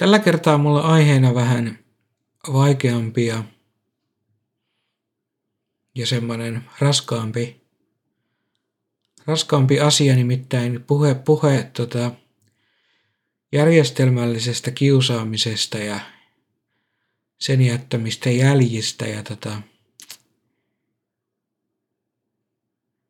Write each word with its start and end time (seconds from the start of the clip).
Tällä 0.00 0.18
kertaa 0.18 0.58
mulla 0.58 0.80
aiheena 0.80 1.34
vähän 1.34 1.78
vaikeampia 2.52 3.44
ja 5.94 6.06
semmoinen 6.06 6.64
raskaampi, 6.78 7.60
raskaampi 9.26 9.80
asia, 9.80 10.16
nimittäin 10.16 10.84
puhe, 10.86 11.14
puhe 11.14 11.70
tota, 11.72 12.12
järjestelmällisestä 13.52 14.70
kiusaamisesta 14.70 15.78
ja 15.78 16.00
sen 17.38 17.60
jättämistä 17.62 18.30
jäljistä 18.30 19.06
ja 19.06 19.22
tota, 19.22 19.62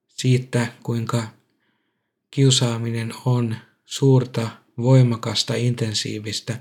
siitä, 0.09 0.67
kuinka 0.83 1.29
kiusaaminen 2.31 3.15
on 3.25 3.57
suurta, 3.85 4.51
voimakasta, 4.79 5.55
intensiivistä, 5.55 6.61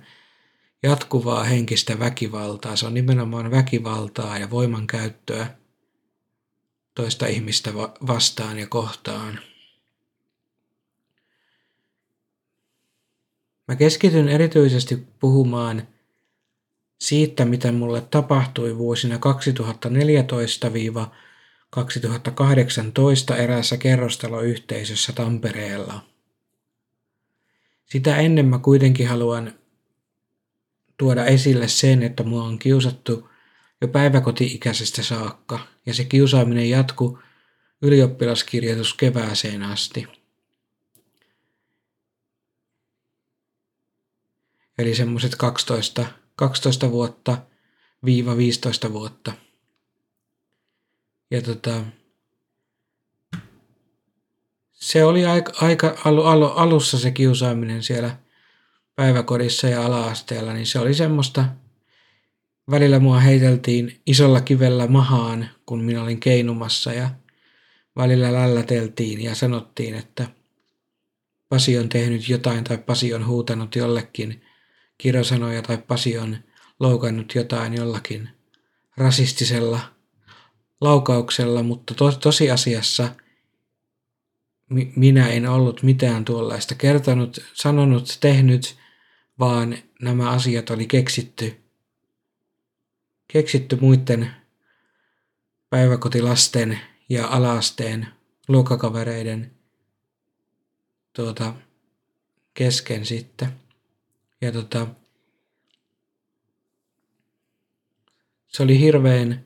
jatkuvaa 0.84 1.44
henkistä 1.44 2.00
väkivaltaa. 2.00 2.76
Se 2.76 2.86
on 2.86 2.94
nimenomaan 2.94 3.52
väkivaltaa 3.52 4.38
ja 4.38 4.50
voimankäyttöä 4.50 5.48
toista 6.96 7.28
ihmistä 7.28 7.74
vastaan 8.08 8.60
ja 8.60 8.68
kohtaan. 8.68 9.40
Mä 13.68 13.76
keskityn 13.76 14.30
erityisesti 14.30 15.08
puhumaan 15.20 15.88
siitä, 17.02 17.46
mitä 17.46 17.72
mulle 17.72 18.02
tapahtui 18.02 18.78
vuosina 18.78 19.20
2014-2018 23.36 23.36
eräässä 23.38 23.78
kerrostaloyhteisössä 23.78 25.14
Tampereella. 25.14 26.02
Sitä 27.86 28.18
ennen 28.18 28.46
mä 28.46 28.60
kuitenkin 28.60 29.08
haluan 29.08 29.59
tuoda 31.00 31.26
esille 31.26 31.68
sen, 31.68 32.04
että 32.04 32.24
mua 32.24 32.44
on 32.44 32.60
kiusattu 32.60 33.30
jo 33.82 33.88
päiväkoti-ikäisestä 33.88 35.04
saakka, 35.04 35.60
ja 35.86 35.94
se 35.94 36.06
kiusaaminen 36.06 36.70
jatku 36.70 37.20
ylioppilaskirjoitus 37.82 38.94
kevääseen 38.94 39.64
asti. 39.64 40.08
Eli 44.78 44.96
semmoiset 44.96 45.36
12, 45.36 46.06
12 46.36 46.92
vuotta 46.92 47.38
viiva 48.06 48.38
15 48.38 48.94
vuotta. 48.94 49.34
Ja 51.32 51.42
tota, 51.42 51.84
se 54.74 55.06
oli 55.06 55.26
aika, 55.26 55.52
aika 55.62 55.98
alu, 56.06 56.24
alu, 56.24 56.46
alussa 56.46 57.00
se 57.00 57.12
kiusaaminen 57.12 57.84
siellä 57.84 58.18
päiväkodissa 59.00 59.68
ja 59.68 59.86
ala-asteella, 59.86 60.54
niin 60.54 60.66
se 60.66 60.80
oli 60.80 60.94
semmoista, 60.94 61.46
välillä 62.72 63.00
mua 63.00 63.20
heiteltiin 63.20 64.02
isolla 64.06 64.42
kivellä 64.42 64.88
mahaan, 64.88 65.50
kun 65.66 65.84
minä 65.84 66.04
olin 66.04 66.20
keinumassa 66.20 66.94
ja 66.94 67.10
välillä 67.98 68.34
lälläteltiin 68.34 69.24
ja 69.24 69.36
sanottiin, 69.36 69.96
että 69.96 70.28
Pasi 71.50 71.78
on 71.78 71.90
tehnyt 71.90 72.30
jotain 72.30 72.64
tai 72.64 72.78
Pasi 72.78 73.14
on 73.14 73.28
huutanut 73.28 73.76
jollekin 73.76 74.42
kirosanoja 74.98 75.62
tai 75.62 75.78
Pasi 75.78 76.18
on 76.18 76.38
loukannut 76.80 77.36
jotain 77.36 77.74
jollakin 77.74 78.30
rasistisella 78.98 79.80
laukauksella, 80.82 81.64
mutta 81.64 81.94
to- 81.94 82.12
tosiasiassa 82.12 83.10
mi- 84.70 84.94
minä 84.96 85.30
en 85.30 85.50
ollut 85.50 85.84
mitään 85.84 86.26
tuollaista 86.26 86.76
kertonut, 86.76 87.38
sanonut, 87.54 88.18
tehnyt, 88.22 88.79
vaan 89.40 89.78
nämä 90.02 90.30
asiat 90.30 90.70
oli 90.70 90.88
keksitty, 90.88 91.56
keksitty 93.28 93.78
muiden 93.82 94.32
päiväkotilasten 95.70 96.80
ja 97.10 97.28
alaasteen 97.28 98.08
luokkakavereiden 98.48 99.52
tuota, 101.14 101.54
kesken 102.54 103.06
sitten. 103.06 103.50
Ja 104.42 104.52
tota, 104.52 104.88
se 108.48 108.64
oli 108.64 108.80
hirveän 108.80 109.46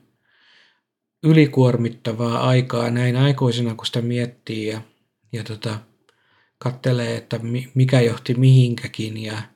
ylikuormittavaa 1.22 2.48
aikaa 2.48 2.90
näin 2.90 3.16
aikuisena, 3.16 3.74
kun 3.74 3.86
sitä 3.86 4.02
miettii 4.02 4.66
ja, 4.66 4.80
ja 5.32 5.44
tota, 5.44 5.80
kattelee, 6.58 7.16
että 7.16 7.40
mikä 7.74 8.00
johti 8.00 8.34
mihinkäkin 8.34 9.22
ja 9.22 9.53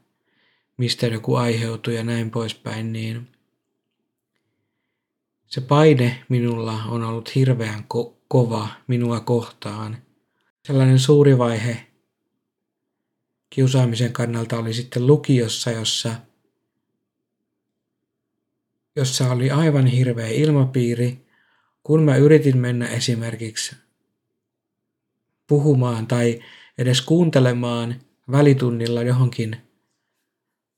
mistä 0.78 1.06
joku 1.06 1.34
aiheutui 1.34 1.94
ja 1.94 2.04
näin 2.04 2.30
poispäin, 2.30 2.92
niin 2.92 3.28
se 5.46 5.60
paine 5.60 6.24
minulla 6.28 6.72
on 6.72 7.04
ollut 7.04 7.34
hirveän 7.34 7.80
ko- 7.80 8.14
kova 8.28 8.68
minua 8.86 9.20
kohtaan. 9.20 10.02
Sellainen 10.64 10.98
suuri 10.98 11.38
vaihe 11.38 11.86
kiusaamisen 13.50 14.12
kannalta 14.12 14.58
oli 14.58 14.74
sitten 14.74 15.06
lukiossa, 15.06 15.70
jossa, 15.70 16.14
jossa 18.96 19.32
oli 19.32 19.50
aivan 19.50 19.86
hirveä 19.86 20.28
ilmapiiri. 20.28 21.26
Kun 21.82 22.02
mä 22.02 22.16
yritin 22.16 22.58
mennä 22.58 22.88
esimerkiksi 22.88 23.76
puhumaan 25.46 26.06
tai 26.06 26.40
edes 26.78 27.00
kuuntelemaan 27.00 28.00
välitunnilla 28.30 29.02
johonkin 29.02 29.67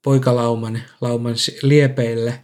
poikalauman 0.03 0.81
lauman 1.01 1.35
liepeille, 1.61 2.43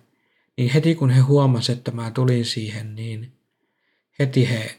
niin 0.58 0.70
heti 0.70 0.96
kun 0.96 1.10
he 1.10 1.20
huomasivat, 1.20 1.78
että 1.78 1.92
mä 1.92 2.12
tulin 2.12 2.46
siihen, 2.46 2.96
niin 2.96 3.32
heti 4.20 4.50
he 4.50 4.78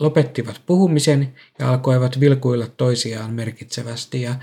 lopettivat 0.00 0.62
puhumisen 0.66 1.34
ja 1.58 1.70
alkoivat 1.70 2.20
vilkuilla 2.20 2.66
toisiaan 2.66 3.30
merkitsevästi. 3.30 4.22
Ja 4.22 4.34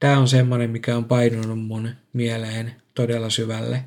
tämä 0.00 0.18
on 0.18 0.28
semmoinen, 0.28 0.70
mikä 0.70 0.96
on 0.96 1.04
painunut 1.04 1.60
mun 1.60 1.90
mieleen 2.12 2.72
todella 2.94 3.30
syvälle. 3.30 3.84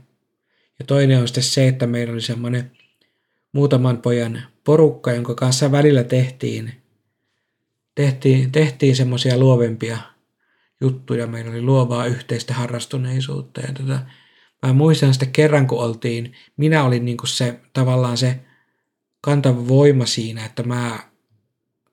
Ja 0.80 0.86
toinen 0.86 1.19
on 1.19 1.28
sitten 1.28 1.44
se, 1.44 1.68
että 1.68 1.88
meillä 1.88 2.13
oli 2.13 2.22
semmoinen 2.22 2.72
muutaman 3.52 3.98
pojan 3.98 4.44
porukka, 4.63 5.12
jonka 5.12 5.36
kanssa 5.36 5.72
välillä 5.72 6.03
tehtiin, 6.03 6.74
tehtiin, 7.96 8.52
tehtiin 8.52 8.96
semmoisia 8.96 9.38
luovempia 9.38 9.98
juttuja. 10.81 11.28
Meillä 11.28 11.52
oli 11.52 11.62
luovaa 11.62 12.06
yhteistä 12.06 12.53
harrastuneisuutta. 12.53 13.62
Ja 13.62 13.74
tota, 13.74 14.00
mä 14.66 14.74
muistan 14.74 15.14
sitten 15.14 15.31
kerran, 15.31 15.68
kun 15.68 15.80
oltiin, 15.80 16.34
minä 16.58 16.84
olin 16.84 17.06
niin 17.06 17.18
se 17.25 17.59
tavallaan 17.74 18.18
se 18.18 18.40
kantava 19.22 19.68
voima 19.68 20.06
siinä, 20.06 20.46
että 20.46 20.64
mä 20.64 21.00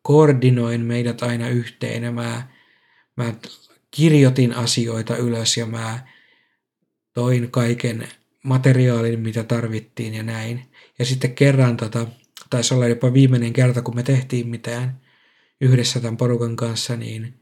koordinoin 0.03 0.81
meidät 0.81 1.23
aina 1.23 1.49
yhteen 1.49 2.03
ja 2.03 2.13
mä, 2.13 2.49
mä 3.17 3.35
kirjoitin 3.91 4.55
asioita 4.55 5.17
ylös 5.17 5.57
ja 5.57 5.67
mä 5.67 6.07
toin 7.15 7.51
kaiken 7.51 8.09
materiaalin, 8.43 9.21
mitä 9.21 9.45
tarvittiin 9.45 10.15
ja 10.15 10.23
näin. 10.23 10.63
Ja 10.99 11.05
sitten 11.05 11.35
kerran, 11.35 11.77
tota, 11.77 12.07
taisi 12.51 12.75
olla 12.75 12.87
jopa 12.87 13.13
viimeinen 13.13 13.53
kerta, 13.53 13.83
kun 13.83 13.95
me 13.95 14.03
tehtiin 14.03 14.49
mitään 14.49 15.01
yhdessä 15.61 16.01
tämän 16.01 16.17
porukan 16.17 16.57
kanssa, 16.57 16.97
niin 16.97 17.35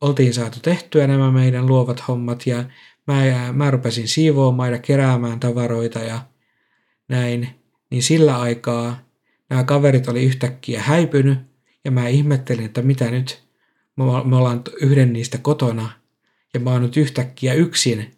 oltiin 0.00 0.34
saatu 0.34 0.60
tehtyä 0.60 1.06
nämä 1.06 1.30
meidän 1.30 1.66
luovat 1.66 2.08
hommat 2.08 2.46
ja 2.46 2.64
mä, 3.06 3.52
mä 3.52 3.70
rupesin 3.70 4.08
siivoamaan 4.08 4.72
ja 4.72 4.78
keräämään 4.78 5.40
tavaroita 5.40 5.98
ja 5.98 6.20
näin. 7.08 7.48
Niin 7.90 8.02
sillä 8.02 8.40
aikaa 8.40 8.98
nämä 9.50 9.64
kaverit 9.64 10.08
oli 10.08 10.24
yhtäkkiä 10.24 10.82
häipynyt 10.82 11.38
ja 11.84 11.90
mä 11.90 12.08
ihmettelin, 12.08 12.64
että 12.64 12.82
mitä 12.82 13.10
nyt, 13.10 13.42
me 14.24 14.36
ollaan 14.36 14.62
yhden 14.80 15.12
niistä 15.12 15.38
kotona 15.38 15.90
ja 16.54 16.60
mä 16.60 16.70
oon 16.70 16.82
nyt 16.82 16.96
yhtäkkiä 16.96 17.54
yksin, 17.54 18.10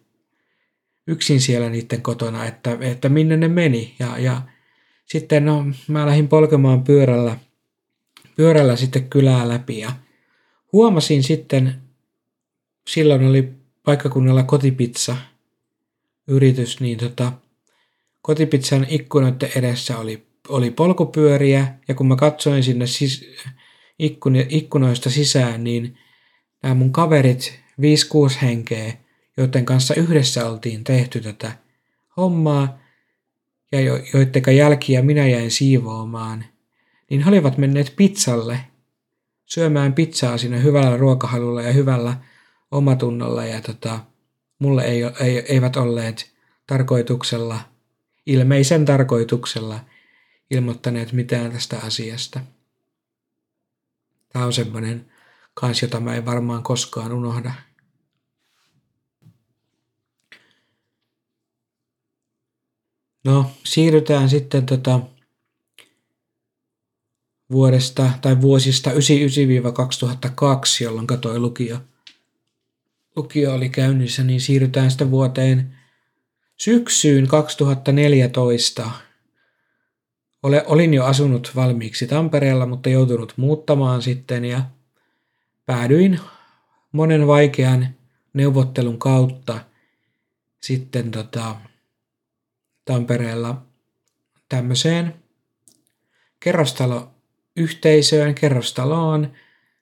yksin 1.07 1.41
siellä 1.41 1.69
niiden 1.69 2.01
kotona, 2.01 2.45
että, 2.45 2.77
että 2.81 3.09
minne 3.09 3.37
ne 3.37 3.47
meni. 3.47 3.95
Ja, 3.99 4.17
ja 4.17 4.41
sitten 5.05 5.45
no, 5.45 5.65
mä 5.87 6.05
lähdin 6.05 6.27
polkemaan 6.27 6.83
pyörällä, 6.83 7.37
pyörällä 8.35 8.75
sitten 8.75 9.09
kylää 9.09 9.49
läpi 9.49 9.79
ja 9.79 9.91
huomasin 10.73 11.23
sitten, 11.23 11.81
silloin 12.89 13.25
oli 13.27 13.53
paikkakunnalla 13.83 14.43
kotipizza 14.43 15.17
yritys, 16.27 16.79
niin 16.79 16.97
tota, 16.97 17.31
kotipizzan 18.21 18.85
ikkunoiden 18.89 19.49
edessä 19.55 19.97
oli, 19.97 20.27
oli 20.49 20.71
polkupyöriä. 20.71 21.67
Ja 21.87 21.95
kun 21.95 22.07
mä 22.07 22.15
katsoin 22.15 22.63
sinne 22.63 22.87
sis, 22.87 23.29
ikkun, 23.99 24.35
ikkunoista 24.49 25.09
sisään, 25.09 25.63
niin 25.63 25.97
nämä 26.63 26.75
mun 26.75 26.91
kaverit, 26.91 27.59
5-6 27.81 27.83
henkeä, 28.41 28.93
joiden 29.37 29.65
kanssa 29.65 29.95
yhdessä 29.95 30.49
oltiin 30.49 30.83
tehty 30.83 31.21
tätä 31.21 31.51
hommaa 32.17 32.79
ja 33.71 33.81
jo, 33.81 33.99
joidenka 34.13 34.51
jälkiä 34.51 35.01
minä 35.01 35.27
jäin 35.27 35.51
siivoamaan, 35.51 36.45
niin 37.09 37.21
he 37.21 37.29
olivat 37.29 37.57
menneet 37.57 37.93
pizzalle 37.95 38.59
syömään 39.45 39.93
pizzaa 39.93 40.37
siinä 40.37 40.57
hyvällä 40.57 40.97
ruokahalulla 40.97 41.61
ja 41.61 41.73
hyvällä 41.73 42.17
omatunnolla 42.71 43.45
ja 43.45 43.61
tota, 43.61 43.99
mulle 44.59 44.83
ei, 44.83 45.01
ei, 45.19 45.37
eivät 45.37 45.75
olleet 45.75 46.33
tarkoituksella, 46.67 47.59
ilmeisen 48.25 48.85
tarkoituksella 48.85 49.79
ilmoittaneet 50.51 51.11
mitään 51.11 51.51
tästä 51.51 51.79
asiasta. 51.79 52.39
Tämä 54.29 54.45
on 54.45 54.53
semmoinen 54.53 55.11
kans, 55.53 55.81
jota 55.81 55.99
mä 55.99 56.15
en 56.15 56.25
varmaan 56.25 56.63
koskaan 56.63 57.13
unohda. 57.13 57.53
No, 63.25 63.51
siirrytään 63.63 64.29
sitten 64.29 64.65
tota 64.65 64.99
vuodesta 67.51 68.09
tai 68.21 68.41
vuosista 68.41 68.89
1999-2002, 68.89 68.95
jolloin 70.83 71.07
toi 71.21 71.39
lukio, 71.39 71.77
lukio 73.15 73.53
oli 73.53 73.69
käynnissä, 73.69 74.23
niin 74.23 74.41
siirrytään 74.41 74.91
sitten 74.91 75.11
vuoteen 75.11 75.75
syksyyn 76.57 77.27
2014. 77.27 78.91
Ole, 80.43 80.63
olin 80.67 80.93
jo 80.93 81.05
asunut 81.05 81.51
valmiiksi 81.55 82.07
Tampereella, 82.07 82.65
mutta 82.65 82.89
joutunut 82.89 83.33
muuttamaan 83.37 84.01
sitten 84.01 84.45
ja 84.45 84.63
päädyin 85.65 86.19
monen 86.91 87.27
vaikean 87.27 87.87
neuvottelun 88.33 88.99
kautta 88.99 89.59
sitten 90.61 91.11
tota, 91.11 91.55
Tampereella 92.85 93.61
tämmöiseen 94.49 95.15
kerrostaloyhteisöön, 97.55 98.35
kerrostaloon. 98.35 99.33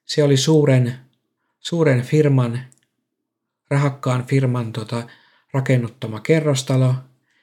Se 0.04 0.22
oli 0.22 0.36
suuren, 0.36 0.98
suuren 1.60 2.02
firman, 2.02 2.60
rahakkaan 3.70 4.26
firman 4.26 4.72
tota, 4.72 5.06
rakennuttama 5.52 6.20
kerrostalo. 6.20 6.94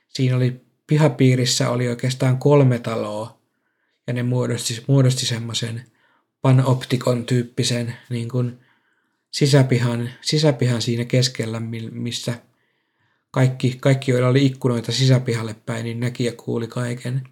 Siinä 0.07 0.35
oli 0.35 0.61
pihapiirissä 0.87 1.69
oli 1.69 1.87
oikeastaan 1.87 2.37
kolme 2.37 2.79
taloa 2.79 3.39
ja 4.07 4.13
ne 4.13 4.23
muodosti, 4.23 4.83
muodosti 4.87 5.25
semmoisen 5.25 5.83
panoptikon 6.41 7.25
tyyppisen 7.25 7.95
niin 8.09 8.29
kuin 8.29 8.59
sisäpihan, 9.31 10.09
sisäpihan 10.21 10.81
siinä 10.81 11.05
keskellä, 11.05 11.59
missä 11.91 12.33
kaikki, 13.31 13.77
kaikki, 13.79 14.11
joilla 14.11 14.27
oli 14.27 14.45
ikkunoita 14.45 14.91
sisäpihalle 14.91 15.55
päin, 15.65 15.83
niin 15.83 15.99
näki 15.99 16.25
ja 16.25 16.33
kuuli 16.33 16.67
kaiken. 16.67 17.23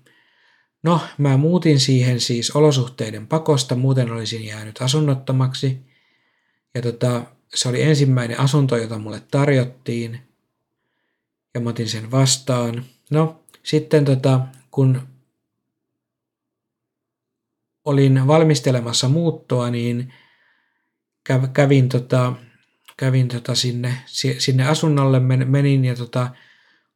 No, 0.87 1.01
mä 1.17 1.37
muutin 1.37 1.79
siihen 1.79 2.19
siis 2.19 2.51
olosuhteiden 2.51 3.27
pakosta, 3.27 3.75
muuten 3.75 4.11
olisin 4.11 4.45
jäänyt 4.45 4.81
asunnottomaksi. 4.81 5.77
Ja 6.73 6.81
tota, 6.81 7.23
se 7.55 7.69
oli 7.69 7.81
ensimmäinen 7.81 8.39
asunto, 8.39 8.77
jota 8.77 8.99
mulle 8.99 9.21
tarjottiin. 9.31 10.19
Ja 11.53 11.61
mä 11.61 11.69
otin 11.69 11.89
sen 11.89 12.11
vastaan. 12.11 12.85
No, 13.11 13.43
sitten 13.63 14.05
tota, 14.05 14.39
kun 14.71 15.07
olin 17.85 18.27
valmistelemassa 18.27 19.09
muuttoa, 19.09 19.69
niin 19.69 20.13
kävin 21.53 21.89
tota, 21.89 22.33
kävin 22.97 23.27
tota 23.27 23.55
sinne, 23.55 23.93
sinne 24.37 24.67
asunnolle, 24.67 25.19
menin 25.19 25.85
ja 25.85 25.95
tota, 25.95 26.29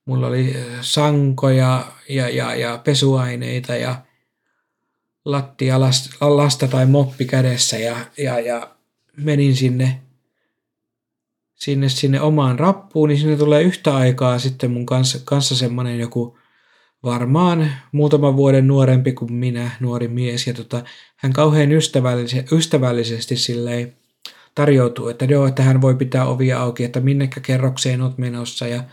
mulla 0.05 0.27
oli 0.27 0.55
sankoja 0.81 1.85
ja, 2.09 2.29
ja, 2.29 2.55
ja 2.55 2.77
pesuaineita 2.83 3.75
ja 3.75 3.95
lattia 5.25 5.79
lasta 6.19 6.67
tai 6.67 6.85
moppi 6.85 7.25
kädessä 7.25 7.77
ja, 7.77 7.97
ja, 8.17 8.39
ja 8.39 8.75
menin 9.17 9.55
sinne, 9.55 10.01
sinne, 11.55 11.89
sinne 11.89 12.21
omaan 12.21 12.59
rappuun, 12.59 13.09
niin 13.09 13.19
sinne 13.19 13.37
tulee 13.37 13.63
yhtä 13.63 13.95
aikaa 13.95 14.39
sitten 14.39 14.71
mun 14.71 14.85
kanssa, 14.85 15.19
kanssa 15.25 15.55
semmoinen 15.55 15.99
joku 15.99 16.37
varmaan 17.03 17.71
muutaman 17.91 18.35
vuoden 18.35 18.67
nuorempi 18.67 19.11
kuin 19.11 19.33
minä, 19.33 19.71
nuori 19.79 20.07
mies, 20.07 20.47
ja 20.47 20.53
tota, 20.53 20.83
hän 21.15 21.33
kauhean 21.33 21.71
ystävällisesti, 21.71 22.55
ystävällisesti 22.55 23.35
silleen 23.35 23.97
tarjoutuu, 24.55 25.07
että 25.07 25.25
joo, 25.25 25.47
että 25.47 25.63
hän 25.63 25.81
voi 25.81 25.95
pitää 25.95 26.25
ovia 26.25 26.59
auki, 26.59 26.83
että 26.83 26.99
minnekä 26.99 27.39
kerrokseen 27.39 28.01
olet 28.01 28.17
menossa 28.17 28.67
ja, 28.67 28.83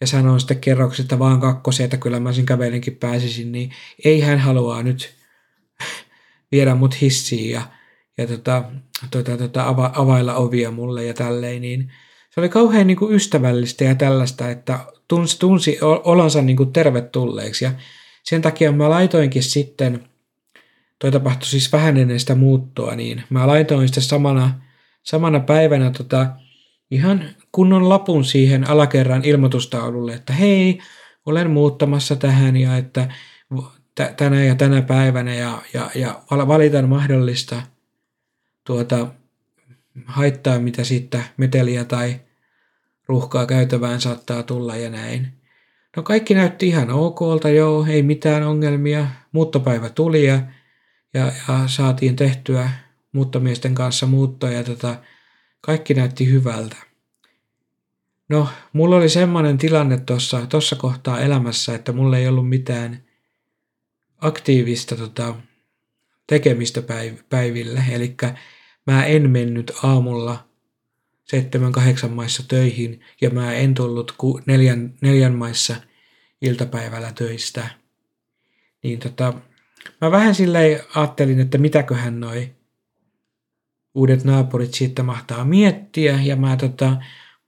ja 0.00 0.06
sanoo 0.06 0.38
sitten 0.38 0.60
kerroksesta 0.60 1.18
vaan 1.18 1.40
kakkosia, 1.40 1.84
että 1.84 1.96
kyllä 1.96 2.20
mä 2.20 2.32
sen 2.32 2.46
kävelinkin 2.46 2.96
pääsisin, 2.96 3.52
niin 3.52 3.70
ei 4.04 4.20
hän 4.20 4.38
halua 4.38 4.82
nyt 4.82 5.14
viedä 6.52 6.74
mut 6.74 7.00
hissiin 7.00 7.50
ja, 7.50 7.62
ja 8.18 8.26
tota, 8.26 8.64
tota, 9.10 9.36
tota, 9.36 9.64
ava, 9.64 9.92
availla 9.94 10.34
ovia 10.34 10.70
mulle 10.70 11.04
ja 11.04 11.14
tälleen, 11.14 11.62
niin 11.62 11.92
se 12.30 12.40
oli 12.40 12.48
kauhean 12.48 12.86
niin 12.86 12.96
kuin 12.96 13.14
ystävällistä 13.14 13.84
ja 13.84 13.94
tällaista, 13.94 14.50
että 14.50 14.78
tunsi, 15.08 15.38
tunsi 15.38 15.78
olonsa 15.82 16.42
niin 16.42 16.56
kuin 16.56 16.72
tervetulleeksi. 16.72 17.64
Ja 17.64 17.72
sen 18.22 18.42
takia 18.42 18.72
mä 18.72 18.90
laitoinkin 18.90 19.42
sitten, 19.42 20.08
toi 20.98 21.10
tapahtui 21.12 21.46
siis 21.46 21.72
vähän 21.72 21.96
ennen 21.96 22.20
sitä 22.20 22.34
muuttoa, 22.34 22.96
niin 22.96 23.24
mä 23.30 23.46
laitoin 23.46 23.88
sitten 23.88 24.02
samana 24.02 24.60
samana 25.02 25.40
päivänä 25.40 25.90
tota, 25.90 26.26
ihan 26.90 27.24
kunnon 27.52 27.88
lapun 27.88 28.24
siihen 28.24 28.70
alakerran 28.70 29.24
ilmoitustaululle, 29.24 30.14
että 30.14 30.32
hei, 30.32 30.78
olen 31.26 31.50
muuttamassa 31.50 32.16
tähän 32.16 32.56
ja 32.56 32.76
että 32.76 33.08
tänä 34.16 34.44
ja 34.44 34.54
tänä 34.54 34.82
päivänä 34.82 35.34
ja, 35.34 35.62
ja, 35.74 35.90
ja 35.94 36.22
valitan 36.30 36.88
mahdollista 36.88 37.62
tuota, 38.64 39.06
haittaa, 40.06 40.58
mitä 40.58 40.84
siitä 40.84 41.22
meteliä 41.36 41.84
tai 41.84 42.20
ruuhkaa 43.06 43.46
käytävään 43.46 44.00
saattaa 44.00 44.42
tulla 44.42 44.76
ja 44.76 44.90
näin. 44.90 45.28
No 45.96 46.02
kaikki 46.02 46.34
näytti 46.34 46.68
ihan 46.68 46.90
okolta, 46.90 47.48
joo, 47.48 47.86
ei 47.88 48.02
mitään 48.02 48.42
ongelmia. 48.42 49.06
Muuttopäivä 49.32 49.88
tuli 49.88 50.26
ja, 50.26 50.40
ja, 51.14 51.32
ja 51.48 51.62
saatiin 51.66 52.16
tehtyä 52.16 52.70
muuttomiesten 53.12 53.74
kanssa 53.74 54.06
muuttoa 54.06 54.50
ja 54.50 54.64
tota, 54.64 54.96
kaikki 55.68 55.94
näytti 55.94 56.30
hyvältä. 56.30 56.76
No, 58.28 58.48
mulla 58.72 58.96
oli 58.96 59.08
semmoinen 59.08 59.58
tilanne 59.58 59.98
tuossa 59.98 60.46
tossa 60.46 60.76
kohtaa 60.76 61.20
elämässä, 61.20 61.74
että 61.74 61.92
mulla 61.92 62.18
ei 62.18 62.28
ollut 62.28 62.48
mitään 62.48 63.04
aktiivista 64.18 64.96
tota, 64.96 65.34
tekemistä 66.26 66.80
päiv- 66.80 67.22
päiville. 67.28 67.84
Eli 67.90 68.16
mä 68.86 69.04
en 69.04 69.30
mennyt 69.30 69.72
aamulla 69.82 70.48
seitsemän, 71.24 71.72
kahdeksan 71.72 72.12
maissa 72.12 72.42
töihin 72.48 73.00
ja 73.20 73.30
mä 73.30 73.54
en 73.54 73.74
tullut 73.74 74.12
ku, 74.12 74.40
neljän, 74.46 74.94
neljän 75.00 75.34
maissa 75.34 75.76
iltapäivällä 76.42 77.12
töistä. 77.12 77.68
Niin 78.82 78.98
tota, 78.98 79.34
mä 80.00 80.10
vähän 80.10 80.34
silleen 80.34 80.80
ajattelin, 80.94 81.40
että 81.40 81.58
mitäköhän 81.58 82.20
noi 82.20 82.57
uudet 83.94 84.24
naapurit 84.24 84.74
siitä 84.74 85.02
mahtaa 85.02 85.44
miettiä. 85.44 86.22
Ja 86.22 86.36
mä, 86.36 86.56
tota, 86.56 86.96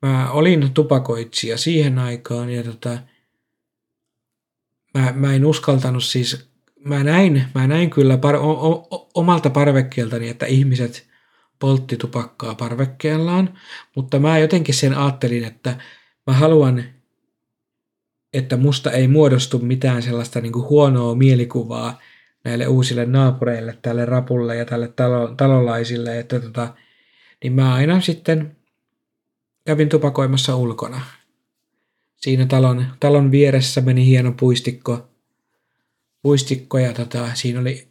mä 0.03 0.31
olin 0.31 0.71
tupakoitsija 0.75 1.59
siihen 1.59 1.99
aikaan 1.99 2.51
ja 2.51 2.63
tota, 2.63 2.99
mä, 4.95 5.13
mä 5.17 5.35
en 5.35 5.47
uskaltanut 5.47 6.05
siis, 6.05 6.51
mä 6.85 7.05
näin, 7.05 7.45
mä 7.55 7.67
näin 7.67 7.91
kyllä 7.91 8.19
par, 8.19 8.37
o, 8.37 8.51
o, 8.51 9.11
omalta 9.15 9.51
parvekkeeltani, 9.51 10.29
että 10.29 10.47
ihmiset 10.47 11.11
poltti 11.59 11.97
tupakkaa 11.97 12.55
parvekkeellaan, 12.55 13.59
mutta 13.97 14.19
mä 14.19 14.39
jotenkin 14.39 14.75
sen 14.75 14.95
ajattelin, 14.95 15.45
että 15.45 15.77
mä 16.27 16.33
haluan, 16.33 16.85
että 18.33 18.57
musta 18.57 18.91
ei 18.91 19.09
muodostu 19.09 19.59
mitään 19.59 20.03
sellaista 20.03 20.41
niin 20.41 20.53
kuin 20.53 20.69
huonoa 20.69 21.15
mielikuvaa 21.15 21.99
näille 22.45 22.67
uusille 22.67 23.07
naapureille, 23.07 23.79
tälle 23.83 24.05
rapulle 24.05 24.57
ja 24.57 24.65
tälle 24.65 24.89
talo, 24.89 25.35
talolaisille, 25.37 26.19
että 26.19 26.41
tota, 26.41 26.75
niin 27.43 27.53
mä 27.53 27.75
aina 27.75 28.01
sitten 28.01 28.57
kävin 29.67 29.89
tupakoimassa 29.89 30.57
ulkona. 30.57 31.01
Siinä 32.17 32.47
talon, 32.47 32.87
talon 33.01 33.31
vieressä 33.31 33.81
meni 33.81 34.07
hieno 34.07 34.33
puistikko, 34.41 35.09
puistikko 36.23 36.79
ja 36.79 36.93
tota, 36.93 37.31
siinä 37.35 37.61
oli 37.61 37.89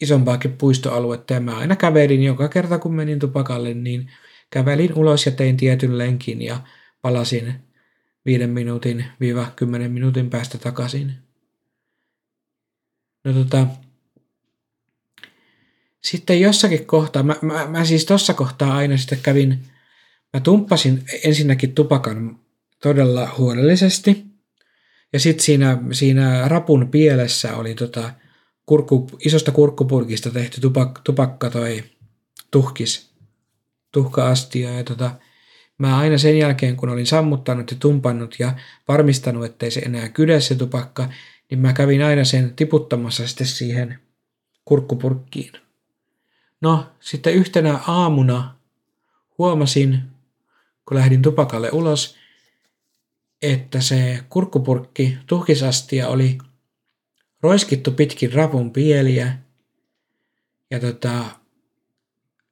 isompaakin 0.00 0.52
puistoaluetta 0.52 1.34
ja 1.34 1.40
mä 1.40 1.56
aina 1.56 1.76
kävelin 1.76 2.22
joka 2.22 2.48
kerta 2.48 2.78
kun 2.78 2.94
menin 2.94 3.18
tupakalle, 3.18 3.74
niin 3.74 4.10
kävelin 4.50 4.94
ulos 4.94 5.26
ja 5.26 5.32
tein 5.32 5.56
tietyn 5.56 5.98
lenkin 5.98 6.42
ja 6.42 6.60
palasin 7.02 7.54
viiden 8.26 8.50
minuutin 8.50 9.04
viiva 9.20 9.46
kymmenen 9.56 9.92
minuutin 9.92 10.30
päästä 10.30 10.58
takaisin. 10.58 11.12
No 13.24 13.32
tota, 13.32 13.66
sitten 16.04 16.40
jossakin 16.40 16.86
kohtaa, 16.86 17.22
mä, 17.22 17.36
mä, 17.42 17.66
mä 17.66 17.84
siis 17.84 18.04
tuossa 18.04 18.34
kohtaa 18.34 18.76
aina 18.76 18.96
sitten 18.96 19.18
kävin, 19.22 19.58
mä 20.32 20.40
tumppasin 20.40 21.04
ensinnäkin 21.24 21.74
tupakan 21.74 22.38
todella 22.82 23.34
huolellisesti. 23.38 24.24
Ja 25.12 25.20
sitten 25.20 25.44
siinä, 25.44 25.78
siinä 25.92 26.48
rapun 26.48 26.88
pielessä 26.88 27.56
oli 27.56 27.74
tota 27.74 28.10
kurkku, 28.66 29.10
isosta 29.24 29.52
kurkkupurkista 29.52 30.30
tehty 30.30 30.60
tupak, 30.60 31.00
tupakka 31.04 31.50
toi 31.50 31.84
tuhkis, 32.50 33.10
tuhka-astia. 33.92 34.70
Ja 34.74 34.84
tota, 34.84 35.10
mä 35.78 35.98
aina 35.98 36.18
sen 36.18 36.38
jälkeen, 36.38 36.76
kun 36.76 36.88
olin 36.88 37.06
sammuttanut 37.06 37.70
ja 37.70 37.76
tumpannut 37.80 38.36
ja 38.38 38.54
varmistanut, 38.88 39.44
ettei 39.44 39.70
se 39.70 39.80
enää 39.80 40.08
kydä 40.08 40.40
se 40.40 40.54
tupakka, 40.54 41.08
niin 41.50 41.58
mä 41.58 41.72
kävin 41.72 42.04
aina 42.04 42.24
sen 42.24 42.52
tiputtamassa 42.56 43.26
sitten 43.26 43.46
siihen 43.46 43.98
kurkkupurkkiin. 44.64 45.52
No, 46.60 46.86
sitten 47.00 47.34
yhtenä 47.34 47.80
aamuna 47.86 48.54
huomasin, 49.38 50.02
kun 50.88 50.96
lähdin 50.96 51.22
tupakalle 51.22 51.70
ulos, 51.70 52.16
että 53.42 53.80
se 53.80 54.24
kurkkupurkki 54.28 55.18
tuhkisastia 55.26 56.08
oli 56.08 56.38
roiskittu 57.42 57.90
pitkin 57.90 58.32
rapun 58.32 58.70
pieliä. 58.70 59.38
Ja 60.70 60.80
tota, 60.80 61.24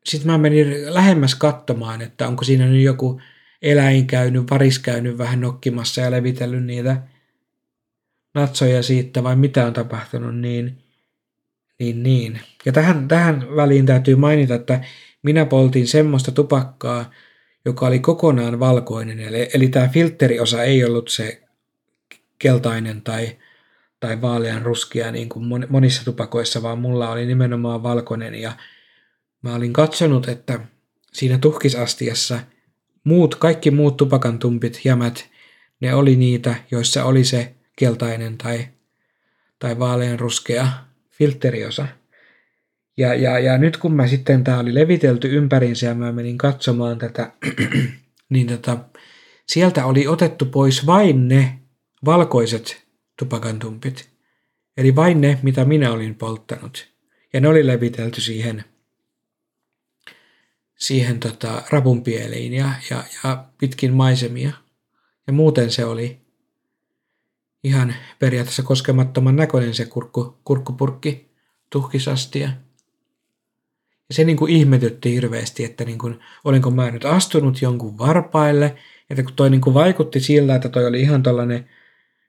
sitten 0.04 0.32
mä 0.32 0.38
menin 0.38 0.94
lähemmäs 0.94 1.34
katsomaan, 1.34 2.02
että 2.02 2.28
onko 2.28 2.44
siinä 2.44 2.66
nyt 2.66 2.82
joku 2.82 3.20
eläin 3.62 4.06
käynyt, 4.06 4.50
varis 4.50 4.78
käynyt 4.78 5.18
vähän 5.18 5.40
nokkimassa 5.40 6.00
ja 6.00 6.10
levitellyt 6.10 6.64
niitä 6.64 7.02
natsoja 8.34 8.82
siitä 8.82 9.22
vai 9.22 9.36
mitä 9.36 9.66
on 9.66 9.72
tapahtunut, 9.72 10.36
niin, 10.36 10.81
niin, 11.82 12.02
niin. 12.02 12.40
Ja 12.64 12.72
tähän, 12.72 13.08
tähän 13.08 13.56
väliin 13.56 13.86
täytyy 13.86 14.16
mainita, 14.16 14.54
että 14.54 14.80
minä 15.22 15.46
poltin 15.46 15.88
semmoista 15.88 16.32
tupakkaa, 16.32 17.10
joka 17.64 17.86
oli 17.86 17.98
kokonaan 17.98 18.60
valkoinen, 18.60 19.20
eli, 19.20 19.48
eli 19.54 19.68
tämä 19.68 19.88
filteriosa 19.88 20.62
ei 20.62 20.84
ollut 20.84 21.08
se 21.08 21.42
keltainen 22.38 23.02
tai, 23.02 23.38
tai 24.00 24.20
vaalean 24.20 24.62
ruskea 24.62 25.12
niin 25.12 25.28
kuin 25.28 25.66
monissa 25.68 26.04
tupakoissa, 26.04 26.62
vaan 26.62 26.78
mulla 26.78 27.10
oli 27.10 27.26
nimenomaan 27.26 27.82
valkoinen. 27.82 28.34
Ja 28.34 28.52
mä 29.42 29.54
olin 29.54 29.72
katsonut, 29.72 30.28
että 30.28 30.60
siinä 31.12 31.38
tuhkisastiassa 31.38 32.40
muut, 33.04 33.34
kaikki 33.34 33.70
muut 33.70 33.96
tupakantumpit, 33.96 34.80
jämät, 34.84 35.30
ne 35.80 35.94
oli 35.94 36.16
niitä, 36.16 36.54
joissa 36.70 37.04
oli 37.04 37.24
se 37.24 37.54
keltainen 37.76 38.38
tai, 38.38 38.68
tai 39.58 39.78
vaalean 39.78 40.20
ruskea 40.20 40.68
filteriosa. 41.12 41.88
Ja, 42.96 43.14
ja, 43.14 43.38
ja 43.38 43.58
nyt 43.58 43.76
kun 43.76 43.94
mä 43.94 44.06
sitten, 44.06 44.44
tää 44.44 44.58
oli 44.58 44.74
levitelty 44.74 45.36
ympärinsä 45.36 45.86
ja 45.86 45.94
mä 45.94 46.12
menin 46.12 46.38
katsomaan 46.38 46.98
tätä, 46.98 47.32
niin 48.28 48.46
tota, 48.46 48.78
sieltä 49.48 49.86
oli 49.86 50.06
otettu 50.06 50.46
pois 50.46 50.86
vain 50.86 51.28
ne 51.28 51.58
valkoiset 52.04 52.86
tupakantumpit. 53.18 54.10
Eli 54.76 54.96
vain 54.96 55.20
ne, 55.20 55.38
mitä 55.42 55.64
minä 55.64 55.92
olin 55.92 56.14
polttanut. 56.14 56.88
Ja 57.32 57.40
ne 57.40 57.48
oli 57.48 57.66
levitelty 57.66 58.20
siihen, 58.20 58.64
siihen 60.78 61.20
tota, 61.20 61.62
rapunpieliin 61.70 62.52
ja, 62.52 62.72
ja, 62.90 63.04
ja 63.24 63.44
pitkin 63.58 63.92
maisemia. 63.92 64.52
Ja 65.26 65.32
muuten 65.32 65.70
se 65.70 65.84
oli 65.84 66.21
ihan 67.64 67.94
periaatteessa 68.18 68.62
koskemattoman 68.62 69.36
näköinen 69.36 69.74
se 69.74 69.84
kurkku, 69.84 70.38
kurkkupurkki 70.44 71.32
tuhkisastia. 71.70 72.48
Ja 74.08 74.14
se 74.14 74.24
niin 74.24 74.36
kuin 74.36 74.52
ihmetytti 74.52 75.14
hirveästi, 75.14 75.64
että 75.64 75.84
niin 75.84 75.98
kuin, 75.98 76.20
olinko 76.44 76.70
mä 76.70 76.90
nyt 76.90 77.04
astunut 77.04 77.62
jonkun 77.62 77.98
varpaille, 77.98 78.76
että 79.10 79.22
kun 79.22 79.32
toi 79.36 79.50
niin 79.50 79.60
kuin 79.60 79.74
vaikutti 79.74 80.20
sillä, 80.20 80.54
että 80.54 80.68
toi 80.68 80.86
oli 80.86 81.00
ihan 81.00 81.22
tällainen 81.22 81.68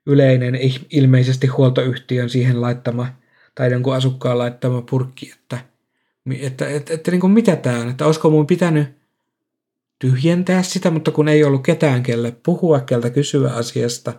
yleinen, 0.06 0.58
ilmeisesti 0.90 1.46
huoltoyhtiön 1.46 2.30
siihen 2.30 2.60
laittama 2.60 3.06
tai 3.54 3.72
jonkun 3.72 3.94
asukkaan 3.94 4.38
laittama 4.38 4.82
purkki, 4.82 5.32
että, 5.32 5.58
että, 6.30 6.46
että, 6.46 6.68
että, 6.68 6.94
että 6.94 7.10
niin 7.10 7.20
kuin 7.20 7.32
mitä 7.32 7.56
tämä 7.56 7.80
on, 7.80 7.88
että 7.88 8.06
olisiko 8.06 8.30
mun 8.30 8.46
pitänyt 8.46 8.88
tyhjentää 9.98 10.62
sitä, 10.62 10.90
mutta 10.90 11.10
kun 11.10 11.28
ei 11.28 11.44
ollut 11.44 11.62
ketään 11.62 12.02
kelle 12.02 12.36
puhua, 12.42 12.80
keltä 12.80 13.10
kysyä 13.10 13.52
asiasta, 13.52 14.12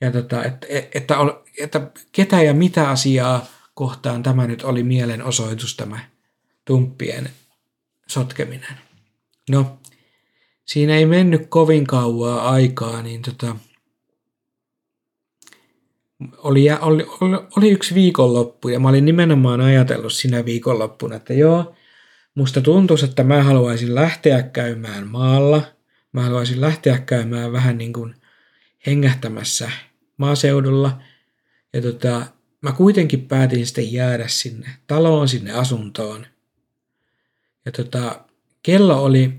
ja 0.00 0.12
tota, 0.12 0.44
että, 0.44 0.66
että, 0.94 1.16
että 1.58 1.90
ketä 2.12 2.42
ja 2.42 2.54
mitä 2.54 2.90
asiaa 2.90 3.46
kohtaan 3.74 4.22
tämä 4.22 4.46
nyt 4.46 4.62
oli 4.62 4.82
mielenosoitus 4.82 5.76
tämä 5.76 5.98
tumppien 6.64 7.30
sotkeminen. 8.06 8.74
No, 9.50 9.78
siinä 10.64 10.96
ei 10.96 11.06
mennyt 11.06 11.46
kovin 11.48 11.86
kauaa 11.86 12.50
aikaa, 12.50 13.02
niin 13.02 13.22
tota, 13.22 13.56
oli, 16.38 16.70
oli, 16.80 17.06
oli, 17.20 17.36
oli 17.56 17.70
yksi 17.70 17.94
viikonloppu 17.94 18.68
ja 18.68 18.80
mä 18.80 18.88
olin 18.88 19.04
nimenomaan 19.04 19.60
ajatellut 19.60 20.12
sinä 20.12 20.44
viikonloppuna, 20.44 21.16
että 21.16 21.34
joo, 21.34 21.74
musta 22.34 22.60
tuntuu, 22.60 22.96
että 23.04 23.24
mä 23.24 23.42
haluaisin 23.42 23.94
lähteä 23.94 24.42
käymään 24.42 25.06
maalla. 25.06 25.62
Mä 26.12 26.22
haluaisin 26.22 26.60
lähteä 26.60 26.98
käymään 26.98 27.52
vähän 27.52 27.78
niin 27.78 27.92
kuin 27.92 28.14
hengähtämässä 28.86 29.70
maaseudulla. 30.16 31.02
Ja 31.72 31.82
tota, 31.82 32.26
mä 32.60 32.72
kuitenkin 32.72 33.28
päätin 33.28 33.66
sitten 33.66 33.92
jäädä 33.92 34.28
sinne 34.28 34.68
taloon, 34.86 35.28
sinne 35.28 35.52
asuntoon. 35.52 36.26
Ja 37.64 37.72
tota, 37.72 38.24
kello 38.62 39.04
oli, 39.04 39.32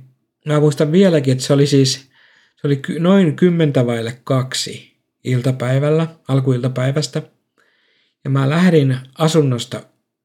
mä 0.46 0.60
muistan 0.60 0.92
vieläkin, 0.92 1.32
että 1.32 1.44
se 1.44 1.54
oli 1.54 1.68
siis, 1.68 2.10
se 2.56 2.68
oli 2.68 2.82
noin 3.00 3.36
kymmentä 3.36 3.86
vaille 3.86 4.22
kaksi 4.24 4.98
iltapäivällä, 5.24 6.08
alkuiltapäivästä. 6.28 7.22
Ja 8.24 8.30
mä 8.30 8.50
lähdin 8.50 8.98
asunnosta 9.18 9.84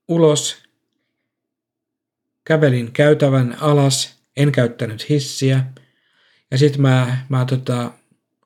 ulos, 0.09 0.63
kävelin 2.45 2.93
käytävän 2.93 3.57
alas, 3.61 4.23
en 4.37 4.53
käyttänyt 4.53 5.09
hissiä. 5.09 5.65
Ja 6.51 6.59
sitten 6.59 6.83
mä, 6.83 7.17
mä 7.29 7.45
tota, 7.45 7.93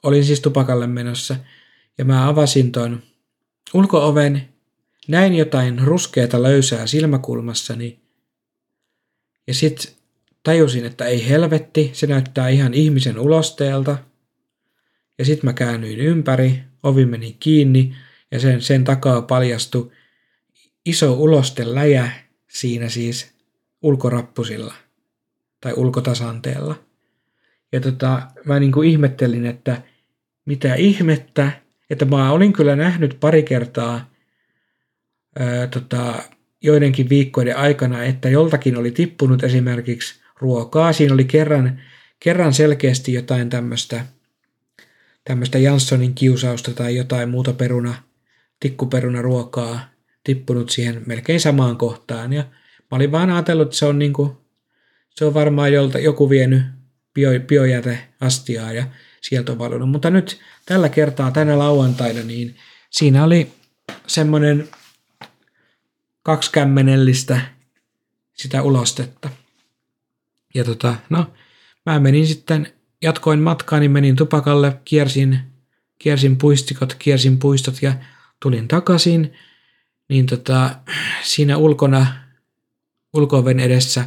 olin 0.03 0.25
siis 0.25 0.41
tupakalle 0.41 0.87
menossa 0.87 1.37
ja 1.99 2.05
mä 2.05 2.29
avasin 2.29 2.73
ton 2.73 3.03
ulkooven, 3.75 4.49
näin 5.09 5.35
jotain 5.35 5.79
ruskeata 5.79 6.43
löysää 6.43 6.87
silmäkulmassani. 6.87 8.01
Ja 9.47 9.55
sitten 9.55 9.93
tajusin, 10.43 10.85
että 10.85 11.05
ei 11.05 11.29
helvetti, 11.29 11.91
se 11.93 12.07
näyttää 12.07 12.49
ihan 12.49 12.75
ihmisen 12.75 13.19
ulosteelta– 13.19 13.99
ja 15.19 15.25
sitten 15.25 15.49
mä 15.49 15.53
käännyin 15.53 15.99
ympäri, 15.99 16.63
ovi 16.83 17.07
meni 17.07 17.37
kiinni 17.41 17.95
ja 18.31 18.41
sen, 18.41 18.63
sen 18.63 18.85
takaa 18.85 19.23
paljastui 19.23 19.91
iso 20.87 21.13
ulosteläjä 21.13 22.11
siinä 22.49 22.89
siis 22.89 23.35
ulkorappusilla 23.83 24.75
tai 25.61 25.73
ulkotasanteella. 25.73 26.83
Ja 27.73 27.81
tota, 27.81 28.23
mä 28.45 28.61
niin 28.61 28.73
kuin 28.73 28.91
ihmettelin, 28.91 29.47
että 29.47 29.83
mitä 30.45 30.75
ihmettä, 30.75 31.53
että 31.91 32.05
mä 32.05 32.33
olin 32.33 32.53
kyllä 32.53 32.77
nähnyt 32.77 33.17
pari 33.21 33.43
kertaa 33.43 34.11
ää, 35.39 35.67
tota, 35.67 36.23
joidenkin 36.63 37.09
viikkoiden 37.09 37.57
aikana, 37.57 38.05
että 38.05 38.29
joltakin 38.29 38.77
oli 38.77 38.91
tippunut 38.91 39.45
esimerkiksi 39.45 40.21
ruokaa. 40.41 40.93
Siinä 40.93 41.15
oli 41.15 41.25
kerran, 41.25 41.81
kerran 42.21 42.53
selkeästi 42.53 43.13
jotain 43.13 43.51
tämmöistä 43.51 44.07
tämmöistä 45.27 45.59
Janssonin 45.59 46.15
kiusausta 46.15 46.73
tai 46.73 46.97
jotain 46.97 47.29
muuta 47.29 47.53
peruna, 47.53 47.95
tikkuperuna 48.61 49.23
ruokaa 49.23 49.81
tippunut 50.25 50.71
siihen 50.71 51.03
melkein 51.07 51.41
samaan 51.41 51.77
kohtaan. 51.77 52.33
Ja 52.33 52.43
mä 52.79 52.97
olin 52.97 53.13
vaan 53.13 53.31
ajatellut, 53.31 53.67
että 53.67 53.77
se 53.77 53.87
on, 53.87 53.99
niinku, 53.99 54.45
se 55.11 55.25
on 55.25 55.35
varmaan 55.35 55.73
jolta, 55.73 55.99
joku 55.99 56.31
vienyt 56.31 56.63
bio, 57.15 57.31
biojäteastiaa 57.47 58.73
ja 58.73 58.85
sieltä 59.29 59.53
on 59.53 59.59
valunut. 59.59 59.91
Mutta 59.91 60.11
nyt 60.11 60.41
tällä 60.67 60.89
kertaa 60.89 61.31
tänä 61.31 61.59
lauantaina, 61.59 62.21
niin 62.23 62.57
siinä 62.91 63.25
oli 63.25 63.53
semmoinen 64.07 64.69
kaksikämmenellistä 66.23 67.41
sitä 68.33 68.63
ulostetta. 68.63 69.29
Ja 70.55 70.65
tota, 70.65 70.97
no, 71.11 71.33
mä 71.87 72.01
menin 72.01 72.27
sitten 72.27 72.73
jatkoin 73.03 73.41
matkaani, 73.41 73.89
menin 73.89 74.17
tupakalle, 74.17 74.81
kiersin, 74.85 75.41
kiersin 75.99 76.37
puistikot, 76.37 76.95
kiersin 76.95 77.39
puistot 77.39 77.83
ja 77.83 77.93
tulin 78.43 78.69
takaisin, 78.69 79.33
niin 80.09 80.27
tota, 80.27 80.77
siinä 81.23 81.57
ulkona, 81.57 82.07
ulkoven 83.15 83.61
edessä 83.61 84.05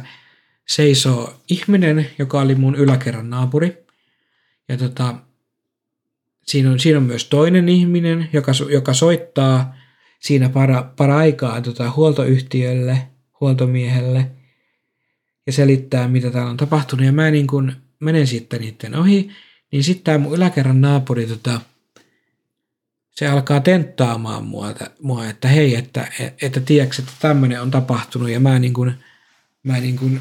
seisoo 0.68 1.40
ihminen, 1.50 2.10
joka 2.18 2.40
oli 2.40 2.54
mun 2.54 2.74
yläkerran 2.74 3.30
naapuri. 3.30 3.89
Ja 4.70 4.76
tota, 4.76 5.14
siinä, 6.46 6.70
on, 6.70 6.80
siinä 6.80 6.98
on 6.98 7.04
myös 7.04 7.24
toinen 7.24 7.68
ihminen, 7.68 8.28
joka, 8.32 8.52
joka 8.70 8.94
soittaa 8.94 9.74
siinä 10.20 10.48
para, 10.48 10.92
para 10.96 11.16
aikaa 11.16 11.60
tota, 11.60 11.90
huoltoyhtiölle, 11.90 13.08
huoltomiehelle 13.40 14.30
ja 15.46 15.52
selittää, 15.52 16.08
mitä 16.08 16.30
täällä 16.30 16.50
on 16.50 16.56
tapahtunut. 16.56 17.06
Ja 17.06 17.12
mä 17.12 17.30
niin 17.30 17.46
kuin 17.46 17.72
menen 18.00 18.26
sitten 18.26 18.60
niiden 18.60 18.94
ohi, 18.94 19.30
niin 19.72 19.84
sitten 19.84 20.04
tämä 20.04 20.18
mun 20.18 20.34
yläkerran 20.34 20.80
naapuri, 20.80 21.26
tota, 21.26 21.60
se 23.10 23.28
alkaa 23.28 23.60
tenttaamaan 23.60 24.44
mua, 24.44 24.74
mua 25.02 25.26
että 25.26 25.48
hei, 25.48 25.74
että, 25.74 26.12
että 26.42 26.60
tiedätkö, 26.60 26.96
että 26.98 27.12
tämmöinen 27.20 27.62
on 27.62 27.70
tapahtunut 27.70 28.30
ja 28.30 28.40
mä, 28.40 28.58
niin 28.58 28.72
kuin, 28.72 28.94
mä 29.62 29.80
niin 29.80 29.96
kuin, 29.96 30.20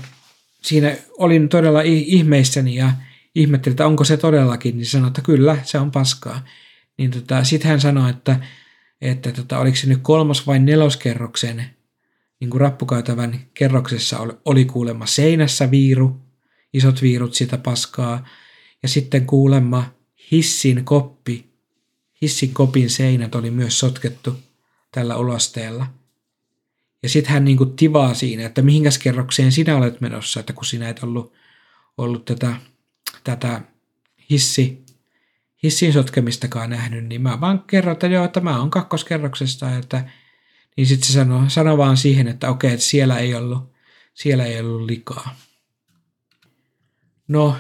siinä 0.62 0.96
olin 1.18 1.50
todella 1.50 1.82
ihmeissäni 1.86 2.75
ja 2.75 2.91
ihmettelin, 3.36 3.74
että 3.74 3.88
onko 3.88 4.04
se 4.04 4.18
todellakin, 4.18 4.78
niin 4.78 4.86
sanoi, 4.86 5.08
että 5.08 5.22
kyllä, 5.22 5.58
se 5.64 5.80
on 5.80 5.92
paskaa. 5.92 6.46
Niin 6.98 7.12
tota, 7.12 7.44
sitten 7.44 7.70
hän 7.70 7.82
sanoi, 7.82 8.10
että, 8.10 8.40
että 9.02 9.32
tota, 9.32 9.60
oliko 9.60 9.78
se 9.78 9.88
nyt 9.88 10.00
kolmas 10.02 10.48
vai 10.48 10.60
neloskerroksen 10.60 11.66
niin 12.40 12.50
kuin 12.50 12.62
rappukäytävän 12.62 13.40
kerroksessa 13.54 14.20
oli, 14.20 14.34
oli 14.46 14.66
kuulemma 14.66 15.06
seinässä 15.06 15.72
viiru, 15.72 16.22
isot 16.74 17.02
viirut 17.02 17.34
sitä 17.34 17.58
paskaa, 17.58 18.28
ja 18.84 18.90
sitten 18.90 19.26
kuulemma 19.26 19.94
hissin 20.32 20.86
koppi, 20.86 21.46
hissin 22.22 22.54
kopin 22.54 22.90
seinät 22.90 23.36
oli 23.36 23.52
myös 23.52 23.80
sotkettu 23.80 24.36
tällä 24.92 25.18
ulosteella. 25.18 25.88
Ja 27.04 27.10
sitten 27.10 27.34
hän 27.34 27.46
niinku 27.46 27.66
tivaa 27.66 28.14
siinä, 28.14 28.46
että 28.46 28.62
mihinkäs 28.62 28.98
kerrokseen 28.98 29.52
sinä 29.52 29.78
olet 29.78 30.02
menossa, 30.02 30.40
että 30.40 30.54
kun 30.54 30.66
sinä 30.66 30.90
et 30.90 31.04
ollut, 31.04 31.34
ollut 31.98 32.26
tätä, 32.26 32.56
tätä 33.30 33.62
hissi, 34.30 34.86
hissin 35.64 35.94
sotkemistakaan 35.94 36.70
nähnyt, 36.70 37.06
niin 37.06 37.22
mä 37.22 37.42
vaan 37.42 37.64
kerron, 37.64 37.94
että 37.94 38.08
joo, 38.08 38.26
että 38.26 38.40
mä 38.42 38.60
oon 38.60 38.70
kakkoskerroksesta, 38.70 39.78
että 39.78 40.10
niin 40.78 40.88
sitten 40.88 41.08
se 41.08 41.14
sanoo, 41.14 41.44
sanoo 41.48 41.78
vaan 41.78 41.98
siihen, 41.98 42.28
että 42.28 42.50
okei, 42.50 42.74
että 42.74 42.86
siellä 42.86 43.18
ei 43.18 43.36
ollut, 43.36 43.74
siellä 44.14 44.46
ei 44.46 44.60
ollut 44.60 44.90
likaa. 44.90 45.36
No, 47.28 47.56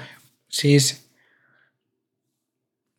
siis 0.49 1.09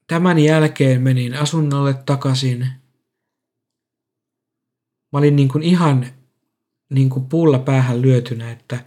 tämän 0.07 0.39
jälkeen 0.39 1.03
menin 1.03 1.35
asunnolle 1.35 1.95
takaisin. 1.95 2.59
Mä 5.12 5.19
olin 5.19 5.37
niin 5.37 5.49
kuin 5.49 5.62
ihan 5.62 6.07
niin 6.91 7.11
kuin 7.11 7.27
puulla 7.27 7.59
päähän 7.59 8.03
lyötynä, 8.03 8.50
että 8.50 8.85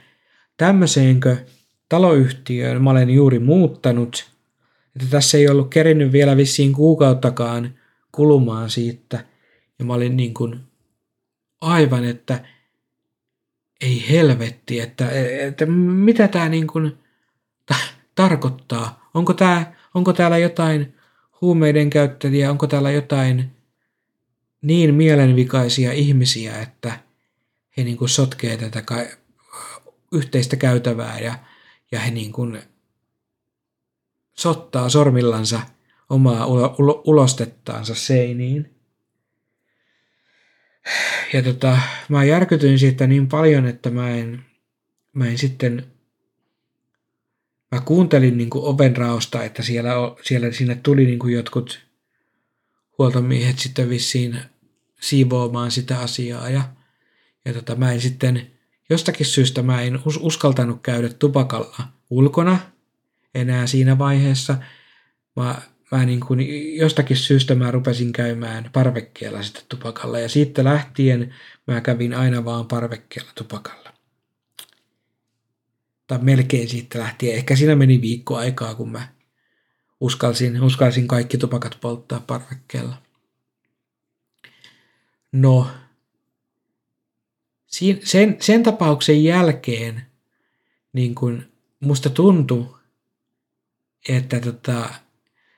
tämmöiseenkö 0.57 1.45
taloyhtiöön 1.93 2.83
mä 2.83 2.89
olen 2.89 3.09
juuri 3.09 3.39
muuttanut, 3.39 4.31
että 4.95 5.07
tässä 5.09 5.37
ei 5.37 5.49
ollut 5.49 5.69
kerinyt 5.69 6.11
vielä 6.11 6.37
vissiin 6.37 6.73
kuukauttakaan 6.73 7.73
kulumaan 8.11 8.69
siitä. 8.69 9.25
Ja 9.79 9.85
mä 9.85 9.93
olin 9.93 10.17
niin 10.17 10.33
kuin 10.33 10.59
aivan, 11.61 12.03
että 12.03 12.45
ei 13.81 14.09
helvetti, 14.09 14.79
että, 14.79 15.09
että 15.39 15.65
mitä 15.65 16.27
tämä 16.27 16.49
niin 16.49 16.67
kuin 16.67 16.97
tarkoittaa. 18.15 19.09
Onko, 19.13 19.33
tämä, 19.33 19.73
onko 19.93 20.13
täällä 20.13 20.37
jotain 20.37 20.95
huumeiden 21.41 21.89
käyttäjiä, 21.89 22.51
onko 22.51 22.67
täällä 22.67 22.91
jotain 22.91 23.51
niin 24.61 24.93
mielenvikaisia 24.95 25.91
ihmisiä, 25.91 26.61
että 26.61 26.99
he 27.77 27.83
niin 27.83 27.97
kuin 27.97 28.09
sotkee 28.09 28.57
tätä 28.57 28.81
ka- 28.81 29.17
yhteistä 30.11 30.55
käytävää 30.55 31.19
ja, 31.19 31.33
ja 31.93 31.99
he 31.99 32.11
niin 32.11 32.31
kuin 32.31 32.61
sottaa 34.33 34.89
sormillansa 34.89 35.61
omaa 36.09 36.45
ulo- 36.45 36.75
ulo- 36.79 37.01
ulostettaansa 37.05 37.95
seiniin. 37.95 38.75
Ja 41.33 41.43
tota, 41.43 41.77
mä 42.09 42.23
järkytyin 42.23 42.79
siitä 42.79 43.07
niin 43.07 43.27
paljon, 43.27 43.65
että 43.65 43.89
mä 43.89 44.09
en, 44.09 44.45
mä 45.13 45.27
en 45.27 45.37
sitten, 45.37 45.91
mä 47.71 47.81
kuuntelin 47.81 48.37
niin 48.37 48.49
kuin 48.49 48.65
oven 48.65 48.97
raosta, 48.97 49.43
että 49.43 49.63
siellä, 49.63 49.91
siellä 50.21 50.51
sinne 50.51 50.75
tuli 50.75 51.05
niin 51.05 51.19
kuin 51.19 51.33
jotkut 51.33 51.87
huoltomiehet 52.97 53.59
sitten 53.59 53.89
vissiin 53.89 54.39
siivoamaan 54.99 55.71
sitä 55.71 55.99
asiaa 55.99 56.49
ja, 56.49 56.61
ja 57.45 57.53
tota, 57.53 57.75
mä 57.75 57.91
en 57.91 58.01
sitten, 58.01 58.51
jostakin 58.89 59.25
syystä 59.25 59.61
mä 59.61 59.81
en 59.81 59.99
us, 60.05 60.19
uskaltanut 60.21 60.79
käydä 60.81 61.09
tupakalla 61.09 61.77
ulkona 62.09 62.59
enää 63.35 63.67
siinä 63.67 63.97
vaiheessa. 63.97 64.57
Mä 65.35 65.61
mä 65.97 66.05
niin 66.05 66.19
kuin, 66.19 66.39
jostakin 66.77 67.17
syystä 67.17 67.55
mä 67.55 67.71
rupesin 67.71 68.11
käymään 68.11 68.69
parvekkeella 68.73 69.43
sitten 69.43 69.63
tupakalla 69.69 70.19
ja 70.19 70.29
siitä 70.29 70.63
lähtien 70.63 71.35
mä 71.67 71.81
kävin 71.81 72.13
aina 72.13 72.45
vaan 72.45 72.65
parvekkeella 72.65 73.31
tupakalla. 73.35 73.93
Tai 76.07 76.19
melkein 76.21 76.69
siitä 76.69 76.99
lähtien. 76.99 77.35
Ehkä 77.35 77.55
siinä 77.55 77.75
meni 77.75 78.01
viikko 78.01 78.35
aikaa, 78.35 78.75
kun 78.75 78.91
mä 78.91 79.07
uskalsin, 79.99 80.61
uskalsin 80.61 81.07
kaikki 81.07 81.37
tupakat 81.37 81.77
polttaa 81.81 82.19
parvekkeella. 82.19 83.01
No, 85.31 85.67
sen, 88.03 88.37
sen 88.39 88.63
tapauksen 88.63 89.23
jälkeen 89.23 90.01
niin 90.93 91.15
kun 91.15 91.43
musta 91.79 92.09
tuntui, 92.09 92.65
että 94.09 94.39
tota, 94.39 94.89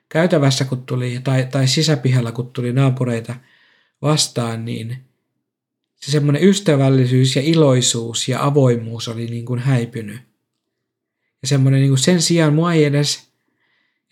käytävässä 0.10 0.66
kun 0.66 0.86
tuli, 0.86 1.20
tai, 1.24 1.48
tai 1.52 1.68
sisäpihalla 1.68 2.32
kun 2.32 2.52
tuli 2.52 2.74
naapureita 2.74 3.36
vastaan, 4.02 4.66
niin 4.66 4.98
se 5.96 6.12
semmoinen 6.12 6.44
ystävällisyys 6.44 7.36
ja 7.36 7.42
iloisuus 7.42 8.28
ja 8.28 8.46
avoimuus 8.46 9.08
oli 9.08 9.26
niin 9.26 9.46
kuin 9.46 9.60
häipynyt. 9.60 10.20
Ja 11.42 11.48
semmoinen 11.48 11.80
niin 11.80 11.92
kuin 11.92 12.00
sen 12.00 12.22
sijaan 12.22 12.54
mua 12.54 12.74
ei 12.74 12.84
edes, 12.84 13.30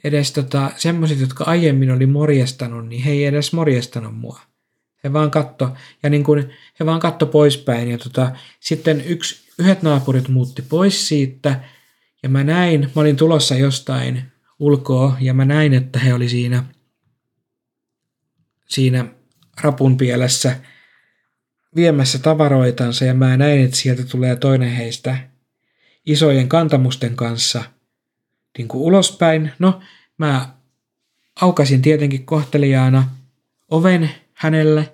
edes 0.04 0.32
tota, 0.32 0.72
semmoiset, 0.78 1.20
jotka 1.20 1.44
aiemmin 1.44 1.92
oli 1.92 2.06
morjestanut, 2.06 2.88
niin 2.88 3.04
he 3.04 3.12
ei 3.12 3.26
edes 3.26 3.54
morjestanut 3.54 4.16
mua. 4.16 4.40
He 5.04 5.14
vaan 5.14 5.32
katto, 5.32 5.74
ja 6.04 6.10
niin 6.10 6.24
kuin, 6.24 6.50
he 6.80 6.86
vaan 6.86 7.00
katto 7.00 7.26
poispäin. 7.26 7.92
Ja 7.92 7.98
tota, 7.98 8.32
sitten 8.60 9.02
yksi, 9.06 9.50
yhdet 9.60 9.82
naapurit 9.84 10.28
muutti 10.28 10.62
pois 10.62 11.08
siitä, 11.08 11.60
ja 12.24 12.30
mä 12.30 12.44
näin, 12.44 12.92
mä 12.96 13.02
olin 13.02 13.16
tulossa 13.16 13.56
jostain 13.56 14.24
ulkoa 14.60 15.18
ja 15.20 15.34
mä 15.34 15.46
näin, 15.46 15.74
että 15.74 16.00
he 16.00 16.14
oli 16.14 16.30
siinä, 16.30 16.64
siinä 18.70 19.06
rapun 19.62 19.98
pielessä 19.98 20.56
viemässä 21.76 22.20
tavaroitansa 22.20 23.06
ja 23.06 23.14
mä 23.14 23.38
näin, 23.38 23.66
että 23.66 23.78
sieltä 23.78 24.04
tulee 24.04 24.36
toinen 24.36 24.72
heistä 24.72 25.18
isojen 26.06 26.50
kantamusten 26.50 27.16
kanssa 27.16 27.64
niin 28.58 28.68
kuin 28.68 28.82
ulospäin. 28.82 29.52
No, 29.60 29.80
mä 30.18 30.50
aukasin 31.42 31.82
tietenkin 31.82 32.26
kohteliaana 32.26 33.10
oven 33.72 34.10
hänelle 34.44 34.94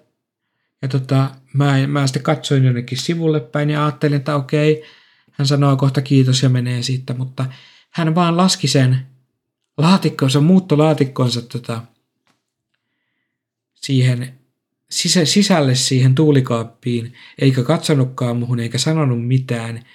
ja 0.82 0.88
tota, 0.88 1.30
mä, 1.54 1.88
mä 1.88 2.08
sitten 2.08 2.24
katsoin 2.24 2.64
jonnekin 2.64 2.98
sivulle 2.98 3.40
päin 3.40 3.70
ja 3.70 3.86
ajattelin, 3.86 4.18
että 4.18 4.36
okei, 4.36 4.84
hän 5.32 5.48
sanoo 5.48 5.78
kohta 5.78 6.02
kiitos 6.02 6.44
ja 6.44 6.50
menee 6.50 6.84
siitä, 6.84 7.14
mutta 7.14 7.46
hän 7.90 8.16
vaan 8.16 8.38
laski 8.38 8.68
sen 8.68 9.08
laatikkonsa, 9.78 10.42
muuttolaatikkonsa 10.42 11.42
tota, 11.42 11.82
siihen 13.76 14.34
sisä, 14.90 15.26
sisälle 15.26 15.76
siihen 15.76 16.16
tuulikaappiin, 16.16 17.14
eikä 17.40 17.64
katsonutkaan 17.64 18.38
muhun 18.38 18.60
eikä 18.60 18.78
sanonut 18.78 19.28
mitään. 19.28 19.86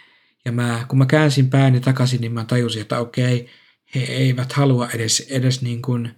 Ja 0.44 0.52
mä, 0.52 0.84
kun 0.88 0.98
mä 0.98 1.06
käänsin 1.06 1.50
pääni 1.50 1.80
takaisin, 1.80 2.20
niin 2.20 2.32
mä 2.32 2.44
tajusin, 2.44 2.82
että 2.82 2.98
okei, 2.98 3.48
he 3.94 4.00
eivät 4.00 4.52
halua 4.52 4.88
edes, 4.90 5.20
edes 5.20 5.62
niin 5.62 5.82
kuin, 5.82 6.10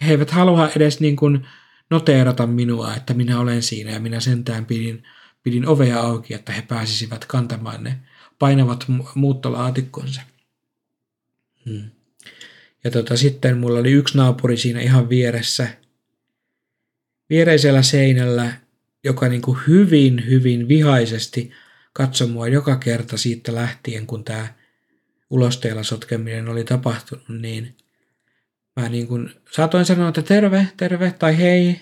he 0.00 0.10
eivät 0.10 0.30
halua 0.30 0.70
edes 0.76 1.00
niin 1.00 1.16
kuin 1.16 1.46
noteerata 1.90 2.46
minua, 2.46 2.94
että 2.94 3.14
minä 3.14 3.40
olen 3.40 3.62
siinä 3.62 3.90
ja 3.90 4.00
minä 4.00 4.20
sentään 4.20 4.66
pidin, 4.66 5.02
pidin 5.42 5.68
ovea 5.68 6.00
auki, 6.00 6.34
että 6.34 6.52
he 6.52 6.62
pääsisivät 6.62 7.24
kantamaan 7.24 7.84
ne 7.84 7.98
painavat 8.38 8.86
muuttolaatikkonsa. 9.14 10.20
Hmm. 11.64 11.90
Ja 12.84 12.90
tota, 12.90 13.16
sitten 13.16 13.58
mulla 13.58 13.78
oli 13.78 13.92
yksi 13.92 14.16
naapuri 14.16 14.56
siinä 14.56 14.80
ihan 14.80 15.08
vieressä, 15.08 15.68
viereisellä 17.30 17.82
seinällä, 17.82 18.52
joka 19.04 19.28
niin 19.28 19.42
kuin 19.42 19.58
hyvin, 19.66 20.26
hyvin 20.26 20.68
vihaisesti 20.68 21.50
katsoi 21.92 22.28
mua 22.28 22.48
joka 22.48 22.76
kerta 22.76 23.16
siitä 23.16 23.54
lähtien, 23.54 24.06
kun 24.06 24.24
tämä 24.24 24.54
ulosteella 25.30 25.82
sotkeminen 25.82 26.48
oli 26.48 26.64
tapahtunut, 26.64 27.28
niin 27.28 27.76
mä 28.76 28.88
niin 28.88 29.06
kuin 29.06 29.30
saatoin 29.50 29.84
sanoa, 29.84 30.08
että 30.08 30.22
terve, 30.22 30.68
terve 30.76 31.14
tai 31.18 31.38
hei, 31.38 31.80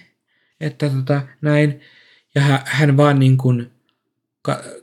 että 0.61 0.91
tota, 0.91 1.23
näin. 1.41 1.81
Ja 2.35 2.63
hän 2.65 2.97
vaan 2.97 3.19
niin 3.19 3.37
kuin 3.37 3.71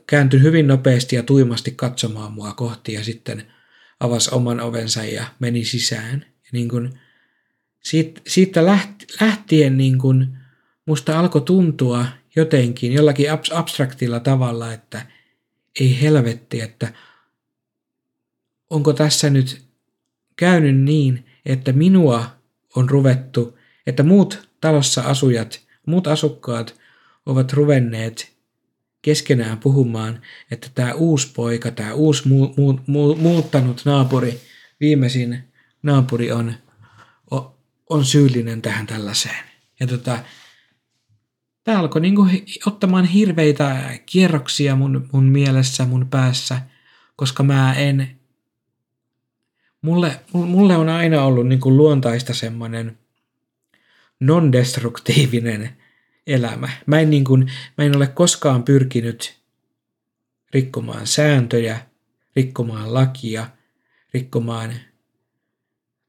kääntyi 0.06 0.42
hyvin 0.42 0.66
nopeasti 0.66 1.16
ja 1.16 1.22
tuimasti 1.22 1.70
katsomaan 1.70 2.32
mua 2.32 2.52
kohti 2.52 2.92
ja 2.92 3.04
sitten 3.04 3.52
avasi 4.00 4.34
oman 4.34 4.60
ovensa 4.60 5.04
ja 5.04 5.24
meni 5.38 5.64
sisään. 5.64 6.26
Ja 6.28 6.48
niin 6.52 6.68
kuin 6.68 7.00
siitä, 7.80 8.20
siitä 8.26 8.64
lähtien 9.20 9.76
niin 9.76 9.98
kuin 9.98 10.38
musta 10.86 11.18
alkoi 11.18 11.40
tuntua 11.40 12.06
jotenkin 12.36 12.92
jollakin 12.92 13.26
abstraktilla 13.52 14.20
tavalla, 14.20 14.72
että 14.72 15.06
ei 15.80 16.00
helvetti, 16.02 16.60
että 16.60 16.92
onko 18.70 18.92
tässä 18.92 19.30
nyt 19.30 19.64
käynyt 20.36 20.80
niin, 20.80 21.26
että 21.44 21.72
minua 21.72 22.26
on 22.76 22.90
ruvettu, 22.90 23.58
että 23.86 24.02
muut 24.02 24.48
talossa 24.60 25.02
asujat, 25.02 25.60
muut 25.86 26.06
asukkaat 26.06 26.74
ovat 27.26 27.52
ruvenneet 27.52 28.32
keskenään 29.02 29.58
puhumaan, 29.58 30.20
että 30.50 30.68
tämä 30.74 30.92
uusi 30.92 31.32
poika, 31.36 31.70
tämä 31.70 31.92
uusi 31.92 32.28
mu, 32.28 32.54
mu, 32.56 32.78
mu, 32.86 33.14
muuttanut 33.14 33.82
naapuri 33.84 34.40
viimeisin 34.80 35.44
naapuri 35.82 36.32
on, 36.32 36.54
on 37.90 38.04
syyllinen 38.04 38.62
tähän 38.62 38.86
tällaiseen. 38.86 39.44
Ja 39.80 39.86
tota, 39.86 40.18
tämä 41.64 41.78
alkoi 41.78 42.00
niinku 42.00 42.26
ottamaan 42.66 43.04
hirveitä 43.04 43.98
kierroksia 44.06 44.76
mun, 44.76 45.08
mun 45.12 45.24
mielessä, 45.24 45.86
mun 45.86 46.08
päässä, 46.10 46.60
koska 47.16 47.42
mä 47.42 47.74
en, 47.74 48.18
mulle, 49.82 50.20
mulle 50.32 50.76
on 50.76 50.88
aina 50.88 51.24
ollut 51.24 51.48
niinku 51.48 51.76
luontaista 51.76 52.34
semmoinen 52.34 52.98
non-destruktiivinen 54.20 55.76
elämä. 56.26 56.68
Mä 56.86 57.00
en, 57.00 57.10
niinku, 57.10 57.36
mä 57.78 57.84
en 57.84 57.96
ole 57.96 58.06
koskaan 58.06 58.62
pyrkinyt 58.62 59.42
rikkomaan 60.54 61.06
sääntöjä, 61.06 61.86
rikkomaan 62.36 62.94
lakia, 62.94 63.46
rikkomaan 64.14 64.74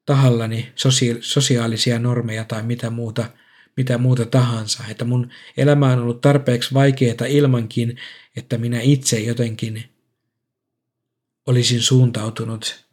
tahallani 0.05 0.71
sosiaalisia 1.21 1.99
normeja 1.99 2.43
tai 2.43 2.63
mitä 2.63 2.89
muuta, 2.89 3.25
mitä 3.77 3.97
muuta 3.97 4.25
tahansa. 4.25 4.83
Että 4.89 5.05
mun 5.05 5.29
elämä 5.57 5.91
on 5.93 5.99
ollut 5.99 6.21
tarpeeksi 6.21 6.73
vaikeaa 6.73 7.25
ilmankin, 7.27 7.97
että 8.35 8.57
minä 8.57 8.81
itse 8.81 9.19
jotenkin 9.19 9.83
olisin 11.47 11.81
suuntautunut 11.81 12.85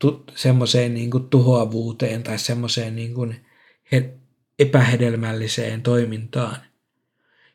tu- 0.00 0.24
semmoiseen 0.34 0.94
niin 0.94 1.10
kuin 1.10 1.28
tuhoavuuteen 1.28 2.22
tai 2.22 2.38
semmoiseen 2.38 2.96
niin 2.96 3.14
kuin 3.14 3.46
he- 3.92 4.14
epähedelmälliseen 4.58 5.82
toimintaan. 5.82 6.56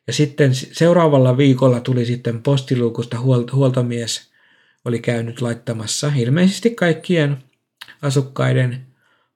Ja 0.08 0.14
sitten 0.14 0.56
seuraavalla 0.56 1.38
viikolla 1.38 1.80
tuli 1.80 2.06
sitten 2.06 2.44
postiluukusta 2.44 3.18
huol- 3.18 3.52
huoltomies, 3.54 4.30
oli 4.86 5.00
käynyt 5.00 5.42
laittamassa 5.42 6.12
ilmeisesti 6.16 6.70
kaikkien 6.70 7.38
asukkaiden 8.02 8.86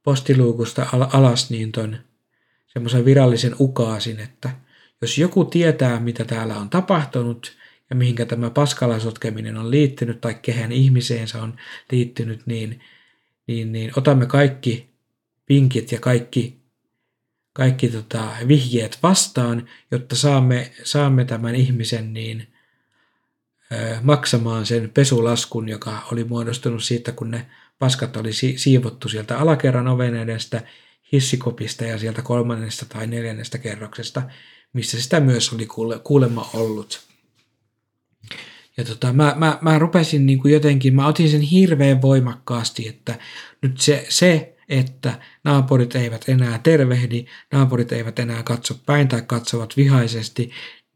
postiluukusta 0.03 0.85
al- 0.93 1.07
alas 1.13 1.49
niin 1.49 1.71
ton 1.71 1.97
semmoisen 2.67 3.05
virallisen 3.05 3.55
ukaasin, 3.59 4.19
että 4.19 4.49
jos 5.01 5.17
joku 5.17 5.45
tietää, 5.45 5.99
mitä 5.99 6.25
täällä 6.25 6.57
on 6.57 6.69
tapahtunut 6.69 7.57
ja 7.89 7.95
mihinkä 7.95 8.25
tämä 8.25 8.49
paskalasotkeminen 8.49 9.57
on 9.57 9.71
liittynyt 9.71 10.21
tai 10.21 10.35
kehen 10.41 10.71
ihmiseensä 10.71 11.41
on 11.41 11.55
liittynyt, 11.91 12.41
niin, 12.45 12.79
niin, 13.49 13.71
niin 13.71 13.91
otamme 13.95 14.25
kaikki 14.25 14.89
vinkit 15.49 15.91
ja 15.91 15.99
kaikki, 15.99 16.59
kaikki 17.53 17.89
tota, 17.89 18.27
vihjeet 18.47 18.99
vastaan, 19.03 19.69
jotta 19.91 20.15
saamme, 20.15 20.71
saamme 20.83 21.25
tämän 21.25 21.55
ihmisen 21.55 22.13
niin– 22.13 22.47
maksamaan 24.01 24.65
sen 24.65 24.91
pesulaskun, 24.93 25.69
joka 25.69 26.07
oli 26.11 26.23
muodostunut 26.23 26.83
siitä, 26.83 27.11
kun 27.11 27.31
ne 27.31 27.45
paskat 27.79 28.17
oli 28.17 28.31
siivottu 28.33 29.09
sieltä 29.09 29.37
alakerran 29.37 29.87
oven 29.87 30.15
edestä, 30.15 30.61
hissikopista 31.11 31.85
ja 31.85 31.97
sieltä 31.97 32.21
kolmannesta 32.21 32.85
tai 32.85 33.07
neljännestä 33.07 33.57
kerroksesta, 33.57 34.21
missä 34.73 35.01
sitä 35.01 35.19
myös 35.19 35.53
oli 35.53 35.65
kuule, 35.65 35.99
kuulemma 35.99 36.49
ollut. 36.53 37.08
Ja 38.77 38.83
tota, 38.83 39.13
mä, 39.13 39.35
mä, 39.37 39.57
mä 39.61 39.79
rupesin 39.79 40.25
niin 40.25 40.39
kuin 40.39 40.53
jotenkin, 40.53 40.95
mä 40.95 41.07
otin 41.07 41.29
sen 41.29 41.41
hirveän 41.41 42.01
voimakkaasti, 42.01 42.87
että 42.87 43.19
nyt 43.61 43.81
se, 43.81 44.05
se, 44.09 44.55
että 44.69 45.19
naapurit 45.43 45.95
eivät 45.95 46.29
enää 46.29 46.59
tervehdi, 46.63 47.25
naapurit 47.51 47.91
eivät 47.91 48.19
enää 48.19 48.43
katso 48.43 48.79
päin 48.85 49.07
tai 49.07 49.21
katsovat 49.21 49.77
vihaisesti, 49.77 50.51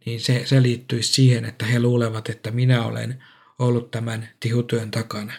niin 0.06 0.22
se, 0.22 0.42
se 0.46 0.62
liittyisi 0.62 1.14
siihen, 1.14 1.46
että 1.46 1.66
he 1.66 1.80
luulevat, 1.80 2.30
että 2.30 2.52
minä 2.52 2.86
olen 2.86 3.24
ollut 3.60 3.92
tämän 3.92 4.30
tihutyön 4.40 4.92
takana. 4.92 5.34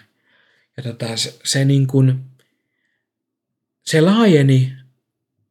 Ja 0.76 0.82
tota, 0.82 1.16
se, 1.16 1.38
se, 1.44 1.64
niin 1.64 1.86
kuin, 1.86 2.20
se 3.82 4.00
laajeni 4.00 4.72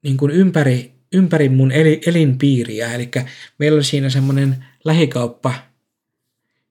niin 0.04 0.18
kuin 0.18 0.32
ympäri, 0.32 0.94
ympäri 1.14 1.50
mun 1.50 1.72
elinpiiriä. 2.06 2.94
Eli 2.94 3.12
meillä 3.60 3.76
oli 3.76 3.84
siinä 3.84 4.10
semmoinen 4.10 4.66
lähikauppa 4.84 5.54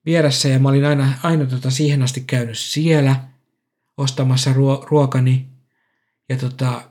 vieressä 0.07 0.49
ja 0.49 0.59
mä 0.59 0.69
olin 0.69 0.85
aina, 0.85 1.13
aina 1.23 1.47
tota 1.47 1.71
siihen 1.71 2.03
asti 2.03 2.21
käynyt 2.21 2.59
siellä 2.59 3.17
ostamassa 3.97 4.53
ruo, 4.53 4.87
ruokani. 4.91 5.47
Ja 6.29 6.37
tota, 6.37 6.83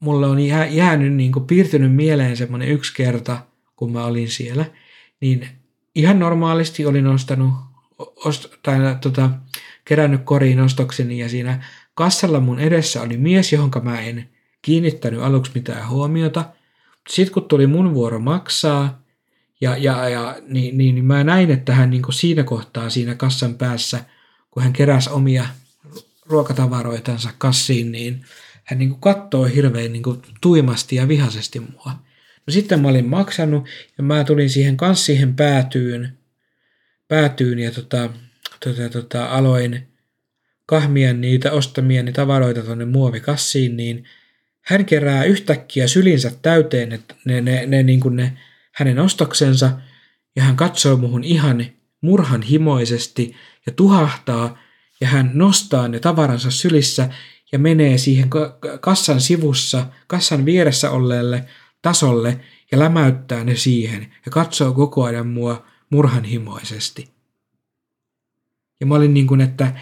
mulle 0.00 0.26
on 0.26 0.40
jää, 0.40 0.66
jäänyt, 0.66 1.12
niin 1.12 1.32
kuin 1.32 1.46
piirtynyt 1.46 1.94
mieleen 1.94 2.36
semmoinen 2.36 2.68
yksi 2.68 2.94
kerta, 2.94 3.46
kun 3.76 3.92
mä 3.92 4.04
olin 4.04 4.28
siellä– 4.28 4.64
niin 5.20 5.48
ihan 5.94 6.18
normaalisti 6.18 6.86
olin 6.86 7.06
ostanut, 7.06 7.54
ost, 7.98 8.46
tai 8.62 8.78
tota, 9.00 9.30
kerännyt 9.84 10.22
koriin 10.24 10.60
ostokseni 10.60 11.18
ja 11.18 11.28
siinä 11.28 11.62
kassalla 11.94 12.40
mun 12.40 12.60
edessä 12.60 13.02
oli 13.02 13.16
mies, 13.16 13.52
johon 13.52 13.70
mä 13.82 14.00
en 14.00 14.28
kiinnittänyt 14.62 15.22
aluksi 15.22 15.52
mitään 15.54 15.88
huomiota. 15.88 16.44
Sitten 17.08 17.34
kun 17.34 17.44
tuli 17.44 17.66
mun 17.66 17.94
vuoro 17.94 18.18
maksaa, 18.18 18.99
ja, 19.60 19.76
ja, 19.76 20.08
ja 20.08 20.36
niin, 20.48 20.78
niin, 20.78 20.94
niin 20.94 21.04
mä 21.04 21.24
näin, 21.24 21.50
että 21.50 21.74
hän 21.74 21.90
niin 21.90 22.02
siinä 22.10 22.42
kohtaa 22.42 22.90
siinä 22.90 23.14
kassan 23.14 23.54
päässä, 23.54 24.04
kun 24.50 24.62
hän 24.62 24.72
keräsi 24.72 25.10
omia 25.10 25.46
ruokatavaroitansa 26.26 27.30
kassiin, 27.38 27.92
niin 27.92 28.24
hän 28.64 28.78
niin 28.78 29.00
katsoo 29.00 29.44
hirveän 29.44 29.92
niin 29.92 30.02
tuimasti 30.40 30.96
ja 30.96 31.08
vihaisesti 31.08 31.60
mua. 31.60 31.92
No 32.46 32.50
sitten 32.50 32.80
mä 32.80 32.88
olin 32.88 33.08
maksanut 33.08 33.68
ja 33.98 34.04
mä 34.04 34.24
tulin 34.24 34.50
siihen 34.50 34.76
kans 34.76 35.06
siihen 35.06 35.36
päätyyn, 35.36 36.18
päätyyn 37.08 37.58
ja 37.58 37.70
tota, 37.70 38.10
tota, 38.64 38.88
tota, 38.88 39.26
aloin 39.26 39.88
kahmia 40.66 41.12
niitä 41.12 41.52
ostamieni 41.52 42.12
tavaroita 42.12 42.62
tuonne 42.62 42.84
muovikassiin, 42.84 43.76
niin 43.76 44.04
hän 44.60 44.84
kerää 44.84 45.24
yhtäkkiä 45.24 45.88
sylinsä 45.88 46.32
täyteen 46.42 46.88
ne, 46.88 47.00
ne, 47.24 47.40
ne, 47.40 47.66
ne, 47.66 47.82
niin 47.82 48.00
kuin 48.00 48.16
ne 48.16 48.32
hänen 48.72 48.98
ostoksensa 48.98 49.70
ja 50.36 50.42
hän 50.42 50.56
katsoo 50.56 50.96
muhun 50.96 51.24
ihan 51.24 51.64
murhan 52.00 52.42
himoisesti 52.42 53.34
ja 53.66 53.72
tuhahtaa 53.72 54.58
ja 55.00 55.08
hän 55.08 55.30
nostaa 55.34 55.88
ne 55.88 55.98
tavaransa 55.98 56.50
sylissä 56.50 57.10
ja 57.52 57.58
menee 57.58 57.98
siihen 57.98 58.30
kassan 58.80 59.20
sivussa, 59.20 59.86
kassan 60.06 60.44
vieressä 60.44 60.90
olleelle 60.90 61.46
tasolle 61.82 62.40
ja 62.72 62.78
lämäyttää 62.78 63.44
ne 63.44 63.56
siihen 63.56 64.14
ja 64.26 64.32
katsoo 64.32 64.72
koko 64.72 65.04
ajan 65.04 65.26
mua 65.26 65.66
murhanhimoisesti. 65.90 67.10
Ja 68.80 68.86
mä 68.86 68.94
olin 68.94 69.14
niin 69.14 69.26
kuin, 69.26 69.40
että 69.40 69.74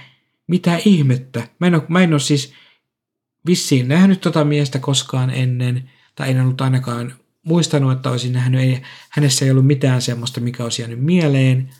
mitä 0.46 0.81
ihmettä. 0.85 1.48
Mä 1.59 1.66
en 1.66 1.74
ole, 1.74 1.83
mä 1.88 2.03
en 2.03 2.12
ole 2.12 2.20
siis 2.20 2.53
vissiin 3.46 3.88
nähnyt 3.88 4.20
tota 4.20 4.44
miestä 4.44 4.79
koskaan 4.79 5.31
ennen, 5.31 5.90
tai 6.14 6.31
en 6.31 6.40
ollut 6.40 6.61
ainakaan 6.61 7.14
muistanut, 7.49 7.93
että 7.93 8.11
olisin 8.11 8.33
nähnyt. 8.33 8.61
Ei, 8.61 8.83
hänessä 9.09 9.45
ei 9.45 9.51
ollut 9.51 9.67
mitään 9.67 10.03
semmoista, 10.03 10.41
mikä 10.41 10.65
olisi 10.65 10.83
jäänyt 10.83 11.01
mieleen. 11.01 11.71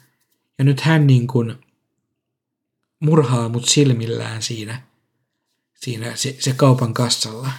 Ja 0.57 0.65
nyt 0.65 0.81
hän 0.81 1.07
niin 1.07 1.27
kuin 1.27 1.55
murhaa 2.99 3.49
mut 3.49 3.65
silmillään 3.65 4.41
siinä, 4.41 4.81
siinä 5.75 6.15
se, 6.15 6.35
se 6.39 6.53
kaupan 6.53 6.93
kassalla. 6.93 7.51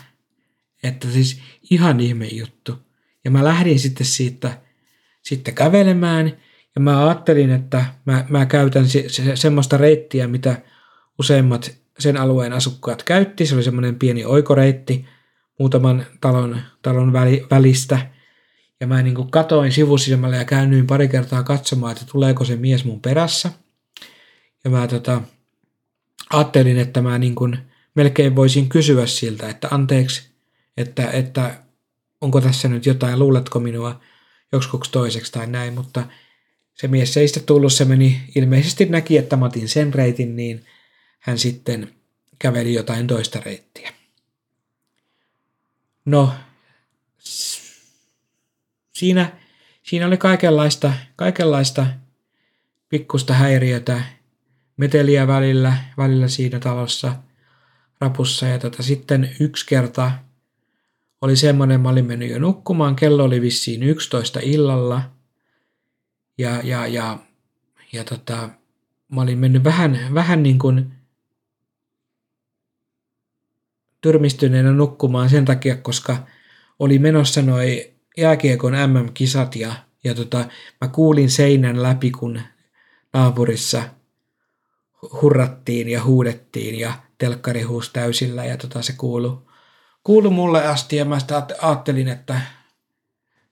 Että 0.82 1.10
siis 1.10 1.40
ihan 1.70 2.00
ihme 2.00 2.26
juttu. 2.26 2.78
Ja 3.24 3.30
mä 3.30 3.44
lähdin 3.44 3.78
sitten 3.78 4.06
siitä 4.06 4.60
sitten 5.22 5.54
kävelemään 5.54 6.26
ja 6.74 6.80
mä 6.80 7.06
ajattelin, 7.06 7.50
että 7.50 7.84
mä, 8.04 8.24
mä 8.28 8.46
käytän 8.46 8.88
se, 8.88 9.04
se, 9.08 9.36
semmoista 9.36 9.76
reittiä, 9.76 10.26
mitä 10.26 10.62
useimmat 11.18 11.76
sen 11.98 12.16
alueen 12.16 12.52
asukkaat 12.52 13.02
käytti. 13.02 13.46
Se 13.46 13.54
oli 13.54 13.62
semmoinen 13.62 13.98
pieni 13.98 14.24
oikoreitti 14.24 15.06
muutaman 15.60 16.06
talon, 16.20 16.60
talon 16.82 17.12
väli, 17.12 17.46
välistä. 17.50 18.10
Ja 18.80 18.86
mä 18.86 19.02
niin 19.02 19.14
kuin 19.14 19.30
katoin 19.30 19.72
sivusilmällä 19.72 20.36
ja 20.36 20.44
käännyin 20.44 20.86
pari 20.86 21.08
kertaa 21.08 21.42
katsomaan, 21.42 21.92
että 21.92 22.04
tuleeko 22.12 22.44
se 22.44 22.56
mies 22.56 22.84
mun 22.84 23.00
perässä. 23.00 23.50
Ja 24.64 24.70
mä 24.70 24.88
tota, 24.88 25.22
ajattelin, 26.32 26.78
että 26.78 27.02
mä 27.02 27.18
niin 27.18 27.34
kuin 27.34 27.58
melkein 27.94 28.36
voisin 28.36 28.68
kysyä 28.68 29.06
siltä, 29.06 29.48
että 29.48 29.68
anteeksi, 29.70 30.30
että, 30.76 31.10
että 31.10 31.62
onko 32.20 32.40
tässä 32.40 32.68
nyt 32.68 32.86
jotain, 32.86 33.18
luuletko 33.18 33.60
minua 33.60 34.00
joksikuksi 34.52 34.92
toiseksi 34.92 35.32
tai 35.32 35.46
näin, 35.46 35.74
mutta 35.74 36.06
se 36.74 36.88
mies 36.88 37.16
ei 37.16 37.28
sitten 37.28 37.44
tullut, 37.44 37.72
se 37.72 37.84
meni, 37.84 38.20
ilmeisesti 38.36 38.84
näki, 38.84 39.18
että 39.18 39.36
mä 39.36 39.46
otin 39.46 39.68
sen 39.68 39.94
reitin, 39.94 40.36
niin 40.36 40.64
hän 41.18 41.38
sitten 41.38 41.94
käveli 42.38 42.74
jotain 42.74 43.06
toista 43.06 43.40
reittiä. 43.40 43.99
No, 46.04 46.34
siinä, 48.92 49.32
siinä 49.82 50.06
oli 50.06 50.16
kaikenlaista, 50.16 50.92
kaikenlaista 51.16 51.86
pikkusta 52.88 53.34
häiriötä, 53.34 54.02
meteliä 54.76 55.26
välillä, 55.26 55.76
välillä 55.96 56.28
siinä 56.28 56.60
talossa 56.60 57.16
rapussa 58.00 58.46
ja 58.46 58.58
tota, 58.58 58.82
sitten 58.82 59.36
yksi 59.40 59.66
kerta 59.66 60.12
oli 61.20 61.36
semmoinen, 61.36 61.80
mä 61.80 61.88
olin 61.88 62.04
mennyt 62.04 62.30
jo 62.30 62.38
nukkumaan, 62.38 62.96
kello 62.96 63.24
oli 63.24 63.40
vissiin 63.40 63.82
11 63.82 64.40
illalla. 64.42 65.10
Ja, 66.38 66.60
ja, 66.64 66.86
ja, 66.86 67.18
ja 67.92 68.04
tota, 68.04 68.48
mä 69.08 69.20
olin 69.20 69.38
mennyt 69.38 69.64
vähän, 69.64 69.98
vähän 70.14 70.42
niin 70.42 70.58
kuin 70.58 70.92
tyrmistyneenä 74.00 74.72
nukkumaan 74.72 75.30
sen 75.30 75.44
takia, 75.44 75.76
koska 75.76 76.16
oli 76.78 76.98
menossa 76.98 77.42
noi 77.42 77.92
jääkiekon 78.16 78.72
MM-kisat 78.72 79.56
ja, 79.56 79.74
ja 80.04 80.14
tota, 80.14 80.44
mä 80.80 80.88
kuulin 80.88 81.30
seinän 81.30 81.82
läpi, 81.82 82.10
kun 82.10 82.40
naapurissa 83.12 83.82
hurrattiin 85.22 85.88
ja 85.88 86.04
huudettiin 86.04 86.78
ja 86.78 86.92
telkkari 87.18 87.62
huusi 87.62 87.90
täysillä 87.92 88.44
ja 88.44 88.56
tota, 88.56 88.82
se 88.82 88.92
kuulu, 88.92 89.48
kuulu 90.04 90.30
mulle 90.30 90.66
asti 90.66 90.96
ja 90.96 91.04
mä 91.04 91.18
sitä 91.18 91.46
ajattelin, 91.62 92.08
että, 92.08 92.40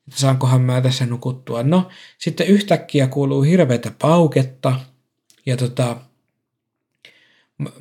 että 0.08 0.20
saankohan 0.20 0.60
mä 0.60 0.80
tässä 0.80 1.06
nukuttua. 1.06 1.62
No, 1.62 1.88
sitten 2.18 2.46
yhtäkkiä 2.46 3.06
kuuluu 3.06 3.42
hirveätä 3.42 3.92
pauketta 3.98 4.80
ja 5.46 5.56
tota, 5.56 5.96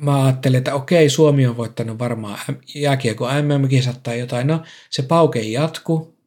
mä 0.00 0.24
ajattelin, 0.24 0.58
että 0.58 0.74
okei, 0.74 1.10
Suomi 1.10 1.46
on 1.46 1.56
voittanut 1.56 1.98
varmaan 1.98 2.38
jääkiekko 2.74 3.26
MM-kisat 3.26 4.02
tai 4.02 4.18
jotain. 4.18 4.46
No, 4.46 4.62
se 4.90 5.02
pauke 5.02 5.40
jatku 5.40 6.18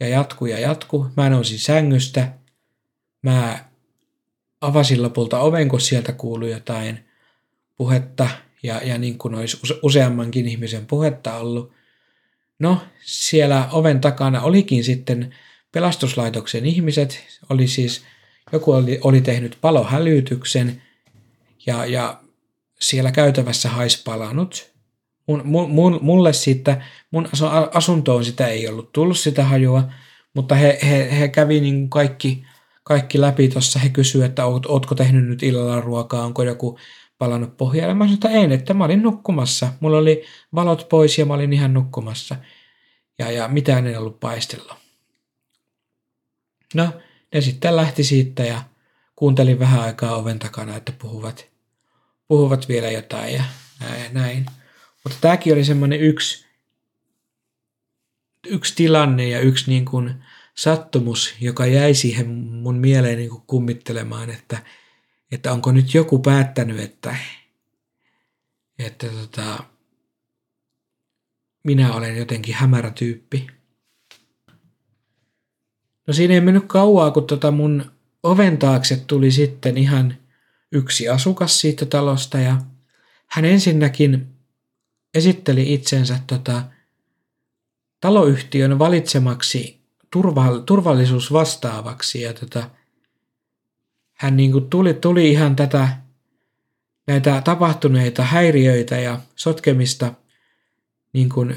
ja 0.00 0.08
jatku 0.08 0.46
ja 0.46 0.58
jatku. 0.58 1.06
Mä 1.16 1.30
nousin 1.30 1.58
sängystä. 1.58 2.32
Mä 3.22 3.64
avasin 4.60 5.02
lopulta 5.02 5.38
oven, 5.38 5.68
kun 5.68 5.80
sieltä 5.80 6.12
kuului 6.12 6.50
jotain 6.50 7.04
puhetta 7.76 8.28
ja, 8.62 8.80
ja 8.84 8.98
niin 8.98 9.18
kuin 9.18 9.34
olisi 9.34 9.58
useammankin 9.82 10.48
ihmisen 10.48 10.86
puhetta 10.86 11.36
ollut. 11.36 11.72
No, 12.58 12.82
siellä 13.00 13.68
oven 13.72 14.00
takana 14.00 14.42
olikin 14.42 14.84
sitten 14.84 15.34
pelastuslaitoksen 15.72 16.66
ihmiset, 16.66 17.24
oli 17.48 17.66
siis, 17.66 18.02
joku 18.52 18.72
oli, 18.72 18.98
oli 19.02 19.20
tehnyt 19.20 19.58
palohälytyksen 19.60 20.82
ja, 21.66 21.86
ja 21.86 22.20
siellä 22.82 23.12
käytävässä 23.12 23.68
hais 23.68 24.02
palanut. 24.04 24.70
Mun, 25.26 25.42
mun, 25.68 25.98
mulle 26.02 26.32
siitä, 26.32 26.82
mun 27.10 27.28
asuntoon 27.74 28.24
sitä 28.24 28.46
ei 28.46 28.68
ollut 28.68 28.92
tullut 28.92 29.18
sitä 29.18 29.44
hajua, 29.44 29.88
mutta 30.34 30.54
he, 30.54 30.78
he, 30.82 31.18
he 31.18 31.28
kävi 31.28 31.60
niin 31.60 31.90
kaikki, 31.90 32.44
kaikki 32.82 33.20
läpi 33.20 33.48
tuossa. 33.48 33.78
He 33.78 33.88
kysyivät, 33.88 34.28
että 34.28 34.46
oot, 34.46 34.66
ootko 34.66 34.94
tehnyt 34.94 35.24
nyt 35.24 35.42
illalla 35.42 35.80
ruokaa, 35.80 36.24
onko 36.24 36.42
joku 36.42 36.78
palannut 37.18 37.56
pohjalle. 37.56 37.94
Mä 37.94 38.04
sanoin, 38.04 38.14
että 38.14 38.28
en, 38.28 38.52
että 38.52 38.74
mä 38.74 38.84
olin 38.84 39.02
nukkumassa. 39.02 39.72
Mulla 39.80 39.98
oli 39.98 40.24
valot 40.54 40.88
pois 40.88 41.18
ja 41.18 41.26
mä 41.26 41.34
olin 41.34 41.52
ihan 41.52 41.74
nukkumassa. 41.74 42.36
Ja, 43.18 43.30
ja 43.30 43.48
mitään 43.48 43.86
ei 43.86 43.96
ollut 43.96 44.20
paistella. 44.20 44.76
No, 46.74 46.88
ne 47.34 47.40
sitten 47.40 47.76
lähti 47.76 48.04
siitä 48.04 48.44
ja 48.44 48.62
kuuntelin 49.16 49.58
vähän 49.58 49.80
aikaa 49.80 50.16
oven 50.16 50.38
takana, 50.38 50.76
että 50.76 50.92
puhuvat 50.92 51.50
puhuvat 52.30 52.68
vielä 52.68 52.90
jotain 52.90 53.34
ja 53.34 53.44
näin. 54.12 54.46
Mutta 55.04 55.18
tämäkin 55.20 55.52
oli 55.52 55.64
semmoinen 55.64 56.00
yksi, 56.00 56.46
yksi 58.46 58.74
tilanne 58.76 59.28
ja 59.28 59.40
yksi 59.40 59.70
niin 59.70 59.84
kuin 59.84 60.14
sattumus, 60.56 61.34
joka 61.40 61.66
jäi 61.66 61.94
siihen 61.94 62.30
mun 62.30 62.76
mieleen 62.76 63.18
niin 63.18 63.30
kuin 63.30 63.42
kummittelemaan, 63.46 64.30
että, 64.30 64.62
että 65.32 65.52
onko 65.52 65.72
nyt 65.72 65.94
joku 65.94 66.18
päättänyt, 66.18 66.80
että, 66.80 67.16
että 68.78 69.06
tota, 69.06 69.64
minä 71.64 71.94
olen 71.94 72.16
jotenkin 72.16 72.54
hämärä 72.54 72.90
tyyppi. 72.90 73.46
No 76.06 76.14
siinä 76.14 76.34
ei 76.34 76.40
mennyt 76.40 76.64
kauaa, 76.66 77.10
kun 77.10 77.26
tota 77.26 77.50
mun 77.50 77.92
oven 78.22 78.58
taakse 78.58 78.96
tuli 78.96 79.30
sitten 79.30 79.78
ihan 79.78 80.20
yksi 80.72 81.08
asukas 81.08 81.60
siitä 81.60 81.86
talosta 81.86 82.38
ja 82.38 82.58
hän 83.26 83.44
ensinnäkin 83.44 84.26
esitteli 85.14 85.74
itsensä 85.74 86.18
tota, 86.26 86.62
taloyhtiön 88.00 88.78
valitsemaksi 88.78 89.80
turva, 90.10 90.58
turvallisuusvastaavaksi 90.66 92.22
ja 92.22 92.34
tota, 92.34 92.70
hän 94.14 94.36
niin 94.36 94.52
kuin 94.52 94.70
tuli, 94.70 94.94
tuli 94.94 95.30
ihan 95.30 95.56
tätä 95.56 95.88
näitä 97.06 97.42
tapahtuneita 97.44 98.22
häiriöitä 98.22 98.98
ja 98.98 99.20
sotkemista 99.36 100.14
niin 101.12 101.28
kuin 101.28 101.56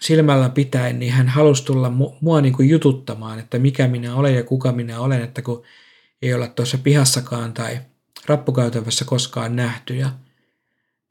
silmällä 0.00 0.48
pitäen, 0.48 0.98
niin 0.98 1.12
hän 1.12 1.28
halusi 1.28 1.64
tulla 1.64 1.90
mua 2.20 2.40
niin 2.40 2.52
kuin 2.52 2.68
jututtamaan, 2.68 3.38
että 3.38 3.58
mikä 3.58 3.88
minä 3.88 4.14
olen 4.14 4.34
ja 4.34 4.42
kuka 4.42 4.72
minä 4.72 5.00
olen, 5.00 5.22
että 5.22 5.42
kun 5.42 5.62
ei 6.22 6.34
olla 6.34 6.48
tuossa 6.48 6.78
pihassakaan 6.78 7.52
tai 7.52 7.80
rappukäytävässä 8.26 9.04
koskaan 9.04 9.56
nähty. 9.56 9.94
Ja 9.96 10.10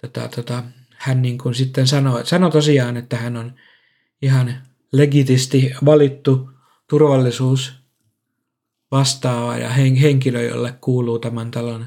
tota, 0.02 0.28
tota, 0.28 0.64
hän 0.96 1.22
niin 1.22 1.38
kuin 1.38 1.56
sitten 1.56 1.88
sanoi, 1.88 2.26
sanoi 2.26 2.52
tosiaan, 2.52 2.98
että 2.98 3.18
hän 3.18 3.38
on 3.38 3.54
ihan 4.22 4.56
legitisti 4.92 5.74
valittu 5.86 6.50
turvallisuus 6.90 7.74
vastaava 8.92 9.58
ja 9.58 9.70
henkilö, 9.70 10.42
jolle 10.42 10.74
kuuluu 10.82 11.20
tämän 11.20 11.52
talon, 11.52 11.86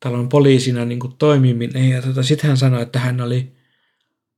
talon 0.00 0.28
poliisina 0.28 0.84
niin 0.84 1.00
kuin 1.00 1.16
toimiminen. 1.18 1.88
Ja 1.88 2.02
tota, 2.02 2.22
sitten 2.22 2.48
hän 2.48 2.56
sanoi, 2.56 2.82
että 2.82 2.98
hän 2.98 3.20
oli, 3.20 3.52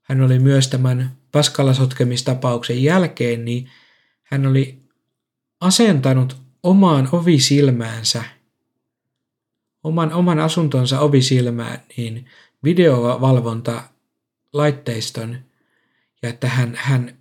hän 0.03 0.20
oli 0.20 0.38
myös 0.38 0.68
tämän 0.68 1.16
Paskalla 1.33 1.75
sotkemistapauksen 1.75 2.83
jälkeen, 2.83 3.44
niin 3.44 3.70
hän 4.23 4.46
oli 4.46 4.83
asentanut 5.61 6.37
omaan 6.62 7.09
ovisilmäänsä– 7.12 8.25
oman, 9.85 10.12
oman 10.12 10.38
asuntonsa 10.38 11.01
ovisilmään 11.01 11.83
niin 11.97 12.27
videovalvonta 12.64 13.83
laitteiston 14.53 15.38
ja 16.23 16.29
että 16.29 16.49
hän, 16.49 16.73
hän 16.77 17.19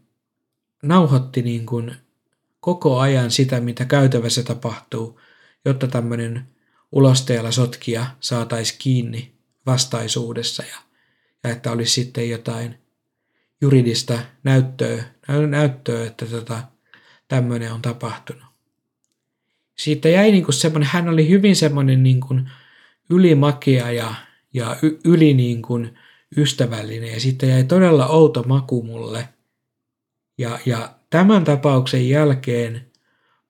nauhoitti 0.84 1.42
niin 1.42 1.66
kuin 1.66 1.96
koko 2.60 3.00
ajan 3.00 3.32
sitä, 3.32 3.60
mitä 3.60 3.86
käytävässä 3.86 4.44
tapahtuu, 4.44 5.22
jotta 5.66 5.88
tämmöinen 5.88 6.48
ulosteella 6.92 7.52
sotkija 7.52 8.06
saataisiin 8.20 8.80
kiinni 8.80 9.34
vastaisuudessa 9.66 10.64
ja, 10.64 10.78
ja 11.44 11.50
että 11.50 11.72
olisi 11.72 11.92
sitten 11.92 12.30
jotain 12.30 12.76
juridista 13.62 14.20
näyttöä, 14.44 15.04
näyttöä 15.48 16.06
että 16.06 16.26
tota, 16.26 16.64
tämmöinen 17.28 17.74
on 17.74 17.82
tapahtunut 17.82 18.49
siitä 19.80 20.10
jäi 20.10 20.32
niin 20.32 20.44
kuin 20.44 20.54
semmoinen, 20.54 20.90
hän 20.92 21.10
oli 21.10 21.30
hyvin 21.30 21.56
semmoinen 21.56 22.04
niin 22.04 22.20
kuin 22.20 22.52
ylimakia 23.10 23.92
ja, 23.92 24.14
ja 24.54 24.76
yli 25.06 25.34
niin 25.34 25.62
kuin 25.62 25.98
ystävällinen 26.38 27.12
ja 27.14 27.20
siitä 27.20 27.46
jäi 27.46 27.64
todella 27.64 28.08
outo 28.08 28.44
maku 28.44 28.84
mulle. 28.84 29.30
Ja, 30.38 30.60
ja 30.66 30.96
tämän 31.10 31.44
tapauksen 31.44 32.10
jälkeen 32.10 32.92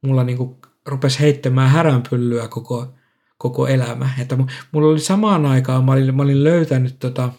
mulla 0.02 0.24
niin 0.24 0.38
kuin 0.38 0.56
rupesi 0.86 1.20
heittämään 1.20 1.70
häränpyllyä 1.70 2.48
koko, 2.48 2.94
koko 3.38 3.68
elämä. 3.68 4.10
Että 4.20 4.38
mulla 4.72 4.88
oli 4.88 5.00
samaan 5.00 5.46
aikaan, 5.46 5.86
mä 5.86 5.92
olin, 5.92 6.16
mä 6.16 6.24
olin 6.24 6.44
löytänyt 6.44 7.00
tota, 7.00 7.32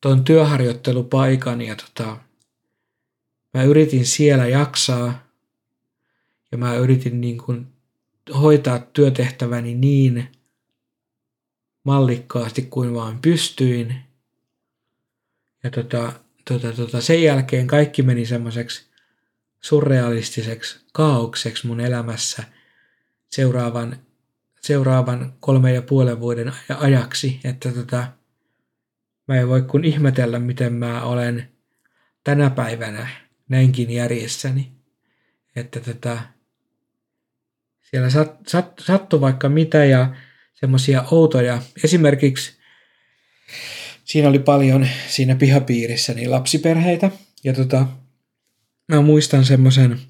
tuon 0.00 0.24
työharjoittelupaikan 0.24 1.62
ja 1.62 1.76
tota, 1.76 2.16
mä 3.54 3.62
yritin 3.62 4.06
siellä 4.06 4.46
jaksaa 4.46 5.31
ja 6.52 6.58
mä 6.58 6.76
yritin 6.76 7.20
niin 7.20 7.38
kuin 7.38 7.66
hoitaa 8.40 8.78
työtehtäväni 8.78 9.74
niin 9.74 10.28
mallikkaasti 11.84 12.62
kuin 12.62 12.94
vaan 12.94 13.18
pystyin. 13.18 13.96
Ja 15.64 15.70
tota, 15.70 16.12
tota, 16.48 16.72
tota, 16.72 17.00
sen 17.00 17.22
jälkeen 17.22 17.66
kaikki 17.66 18.02
meni 18.02 18.26
semmoiseksi 18.26 18.86
surrealistiseksi 19.60 20.80
kaaukseksi 20.92 21.66
mun 21.66 21.80
elämässä 21.80 22.44
seuraavan, 23.28 23.96
seuraavan 24.60 25.32
kolme 25.40 25.72
ja 25.72 25.82
puolen 25.82 26.20
vuoden 26.20 26.52
ajaksi, 26.78 27.40
että 27.44 27.72
tota, 27.72 28.06
mä 29.28 29.36
en 29.36 29.48
voi 29.48 29.62
kun 29.62 29.84
ihmetellä, 29.84 30.38
miten 30.38 30.72
mä 30.72 31.02
olen 31.02 31.48
tänä 32.24 32.50
päivänä 32.50 33.08
näinkin 33.48 33.90
järjessäni. 33.90 34.72
Että 35.56 35.80
tota, 35.80 36.18
siellä 37.92 38.10
sat, 38.10 38.36
sat, 38.46 38.72
sattui 38.78 39.20
vaikka 39.20 39.48
mitä 39.48 39.84
ja 39.84 40.14
semmoisia 40.54 41.04
outoja. 41.10 41.62
Esimerkiksi 41.84 42.52
siinä 44.04 44.28
oli 44.28 44.38
paljon 44.38 44.88
siinä 45.08 45.34
pihapiirissä 45.34 46.14
niin 46.14 46.30
lapsiperheitä. 46.30 47.10
Ja 47.44 47.52
tota, 47.52 47.86
mä 48.88 49.00
muistan 49.00 49.44
semmoisen 49.44 50.00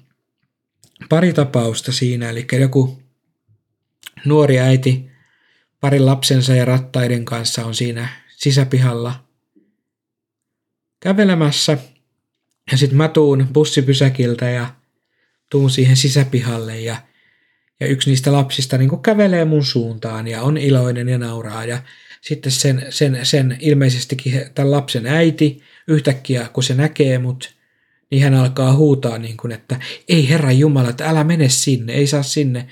pari 1.09 1.33
tapausta 1.33 1.91
siinä, 1.91 2.29
eli 2.29 2.47
joku 2.59 3.01
nuori 4.25 4.59
äiti 4.59 5.11
parin 5.79 6.05
lapsensa 6.05 6.55
ja 6.55 6.65
rattaiden 6.65 7.25
kanssa 7.25 7.65
on 7.65 7.75
siinä 7.75 8.09
sisäpihalla 8.37 9.23
kävelemässä. 10.99 11.77
Ja 12.71 12.77
sitten 12.77 12.97
mä 12.97 13.07
tuun 13.07 13.47
bussipysäkiltä 13.53 14.49
ja 14.49 14.75
tuun 15.49 15.69
siihen 15.69 15.97
sisäpihalle 15.97 16.79
ja– 16.79 16.95
ja 17.83 17.89
yksi 17.89 18.09
niistä 18.09 18.31
lapsista 18.31 18.77
niin 18.77 19.01
kävelee 19.01 19.45
mun 19.45 19.65
suuntaan 19.65 20.27
ja 20.27 20.41
on 20.41 20.57
iloinen 20.57 21.09
ja 21.09 21.17
nauraa 21.17 21.65
ja 21.65 21.81
sitten 22.21 22.51
sen, 22.51 22.85
sen, 22.89 23.19
sen 23.23 23.57
ilmeisestikin 23.59 24.41
tämän 24.55 24.71
lapsen 24.71 25.07
äiti 25.07 25.61
yhtäkkiä, 25.87 26.49
kun 26.53 26.63
se 26.63 26.73
näkee 26.73 27.17
mut, 27.17 27.55
niin 28.11 28.23
hän 28.23 28.33
alkaa 28.33 28.75
huutaa 28.75 29.17
niin 29.17 29.37
kuin, 29.37 29.51
että 29.51 29.79
ei 30.09 30.29
Herra 30.29 30.51
Jumala, 30.51 30.89
että 30.89 31.09
älä 31.09 31.23
mene 31.23 31.49
sinne, 31.49 31.93
ei 31.93 32.07
saa 32.07 32.23
sinne 32.23 32.67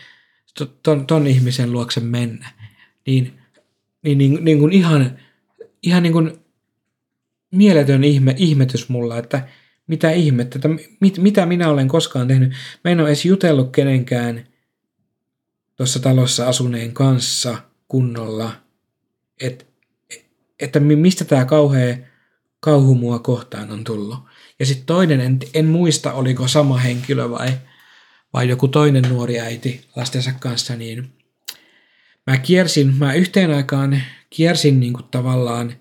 ton, 0.83 1.07
ton 1.07 1.27
ihmisen 1.27 1.71
luokse 1.71 1.99
mennä. 1.99 2.49
Niin, 3.07 3.33
niin, 4.03 4.17
niin, 4.17 4.45
niin 4.45 4.59
kuin 4.59 4.73
ihan, 4.73 5.19
ihan 5.83 6.03
niin 6.03 6.13
kuin 6.13 6.31
mieletön 7.51 8.03
ihme, 8.03 8.35
ihmetys 8.37 8.89
mulla, 8.89 9.17
että 9.17 9.47
mitä 9.87 10.11
ihmettä, 10.11 10.57
että 10.57 10.69
mit, 10.99 11.17
mitä 11.17 11.45
minä 11.45 11.69
olen 11.69 11.87
koskaan 11.87 12.27
tehnyt. 12.27 12.53
Mä 12.83 12.91
en 12.91 12.99
ole 12.99 13.09
edes 13.09 13.25
jutellut 13.25 13.71
kenenkään 13.71 14.50
tuossa 15.81 15.99
talossa 15.99 16.47
asuneen 16.47 16.93
kanssa 16.93 17.57
kunnolla, 17.87 18.51
et, 19.41 19.67
että 20.59 20.79
mistä 20.79 21.25
tämä 21.25 21.45
kauhea 21.45 21.97
kauhu 22.59 22.95
mua 22.95 23.19
kohtaan 23.19 23.71
on 23.71 23.83
tullut. 23.83 24.19
Ja 24.59 24.65
sitten 24.65 24.85
toinen, 24.85 25.21
en, 25.21 25.39
en 25.53 25.65
muista 25.65 26.13
oliko 26.13 26.47
sama 26.47 26.77
henkilö 26.77 27.29
vai, 27.29 27.49
vai 28.33 28.49
joku 28.49 28.67
toinen 28.67 29.03
nuori 29.09 29.39
äiti 29.39 29.85
lastensa 29.95 30.31
kanssa, 30.39 30.75
niin 30.75 31.13
mä 32.27 32.37
kiersin, 32.37 32.95
mä 32.95 33.13
yhteen 33.13 33.51
aikaan 33.51 34.03
kiersin 34.29 34.79
niin 34.79 34.93
kuin 34.93 35.05
tavallaan 35.11 35.73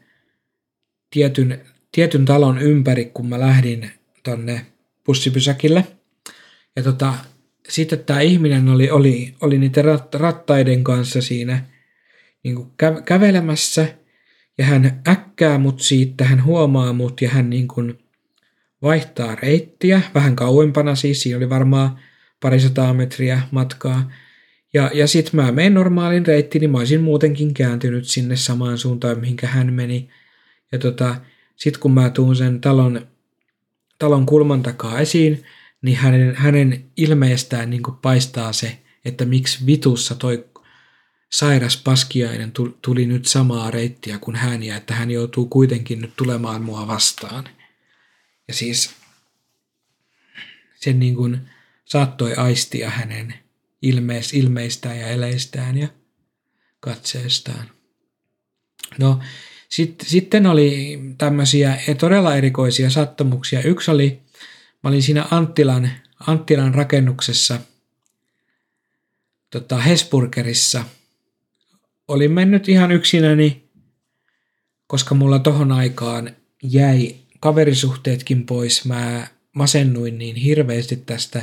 tietyn, 1.11 1.61
tietyn 1.93 2.25
talon 2.25 2.59
ympäri, 2.59 3.05
kun 3.05 3.29
mä 3.29 3.41
lähdin 3.41 3.91
tonne 4.23 4.67
bussipysäkille. 5.07 5.87
Ja 6.77 6.83
tota, 6.83 7.15
sitten 7.71 8.05
tämä 8.05 8.21
ihminen 8.21 8.69
oli, 8.69 8.91
oli, 8.91 9.35
oli 9.41 9.59
niiden 9.59 9.85
rattaiden 10.15 10.85
kanssa 10.85 11.23
siinä 11.23 11.65
niin 12.43 12.55
kuin 12.55 12.69
kä- 12.83 13.03
kävelemässä 13.03 13.95
ja 14.59 14.65
hän 14.65 15.03
äkkää 15.09 15.59
mut 15.59 15.81
siitä, 15.81 16.25
hän 16.25 16.45
huomaa 16.45 16.93
mut 16.93 17.23
ja 17.23 17.29
hän 17.29 17.51
niin 17.51 17.69
kuin 17.69 17.99
vaihtaa 18.83 19.35
reittiä 19.35 20.03
vähän 20.15 20.37
kauempana 20.37 20.95
siis, 20.95 21.23
siinä 21.23 21.37
oli 21.37 21.51
varmaan 21.51 21.99
parisataa 22.41 22.95
metriä 22.95 23.41
matkaa. 23.51 24.11
Ja, 24.75 24.91
ja 24.95 25.07
sitten 25.07 25.41
mä 25.41 25.53
menen 25.53 25.75
normaalin 25.75 26.27
reitti, 26.27 26.59
niin 26.59 26.71
mä 26.71 26.79
olisin 26.79 27.01
muutenkin 27.01 27.55
kääntynyt 27.55 28.07
sinne 28.07 28.37
samaan 28.37 28.79
suuntaan, 28.79 29.21
mihinkä 29.21 29.47
hän 29.47 29.73
meni. 29.73 30.09
Ja 30.73 30.79
tota, 30.79 31.17
sitten 31.57 31.81
kun 31.81 31.93
mä 31.93 32.11
tuun 32.11 32.37
sen 32.37 32.61
talon, 32.61 33.07
talon 33.99 34.27
kulman 34.27 34.63
takaa 34.63 35.01
esiin, 35.01 35.45
niin 35.83 35.97
hänen, 35.97 36.37
hänen 36.37 36.85
ilmeestään 36.97 37.71
niin 37.71 37.83
paistaa 38.03 38.53
se, 38.53 38.79
että 39.05 39.25
miksi 39.25 39.67
vitussa 39.67 40.15
toi 40.15 40.45
sairas 41.33 41.77
paskiainen 41.77 42.53
tuli 42.83 43.07
nyt 43.07 43.27
samaa 43.27 43.71
reittiä 43.71 44.19
kuin 44.19 44.37
hän 44.37 44.63
ja 44.63 44.77
että 44.77 44.95
hän 44.95 45.11
joutuu 45.11 45.47
kuitenkin 45.47 46.01
nyt 46.01 46.13
tulemaan 46.17 46.63
mua 46.63 46.87
vastaan. 46.87 47.49
Ja 48.49 48.55
siis 48.55 48.91
sen 50.77 50.99
niin 50.99 51.15
kuin 51.15 51.41
saattoi 51.85 52.35
aistia 52.35 52.91
hänen 52.91 53.35
ilmeis, 53.83 54.35
ilmeistään 54.35 54.99
ja 54.99 55.09
eleistään 55.09 55.79
ja 55.79 55.89
katseestaan. 56.81 57.71
No, 58.99 59.21
sit, 59.69 60.05
sitten 60.07 60.47
oli 60.47 60.99
tämmöisiä 61.19 61.79
todella 61.99 62.37
erikoisia 62.37 62.91
sattumuksia. 62.91 63.63
Yksi 63.63 63.91
oli, 63.91 64.21
mä 64.83 64.91
olin 64.91 65.03
siinä 65.03 65.27
Anttilan, 65.31 65.91
Anttilan 66.27 66.75
rakennuksessa 66.75 67.61
tota, 69.51 69.79
Hesburgerissa. 69.79 70.85
Olin 72.09 72.33
mennyt 72.33 72.69
ihan 72.69 72.93
yksinäni, 72.93 73.71
koska 74.87 75.15
mulla 75.15 75.39
tohon 75.39 75.73
aikaan 75.73 76.37
jäi 76.63 77.17
kaverisuhteetkin 77.41 78.47
pois. 78.47 78.85
Mä 78.85 79.27
masennuin 79.53 80.19
niin 80.19 80.37
hirveästi 80.37 80.97
tästä 80.97 81.43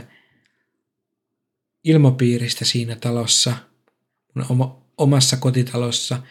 ilmapiiristä 1.83 2.65
siinä 2.65 2.95
talossa, 2.95 3.55
mun 4.33 4.77
omassa 4.97 5.37
kotitalossa, 5.37 6.23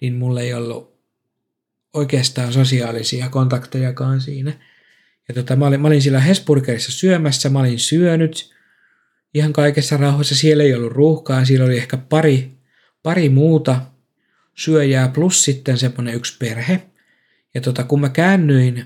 niin 0.00 0.14
mulla 0.14 0.40
ei 0.40 0.54
ollut 0.54 0.94
oikeastaan 1.94 2.52
sosiaalisia 2.52 3.28
kontaktejakaan 3.28 4.20
siinä. 4.20 4.52
Ja 5.28 5.34
tota, 5.34 5.56
mä, 5.56 5.66
olin, 5.66 5.80
mä 5.80 5.88
olin 5.88 6.02
siellä 6.02 6.20
Hesburgerissa 6.20 6.92
syömässä, 6.92 7.50
mä 7.50 7.60
olin 7.60 7.78
syönyt 7.78 8.54
ihan 9.34 9.52
kaikessa 9.52 9.96
rauhassa. 9.96 10.34
Siellä 10.34 10.64
ei 10.64 10.74
ollut 10.74 10.92
ruuhkaa, 10.92 11.44
siellä 11.44 11.66
oli 11.66 11.76
ehkä 11.76 11.96
pari, 11.96 12.52
pari 13.02 13.28
muuta 13.28 13.80
syöjää 14.54 15.08
plus 15.08 15.44
sitten 15.44 15.78
semmoinen 15.78 16.14
yksi 16.14 16.36
perhe. 16.38 16.82
Ja 17.54 17.60
tota, 17.60 17.84
kun 17.84 18.00
mä 18.00 18.08
käännyin 18.08 18.84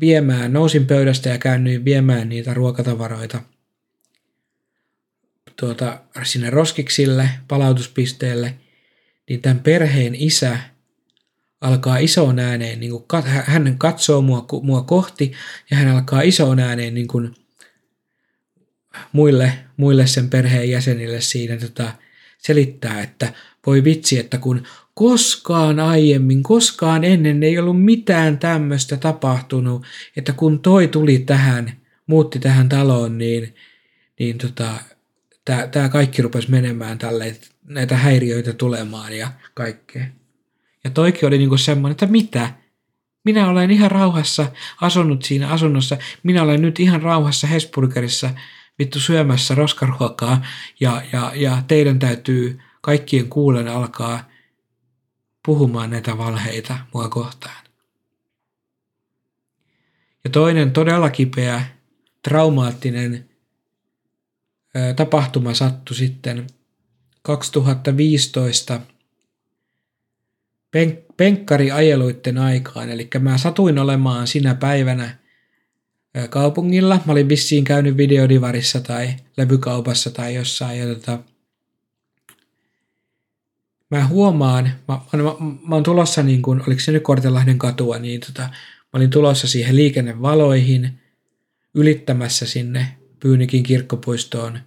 viemään, 0.00 0.52
nousin 0.52 0.86
pöydästä 0.86 1.28
ja 1.28 1.38
käännyin 1.38 1.84
viemään 1.84 2.28
niitä 2.28 2.54
ruokatavaroita 2.54 3.42
tuota, 5.60 6.00
sinne 6.22 6.50
roskiksille, 6.50 7.30
palautuspisteelle, 7.48 8.54
niin 9.28 9.42
tämän 9.42 9.60
perheen 9.60 10.14
isä 10.14 10.58
alkaa 11.66 11.98
isoon 11.98 12.38
ääneen, 12.38 12.80
niin 12.80 12.90
kuin, 12.90 13.04
hän 13.44 13.78
katsoo 13.78 14.20
mua, 14.20 14.46
mua 14.62 14.82
kohti 14.82 15.32
ja 15.70 15.76
hän 15.76 15.88
alkaa 15.88 16.22
isoon 16.22 16.58
ääneen 16.58 16.94
niin 16.94 17.08
kuin, 17.08 17.34
muille, 19.12 19.52
muille 19.76 20.06
sen 20.06 20.30
perheen 20.30 20.70
jäsenille 20.70 21.20
siinä 21.20 21.56
tota, 21.56 21.92
selittää, 22.38 23.02
että 23.02 23.32
voi 23.66 23.84
vitsi, 23.84 24.18
että 24.18 24.38
kun 24.38 24.62
koskaan 24.94 25.80
aiemmin, 25.80 26.42
koskaan 26.42 27.04
ennen 27.04 27.42
ei 27.42 27.58
ollut 27.58 27.84
mitään 27.84 28.38
tämmöistä 28.38 28.96
tapahtunut, 28.96 29.84
että 30.16 30.32
kun 30.32 30.60
toi 30.60 30.88
tuli 30.88 31.18
tähän, 31.18 31.72
muutti 32.06 32.38
tähän 32.38 32.68
taloon, 32.68 33.18
niin, 33.18 33.54
niin 34.18 34.38
tota, 34.38 34.70
tämä 35.44 35.88
kaikki 35.88 36.22
rupesi 36.22 36.50
menemään 36.50 36.98
tälle, 36.98 37.36
näitä 37.64 37.96
häiriöitä 37.96 38.52
tulemaan 38.52 39.16
ja 39.16 39.32
kaikkea. 39.54 40.06
Ja 40.86 40.90
toikin 40.90 41.26
oli 41.26 41.38
niinku 41.38 41.56
semmoinen, 41.56 41.92
että 41.92 42.06
mitä? 42.06 42.54
Minä 43.24 43.48
olen 43.48 43.70
ihan 43.70 43.90
rauhassa 43.90 44.52
asunut 44.80 45.22
siinä 45.22 45.48
asunnossa. 45.48 45.96
Minä 46.22 46.42
olen 46.42 46.62
nyt 46.62 46.80
ihan 46.80 47.02
rauhassa 47.02 47.46
Hesburgerissa 47.46 48.30
vittu 48.78 49.00
syömässä 49.00 49.54
roskaruokaa 49.54 50.42
ja, 50.80 51.02
ja, 51.12 51.32
ja 51.34 51.62
teidän 51.68 51.98
täytyy 51.98 52.60
kaikkien 52.80 53.28
kuulen 53.28 53.68
alkaa 53.68 54.28
puhumaan 55.46 55.90
näitä 55.90 56.18
valheita 56.18 56.78
mua 56.94 57.08
kohtaan. 57.08 57.64
Ja 60.24 60.30
toinen 60.30 60.72
todella 60.72 61.10
kipeä, 61.10 61.64
traumaattinen 62.22 63.28
tapahtuma 64.96 65.54
sattui 65.54 65.96
sitten 65.96 66.46
2015 67.22 68.80
penk- 70.76 71.14
penkkariajeluiden 71.16 72.38
aikaan. 72.38 72.90
Eli 72.90 73.08
mä 73.18 73.38
satuin 73.38 73.78
olemaan 73.78 74.26
sinä 74.26 74.54
päivänä 74.54 75.18
kaupungilla. 76.30 77.00
Mä 77.06 77.12
olin 77.12 77.28
vissiin 77.28 77.64
käynyt 77.64 77.96
videodivarissa 77.96 78.80
tai 78.80 79.08
levykaupassa 79.36 80.10
tai 80.10 80.34
jossain. 80.34 80.78
Ja 80.78 80.94
tota, 80.94 81.18
mä 83.90 84.06
huomaan, 84.06 84.70
mä, 84.88 85.00
mä, 85.12 85.22
mä, 85.22 85.32
mä 85.68 85.74
oon 85.74 85.82
tulossa, 85.82 86.22
niin 86.22 86.42
kun, 86.42 86.62
oliko 86.66 86.80
se 86.80 86.92
nyt 86.92 87.02
Kortelahden 87.02 87.58
katua, 87.58 87.98
niin 87.98 88.20
tota, 88.20 88.42
mä 88.42 88.90
olin 88.92 89.10
tulossa 89.10 89.48
siihen 89.48 89.76
liikennevaloihin, 89.76 90.98
ylittämässä 91.74 92.46
sinne 92.46 92.86
Pyynikin 93.20 93.62
kirkkopuistoon. 93.62 94.58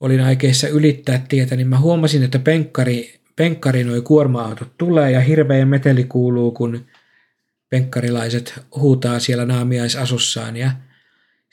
Olin 0.00 0.20
aikeissa 0.20 0.68
ylittää 0.68 1.24
tietä, 1.28 1.56
niin 1.56 1.68
mä 1.68 1.78
huomasin, 1.78 2.22
että 2.22 2.38
penkkari, 2.38 3.20
penkkari 3.36 3.84
noi 3.84 4.00
kuorma-autot 4.02 4.78
tulee 4.78 5.10
ja 5.10 5.20
hirveä 5.20 5.66
meteli 5.66 6.04
kuuluu, 6.04 6.50
kun 6.50 6.86
penkkarilaiset 7.70 8.60
huutaa 8.76 9.18
siellä 9.18 9.44
naamiaisasussaan. 9.44 10.56
Ja 10.56 10.72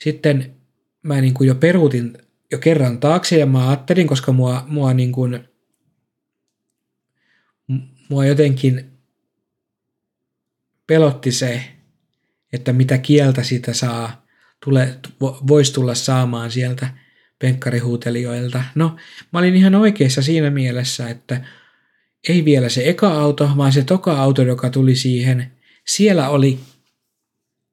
sitten 0.00 0.54
mä 1.02 1.20
niin 1.20 1.34
kuin 1.34 1.48
jo 1.48 1.54
peruutin 1.54 2.18
jo 2.50 2.58
kerran 2.58 3.00
taakse 3.00 3.38
ja 3.38 3.46
mä 3.46 3.68
ajattelin, 3.68 4.06
koska 4.06 4.32
mua, 4.32 4.64
mua 4.68 4.94
niin 4.94 5.12
kuin 5.12 5.48
mua 8.08 8.26
jotenkin 8.26 8.90
pelotti 10.86 11.32
se, 11.32 11.64
että 12.52 12.72
mitä 12.72 12.98
kieltä 12.98 13.42
sitä 13.42 13.72
saa, 13.72 14.26
tule, 14.64 14.98
voisi 15.20 15.72
tulla 15.72 15.94
saamaan 15.94 16.50
sieltä 16.50 16.88
penkkarihuutelijoilta. 17.38 18.64
No, 18.74 18.96
mä 19.32 19.38
olin 19.38 19.56
ihan 19.56 19.74
oikeassa 19.74 20.22
siinä 20.22 20.50
mielessä, 20.50 21.08
että 21.08 21.44
ei 22.28 22.44
vielä 22.44 22.68
se 22.68 22.88
eka 22.88 23.20
auto, 23.20 23.50
vaan 23.56 23.72
se 23.72 23.84
toka 23.84 24.22
auto, 24.22 24.42
joka 24.42 24.70
tuli 24.70 24.96
siihen. 24.96 25.52
Siellä 25.86 26.28
oli, 26.28 26.60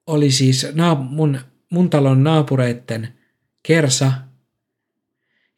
oli 0.06 0.30
siis 0.30 0.64
naap- 0.64 1.10
mun, 1.10 1.40
mun 1.70 1.90
talon 1.90 2.24
naapureitten 2.24 3.14
kersa, 3.62 4.12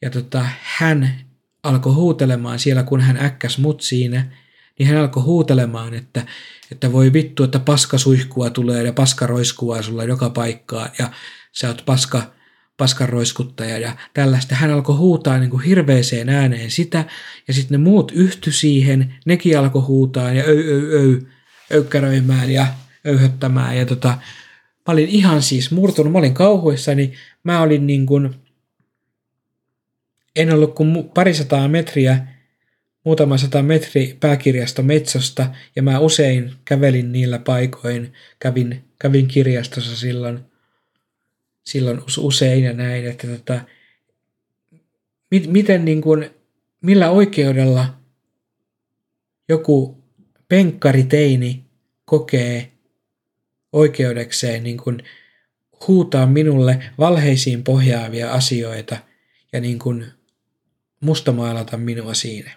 ja 0.03 0.11
tota, 0.11 0.47
hän 0.62 1.20
alkoi 1.62 1.93
huutelemaan 1.93 2.59
siellä, 2.59 2.82
kun 2.82 3.01
hän 3.01 3.16
äkkäs 3.16 3.59
mut 3.59 3.80
siinä, 3.80 4.32
niin 4.78 4.88
hän 4.88 4.97
alkoi 4.97 5.22
huutelemaan, 5.22 5.95
että, 5.95 6.26
että 6.72 6.93
voi 6.93 7.12
vittu, 7.12 7.45
että 7.45 7.59
paskasuihkua 7.59 8.51
tulee 8.51 8.82
ja 8.82 8.93
paskaroiskua 8.93 9.82
sulla 9.82 10.05
joka 10.05 10.30
paikkaan 10.30 10.90
ja 10.99 11.11
sä 11.53 11.68
oot 11.68 11.82
paska, 11.86 12.32
paskaroiskuttaja 12.77 13.79
ja 13.79 13.97
tällaista. 14.14 14.55
Hän 14.55 14.70
alkoi 14.70 14.97
huutaa 14.97 15.39
niin 15.39 15.51
kuin 15.51 15.62
hirveeseen 15.62 16.29
ääneen 16.29 16.70
sitä 16.70 17.05
ja 17.49 17.55
sitten 17.55 17.81
ne 17.81 17.85
muut 17.85 18.12
yhty 18.14 18.53
siihen, 18.53 19.14
nekin 19.27 19.59
alkoi 19.59 19.83
huutaa 19.83 20.33
ja 20.33 20.45
öy, 20.45 20.68
öy, 20.68 20.93
öy, 20.93 21.27
öykkäröimään 21.73 22.51
ja 22.51 22.66
öyhöttämään 23.07 23.77
ja 23.77 23.87
tota, 23.87 24.09
mä 24.89 24.93
olin 24.93 25.09
ihan 25.09 25.43
siis 25.43 25.70
murtunut, 25.70 26.12
mä 26.12 26.18
olin 26.18 26.35
kauhuissani, 26.35 27.12
mä 27.45 27.62
olin 27.62 27.87
niin 27.87 28.07
kuin, 28.07 28.35
en 30.37 30.55
ollut 30.55 30.75
kuin 30.75 31.11
parisataa 31.14 31.68
metriä, 31.68 32.27
muutama 33.05 33.39
sata 33.39 33.62
metri 33.62 34.16
pääkirjasto 34.20 34.83
Metsosta, 34.83 35.55
ja 35.77 35.83
mä 35.83 35.99
usein 35.99 36.53
kävelin 36.64 37.12
niillä 37.12 37.39
paikoin, 37.39 38.12
kävin, 38.39 38.85
kävin 38.99 39.29
kirjastossa 39.29 39.97
silloin, 39.97 40.52
silloin 41.65 42.01
usein 42.19 42.65
ja 42.65 42.73
näin, 42.73 43.07
että 43.07 43.27
tota, 43.27 43.61
mit, 45.31 45.47
miten 45.47 45.85
niin 45.85 46.03
kuin, 46.03 46.31
millä 46.81 47.11
oikeudella 47.11 47.95
joku 49.49 50.03
penkkariteini 50.49 51.65
kokee 52.05 52.73
oikeudekseen 53.73 54.63
niin 54.63 54.77
kuin 54.77 55.03
huutaa 55.89 56.27
minulle 56.27 56.93
valheisiin 56.99 57.65
pohjaavia 57.65 58.33
asioita 58.33 58.97
ja 59.53 59.61
niin 59.61 59.79
kuin 59.79 60.07
mustamaalata 61.01 61.77
minua 61.77 62.15
siinä. 62.15 62.51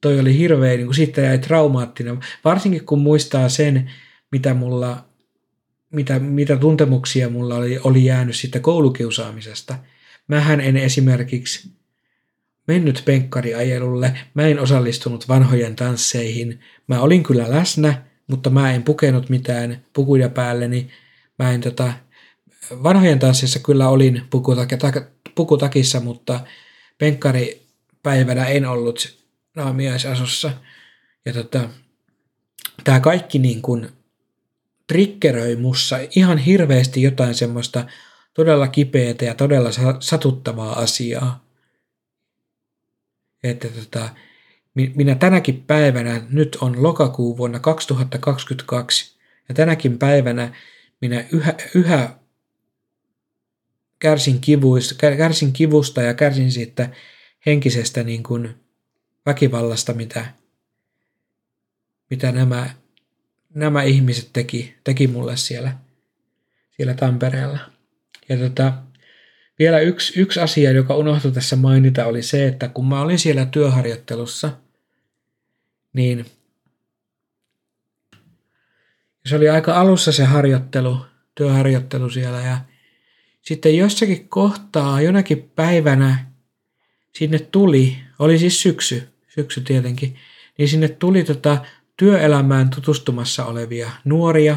Toi 0.00 0.20
oli 0.20 0.38
hirveä, 0.38 0.76
niin 0.76 0.86
kuin 0.86 0.96
siitä 0.96 1.20
jäi 1.20 1.38
traumaattinen, 1.38 2.18
varsinkin 2.44 2.84
kun 2.84 2.98
muistaa 2.98 3.48
sen, 3.48 3.90
mitä 4.32 4.54
mulla 4.54 5.07
mitä, 5.90 6.18
mitä 6.18 6.56
tuntemuksia 6.56 7.30
mulla 7.30 7.56
oli, 7.56 7.78
oli 7.78 8.04
jäänyt 8.04 8.36
siitä 8.36 8.60
koulukiusaamisesta. 8.60 9.78
Mähän 10.28 10.60
en 10.60 10.76
esimerkiksi 10.76 11.70
mennyt 12.66 13.02
penkkariajelulle, 13.04 14.18
mä 14.34 14.46
en 14.46 14.60
osallistunut 14.60 15.28
vanhojen 15.28 15.76
tansseihin, 15.76 16.60
mä 16.86 17.00
olin 17.00 17.22
kyllä 17.22 17.50
läsnä, 17.50 18.02
mutta 18.26 18.50
mä 18.50 18.72
en 18.72 18.82
pukenut 18.82 19.28
mitään 19.28 19.84
pukuja 19.92 20.28
päälleni. 20.28 20.90
Mä 21.38 21.52
en 21.52 21.60
tota, 21.60 21.92
vanhojen 22.82 23.18
tanssissa 23.18 23.58
kyllä 23.58 23.88
olin 23.88 24.22
pukutakissa, 25.34 26.00
mutta 26.00 26.40
penkkaripäivänä 26.98 28.46
en 28.46 28.66
ollut 28.66 29.18
naamiaisasussa. 29.56 30.50
Ja 31.24 31.32
tota, 31.32 31.68
tämä 32.84 33.00
kaikki 33.00 33.38
niin 33.38 33.62
kuin 33.62 33.88
triggeröi 34.88 35.56
mussa 35.56 35.96
ihan 36.16 36.38
hirveästi 36.38 37.02
jotain 37.02 37.34
semmoista 37.34 37.86
todella 38.34 38.68
kipeätä 38.68 39.24
ja 39.24 39.34
todella 39.34 39.70
satuttavaa 40.00 40.78
asiaa. 40.78 41.44
Että 43.42 43.68
tota, 43.68 44.08
minä 44.74 45.14
tänäkin 45.14 45.64
päivänä, 45.66 46.22
nyt 46.30 46.58
on 46.60 46.82
lokakuu 46.82 47.36
vuonna 47.36 47.58
2022, 47.58 49.18
ja 49.48 49.54
tänäkin 49.54 49.98
päivänä 49.98 50.54
minä 51.00 51.24
yhä, 51.32 51.54
yhä 51.74 52.18
kärsin, 53.98 54.40
kivuista, 54.40 54.94
kärsin 55.16 55.52
kivusta 55.52 56.02
ja 56.02 56.14
kärsin 56.14 56.52
siitä 56.52 56.88
henkisestä 57.46 58.02
niin 58.02 58.22
kuin 58.22 58.54
väkivallasta, 59.26 59.94
mitä, 59.94 60.26
mitä 62.10 62.32
nämä, 62.32 62.70
nämä 63.54 63.82
ihmiset 63.82 64.30
teki, 64.32 64.74
teki 64.84 65.06
mulle 65.06 65.36
siellä, 65.36 65.76
siellä 66.70 66.94
Tampereella. 66.94 67.58
Ja 68.28 68.36
tota, 68.36 68.72
vielä 69.58 69.80
yksi, 69.80 70.20
yksi 70.20 70.40
asia, 70.40 70.70
joka 70.70 70.96
unohtui 70.96 71.32
tässä 71.32 71.56
mainita, 71.56 72.06
oli 72.06 72.22
se, 72.22 72.46
että 72.46 72.68
kun 72.68 72.88
mä 72.88 73.00
olin 73.00 73.18
siellä 73.18 73.46
työharjoittelussa, 73.46 74.50
niin 75.92 76.26
se 79.26 79.36
oli 79.36 79.48
aika 79.48 79.80
alussa 79.80 80.12
se 80.12 80.24
harjoittelu, 80.24 81.06
työharjoittelu 81.34 82.10
siellä 82.10 82.40
ja 82.40 82.58
sitten 83.42 83.76
jossakin 83.76 84.28
kohtaa, 84.28 85.00
jonakin 85.00 85.50
päivänä 85.56 86.26
sinne 87.14 87.38
tuli, 87.38 87.96
oli 88.18 88.38
siis 88.38 88.62
syksy, 88.62 89.08
syksy 89.28 89.60
tietenkin, 89.60 90.16
niin 90.58 90.68
sinne 90.68 90.88
tuli 90.88 91.24
tota 91.24 91.64
työelämään 91.98 92.70
tutustumassa 92.70 93.44
olevia 93.44 93.90
nuoria 94.04 94.56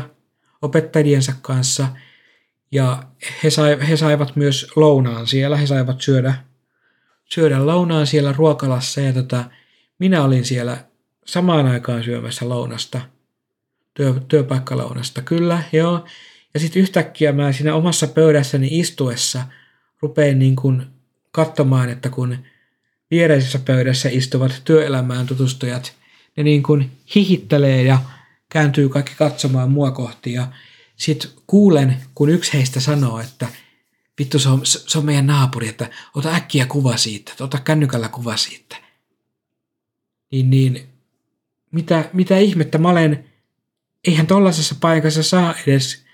opettajiensa 0.62 1.34
kanssa– 1.42 1.88
ja 2.72 3.04
he, 3.44 3.50
sai, 3.50 3.78
he 3.90 3.98
saivat 3.98 4.36
myös 4.36 4.72
lounaan 4.76 5.28
siellä, 5.28 5.58
he 5.58 5.68
saivat 5.68 6.02
syödä, 6.02 6.34
syödä 7.30 7.66
lounaan 7.66 8.08
siellä 8.08 8.34
ruokalassa. 8.38 9.02
Ja 9.02 9.14
tota, 9.14 9.44
minä 10.00 10.24
olin 10.24 10.46
siellä 10.46 10.86
samaan 11.26 11.66
aikaan 11.66 12.04
syömässä 12.04 12.50
lounasta, 12.50 13.02
työ, 13.94 14.14
työpaikkalounasta, 14.28 15.22
kyllä, 15.22 15.64
joo. 15.72 16.06
Ja 16.54 16.60
sitten 16.60 16.82
yhtäkkiä 16.82 17.32
mä 17.32 17.52
siinä 17.52 17.76
omassa 17.76 18.08
pöydässäni 18.08 18.68
istuessa 18.80 19.44
rupein 20.02 20.40
niin 20.40 20.56
kuin 20.56 20.86
katsomaan, 21.32 21.90
että 21.90 22.10
kun 22.10 22.38
viereisessä 23.12 23.60
pöydässä 23.66 24.10
istuvat 24.12 24.62
työelämään 24.66 25.26
tutustujat, 25.28 25.96
ne 26.38 26.44
niin 26.44 26.64
kuin 26.64 26.92
hihittelee 27.16 27.84
ja 27.84 28.00
kääntyy 28.50 28.90
kaikki 28.90 29.14
katsomaan 29.18 29.72
mua 29.72 29.92
kohti 29.92 30.34
ja 30.34 30.48
sitten 30.96 31.32
kuulen, 31.48 31.98
kun 32.16 32.30
yksi 32.30 32.54
heistä 32.54 32.80
sanoo, 32.80 33.20
että 33.20 33.48
vittu 34.20 34.40
se 34.40 34.50
on, 34.50 34.62
se 34.66 34.98
on 34.98 35.06
meidän 35.06 35.28
naapuri, 35.28 35.68
että 35.68 35.90
ota 36.16 36.36
äkkiä 36.36 36.66
kuva 36.66 36.98
siitä, 36.98 37.34
ota 37.40 37.60
kännykällä 37.60 38.10
kuva 38.10 38.38
siitä. 38.38 38.76
Niin, 40.32 40.50
niin 40.50 40.90
mitä, 41.72 42.10
mitä 42.14 42.38
ihmettä 42.38 42.78
mä 42.78 42.90
olen, 42.90 43.32
eihän 44.08 44.28
tollaisessa 44.28 44.76
paikassa 44.82 45.24
saa 45.24 45.56
edes, 45.68 46.06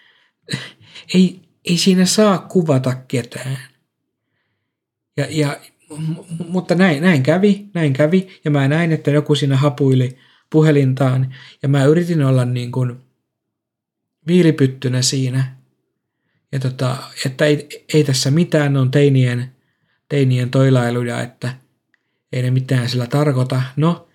ei, 1.14 1.42
ei 1.66 1.78
siinä 1.78 2.06
saa 2.06 2.38
kuvata 2.38 2.96
ketään. 2.96 3.58
Ja, 5.18 5.28
ja, 5.30 5.60
mutta 6.48 6.76
näin, 6.76 7.04
näin 7.04 7.24
kävi, 7.24 7.70
näin 7.74 7.94
kävi, 7.94 8.28
ja 8.46 8.52
mä 8.52 8.68
näin, 8.68 8.92
että 8.92 9.12
joku 9.12 9.36
siinä 9.36 9.58
hapuili 9.58 10.18
puhelintaan, 10.50 11.36
ja 11.62 11.70
mä 11.70 11.84
yritin 11.84 12.24
olla 12.24 12.46
niin 12.46 12.72
kuin 12.72 12.96
viilipyttynä 14.28 15.02
siinä. 15.02 15.56
Ja 16.52 16.60
tota, 16.60 16.98
että 17.26 17.46
ei, 17.46 17.86
ei 17.94 18.04
tässä 18.04 18.32
mitään 18.32 18.78
on 18.78 18.92
teinien, 18.92 19.56
teinien 20.10 20.50
toilailuja, 20.50 21.22
että 21.22 21.54
ei 22.34 22.42
ne 22.42 22.52
mitään 22.52 22.90
sillä 22.90 23.08
tarkoita. 23.08 23.62
No, 23.76 24.08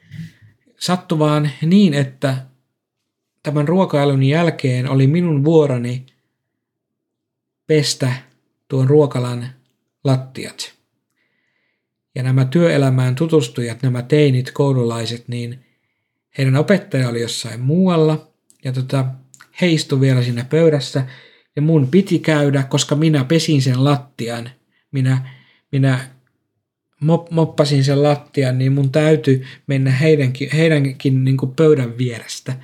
sattu 0.78 1.18
vaan 1.18 1.50
niin, 1.62 1.94
että 1.94 2.36
tämän 3.42 3.68
ruokailun 3.68 4.22
jälkeen 4.22 4.90
oli 4.90 5.06
minun 5.06 5.44
vuoroni 5.44 6.06
pestä 7.66 8.12
tuon 8.68 8.88
ruokalan 8.88 9.48
lattiat. 10.04 10.82
Ja 12.14 12.22
nämä 12.22 12.44
työelämään 12.44 13.14
tutustujat, 13.14 13.82
nämä 13.82 14.02
teinit, 14.02 14.50
koululaiset, 14.50 15.28
niin 15.28 15.64
heidän 16.38 16.56
opettaja 16.56 17.08
oli 17.08 17.20
jossain 17.20 17.60
muualla. 17.60 18.28
Ja 18.64 18.72
tota, 18.72 19.04
he 19.60 19.68
istu 19.68 20.00
vielä 20.00 20.22
siinä 20.22 20.44
pöydässä 20.44 21.06
ja 21.56 21.62
mun 21.62 21.88
piti 21.88 22.18
käydä, 22.18 22.62
koska 22.62 22.94
minä 22.94 23.24
pesin 23.24 23.62
sen 23.62 23.84
lattian. 23.84 24.50
Minä, 24.92 25.28
minä 25.72 26.08
mop, 27.00 27.30
moppasin 27.30 27.84
sen 27.84 28.02
lattian, 28.02 28.58
niin 28.58 28.72
mun 28.72 28.92
täytyy 28.92 29.44
mennä 29.66 29.90
heidänkin, 29.90 30.48
heidänkin 30.52 31.24
niin 31.24 31.36
kuin 31.36 31.54
pöydän 31.54 31.98
vierestä. 31.98 32.56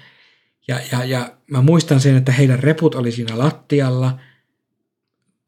Ja, 0.69 0.81
ja, 0.93 1.05
ja 1.05 1.33
mä 1.51 1.63
muistan 1.63 2.01
sen, 2.01 2.17
että 2.17 2.33
heidän 2.33 2.59
reput 2.59 2.95
oli 2.95 3.13
siinä 3.13 3.39
lattialla, 3.39 4.19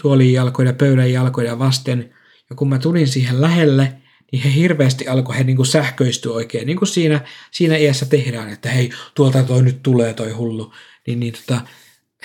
tuolin 0.02 0.32
jalkoja, 0.32 0.72
pöydän 0.72 1.12
jalkoja 1.12 1.58
vasten. 1.58 2.14
Ja 2.50 2.56
kun 2.56 2.68
mä 2.68 2.78
tulin 2.78 3.08
siihen 3.08 3.40
lähelle, 3.40 3.92
niin 4.32 4.42
he 4.42 4.54
hirveästi 4.54 5.08
alkoi 5.08 5.38
he 5.38 5.44
niin 5.44 5.56
kuin 5.56 5.66
sähköistyä 5.66 6.32
oikein, 6.32 6.66
niin 6.66 6.78
kuin 6.78 6.88
siinä, 6.88 7.20
siinä 7.50 7.76
iässä 7.76 8.06
tehdään, 8.06 8.52
että 8.52 8.68
hei, 8.68 8.90
tuolta 9.14 9.42
toi 9.42 9.62
nyt 9.62 9.82
tulee 9.82 10.14
toi 10.14 10.30
hullu. 10.30 10.72
Niin, 11.06 11.20
niin 11.20 11.32
tota, 11.32 11.60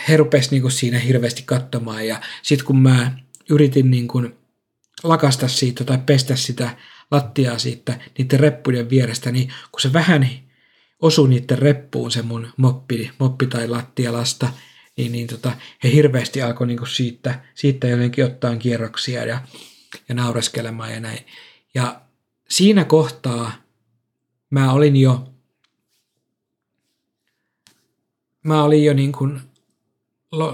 he 0.08 0.18
rupesivat 0.18 0.52
niin 0.52 0.72
siinä 0.72 1.00
hirveästi 1.00 1.44
katsomaan 1.46 2.08
ja 2.08 2.22
sitten 2.44 2.66
kun 2.66 2.80
mä 2.80 3.12
yritin 3.50 3.92
niin 3.92 4.08
kuin 4.08 4.36
lakasta 5.04 5.48
siitä 5.48 5.84
tai 5.84 5.98
pestä 6.06 6.36
sitä 6.36 6.78
lattiaa 7.12 7.58
siitä 7.58 8.00
niiden 8.18 8.40
reppujen 8.40 8.90
vierestä, 8.90 9.32
niin 9.32 9.48
kun 9.72 9.82
se 9.82 9.94
vähän 9.94 10.30
osui 11.02 11.30
niiden 11.30 11.60
reppuun 11.60 12.12
se 12.12 12.22
mun 12.22 12.48
moppi, 12.58 13.12
moppi 13.20 13.48
tai 13.48 13.68
lattialasta, 13.68 14.50
niin, 14.98 15.12
niin 15.12 15.28
tota, 15.28 15.52
he 15.84 15.92
hirveästi 15.92 16.42
alkoi 16.42 16.68
niin 16.68 16.88
siitä, 16.88 17.40
siitä 17.56 17.88
jotenkin 17.88 18.26
ottaa 18.26 18.56
kierroksia 18.56 19.26
ja, 19.26 19.42
ja 20.10 20.16
naureskelemaan 20.16 20.92
ja 20.92 21.00
näin. 21.00 21.26
Ja 21.74 22.02
siinä 22.50 22.86
kohtaa 22.86 23.52
mä 24.50 24.72
olin 24.72 24.96
jo, 24.96 25.34
mä 28.44 28.64
olin 28.64 28.86
jo 28.86 28.94
niin 28.94 29.12
kuin 29.12 29.42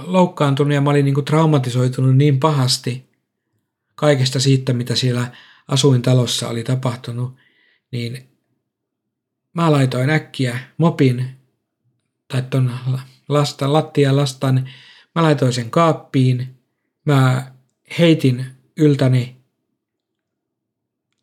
loukkaantunut 0.05 0.73
ja 0.73 0.81
mä 0.81 0.89
olin 0.89 1.05
niin 1.05 1.15
kuin 1.15 1.25
traumatisoitunut 1.25 2.17
niin 2.17 2.39
pahasti 2.39 3.09
kaikesta 3.95 4.39
siitä, 4.39 4.73
mitä 4.73 4.95
siellä 4.95 5.31
asuintalossa 5.67 6.49
oli 6.49 6.63
tapahtunut, 6.63 7.35
niin 7.91 8.29
mä 9.53 9.71
laitoin 9.71 10.09
äkkiä 10.09 10.59
mopin 10.77 11.25
tai 12.27 12.41
ton 12.41 12.71
lastan, 13.29 13.73
lattia 13.73 14.15
lastan, 14.15 14.69
mä 15.15 15.23
laitoin 15.23 15.53
sen 15.53 15.71
kaappiin, 15.71 16.59
mä 17.05 17.51
heitin 17.99 18.45
yltäni 18.81 19.41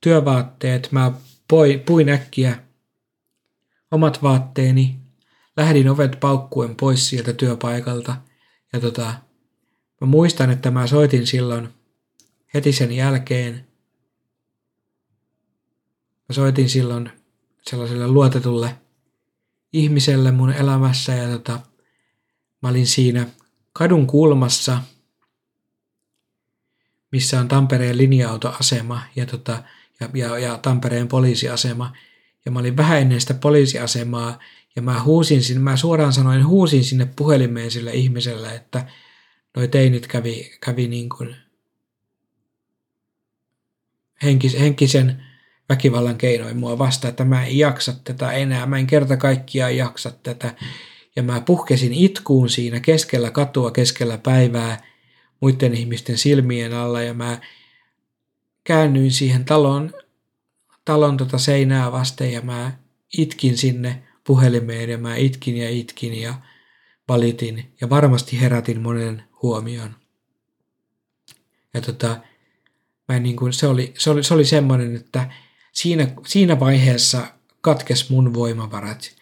työvaatteet, 0.00 0.92
mä 0.92 1.12
puin 1.86 2.08
äkkiä 2.08 2.58
omat 3.90 4.22
vaatteeni, 4.22 4.98
lähdin 5.56 5.88
ovet 5.88 6.20
paukkuen 6.20 6.76
pois 6.76 7.08
sieltä 7.08 7.32
työpaikalta. 7.32 8.16
Ja 8.72 8.80
tota, 8.80 9.14
mä 10.00 10.06
muistan, 10.06 10.50
että 10.50 10.70
mä 10.70 10.86
soitin 10.86 11.26
silloin 11.26 11.68
heti 12.54 12.72
sen 12.72 12.92
jälkeen, 12.92 13.54
mä 16.28 16.32
soitin 16.32 16.68
silloin 16.68 17.10
sellaiselle 17.62 18.08
luotetulle 18.08 18.78
ihmiselle 19.72 20.30
mun 20.30 20.52
elämässä 20.52 21.12
ja 21.14 21.28
tota, 21.28 21.60
mä 22.62 22.68
olin 22.68 22.86
siinä 22.86 23.26
kadun 23.72 24.06
kulmassa, 24.06 24.82
missä 27.12 27.40
on 27.40 27.48
Tampereen 27.48 27.98
linja-autoasema 27.98 29.00
ja, 29.16 29.26
tota, 29.26 29.62
ja, 30.00 30.08
ja, 30.14 30.38
ja 30.38 30.58
Tampereen 30.58 31.08
poliisiasema. 31.08 31.92
Ja 32.44 32.50
mä 32.52 32.58
olin 32.58 32.76
vähän 32.76 32.98
ennen 32.98 33.20
sitä 33.20 33.34
poliisiasemaa 33.34 34.38
ja 34.76 34.82
mä 34.82 35.02
huusin 35.02 35.42
sinne, 35.42 35.62
mä 35.62 35.76
suoraan 35.76 36.12
sanoen 36.12 36.46
huusin 36.46 36.84
sinne 36.84 37.08
puhelimeen 37.16 37.70
sille 37.70 37.92
ihmiselle, 37.92 38.54
että 38.54 38.86
noi 39.56 39.68
teinit 39.68 40.06
kävi, 40.06 40.50
kävi 40.60 40.88
niin 40.88 41.08
kuin 41.08 41.36
henkis, 44.22 44.60
henkisen 44.60 45.24
väkivallan 45.68 46.18
keinoin 46.18 46.56
mua 46.56 46.78
vastaan, 46.78 47.10
että 47.10 47.24
mä 47.24 47.46
en 47.46 47.58
jaksa 47.58 47.92
tätä 48.04 48.32
enää, 48.32 48.66
mä 48.66 48.78
en 48.78 48.86
kerta 48.86 49.16
kaikkiaan 49.16 49.76
jaksa 49.76 50.10
tätä. 50.10 50.54
Ja 51.16 51.22
mä 51.22 51.40
puhkesin 51.40 51.92
itkuun 51.92 52.48
siinä 52.48 52.80
keskellä 52.80 53.30
katua, 53.30 53.70
keskellä 53.70 54.18
päivää 54.18 54.82
muiden 55.40 55.74
ihmisten 55.74 56.18
silmien 56.18 56.74
alla 56.74 57.02
ja 57.02 57.14
mä 57.14 57.40
käännyin 58.64 59.12
siihen 59.12 59.44
talon, 59.44 59.94
talon 60.84 61.16
tota 61.16 61.38
seinää 61.38 61.92
vasten 61.92 62.32
ja 62.32 62.40
mä 62.40 62.72
itkin 63.18 63.58
sinne 63.58 64.02
puhelimeen 64.24 64.90
ja 64.90 64.98
mä 64.98 65.16
itkin 65.16 65.56
ja 65.56 65.70
itkin 65.70 66.20
ja 66.20 66.34
valitin 67.08 67.72
ja 67.80 67.90
varmasti 67.90 68.40
herätin 68.40 68.80
monen 68.80 69.24
huomion. 69.42 69.94
Ja 71.74 71.80
tota, 71.80 72.16
mä 73.08 73.18
niin 73.18 73.36
kuin, 73.36 73.52
se, 73.52 73.66
oli, 73.66 73.94
se, 73.98 74.10
oli, 74.10 74.22
se 74.24 74.34
oli 74.34 74.44
semmoinen, 74.44 74.96
että 74.96 75.30
siinä, 75.72 76.08
siinä 76.26 76.60
vaiheessa 76.60 77.26
katkes 77.60 78.10
mun 78.10 78.34
voimavarat 78.34 79.16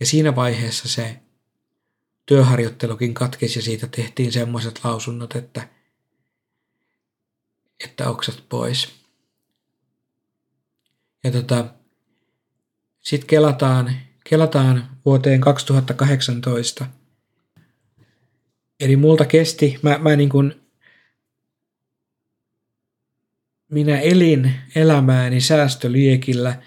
ja 0.00 0.06
siinä 0.06 0.36
vaiheessa 0.36 0.88
se 0.88 1.20
työharjoittelukin 2.26 3.14
katkesi 3.14 3.58
ja 3.58 3.62
siitä 3.62 3.86
tehtiin 3.86 4.32
semmoiset 4.32 4.80
lausunnot, 4.84 5.36
että, 5.36 5.68
että 7.84 8.10
oksat 8.10 8.44
pois. 8.48 8.92
Ja 11.24 11.32
tota, 11.32 11.64
sitten 13.00 13.26
kelataan, 13.26 13.96
kelataan 14.28 14.90
vuoteen 15.04 15.40
2018. 15.40 16.86
Eli 18.80 18.96
multa 18.96 19.24
kesti, 19.24 19.78
mä, 19.82 19.98
mä 19.98 20.16
niin 20.16 20.28
kuin 20.28 20.62
minä 23.72 24.00
elin 24.00 24.54
elämääni 24.74 25.40
säästöliekillä, 25.40 26.62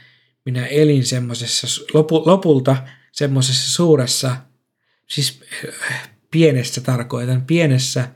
minä 0.45 0.65
elin 0.65 1.05
semmoisessa, 1.05 1.67
lopu, 1.93 2.23
lopulta 2.25 2.77
semmoisessa 3.11 3.73
suuressa, 3.73 4.37
siis 5.07 5.43
pienessä 6.31 6.81
tarkoitan, 6.81 7.41
pienessä 7.41 8.09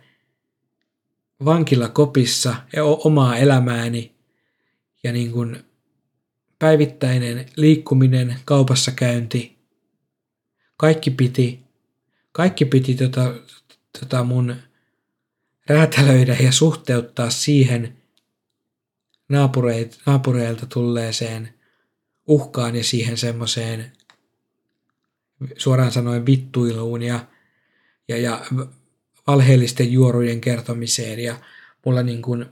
vankilakopissa 1.46 2.56
ja 2.76 2.84
omaa 2.84 3.38
elämääni 3.38 4.16
ja 5.04 5.12
niin 5.12 5.32
kuin 5.32 5.64
päivittäinen 6.60 7.46
liikkuminen, 7.56 8.36
kaupassa 8.46 8.92
käynti, 8.92 9.58
kaikki 10.78 11.12
piti, 11.12 11.60
kaikki 12.32 12.66
piti 12.66 12.96
tota, 12.96 13.34
tota 14.00 14.24
mun 14.24 14.56
räätälöidä 15.68 16.38
ja 16.40 16.52
suhteuttaa 16.52 17.30
siihen– 17.30 17.94
naapureilta 20.06 20.66
tulleeseen 20.74 21.54
uhkaan 22.28 22.76
ja 22.76 22.84
siihen 22.84 23.18
semmoiseen 23.18 23.92
suoraan 25.58 25.92
sanoen 25.92 26.26
vittuiluun 26.26 27.02
ja, 27.02 27.20
ja, 28.08 28.18
ja 28.18 28.46
valheellisten 29.28 29.92
juorujen 29.92 30.42
kertomiseen 30.42 31.20
ja 31.20 31.40
mulla 31.86 32.04
niin 32.04 32.22
kuin 32.22 32.46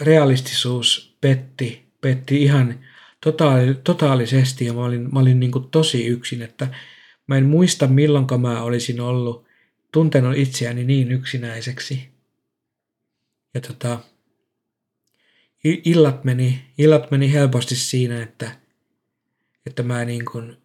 realistisuus 0.00 1.16
petti, 1.20 1.92
petti 2.00 2.42
ihan 2.42 2.80
totaali, 3.20 3.74
totaalisesti 3.74 4.64
ja 4.64 4.72
mä 4.72 4.84
olin, 4.84 5.08
mä 5.12 5.20
olin 5.20 5.40
niin 5.40 5.52
kuin 5.52 5.68
tosi 5.68 6.06
yksin, 6.06 6.42
että 6.42 6.68
mä 7.26 7.36
en 7.36 7.46
muista 7.46 7.86
milloinka 7.86 8.38
mä 8.38 8.62
olisin 8.62 9.00
ollut 9.00 9.44
tuntenut 9.92 10.36
itseäni 10.36 10.84
niin 10.84 11.12
yksinäiseksi. 11.12 12.08
Ja 13.54 13.60
tota, 13.60 13.98
illat 15.64 16.24
meni, 16.24 16.64
illat 16.78 17.10
meni 17.10 17.32
helposti 17.32 17.76
siinä, 17.76 18.22
että, 18.22 18.61
että 19.66 19.82
mä 19.82 20.04
niin 20.04 20.24
kuin 20.24 20.56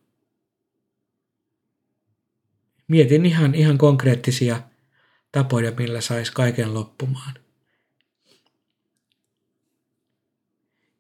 mietin 2.88 3.26
ihan, 3.26 3.56
ihan 3.56 3.78
konkreettisia 3.78 4.62
tapoja, 5.32 5.72
millä 5.72 6.02
saisi 6.02 6.32
kaiken 6.32 6.74
loppumaan. 6.74 7.34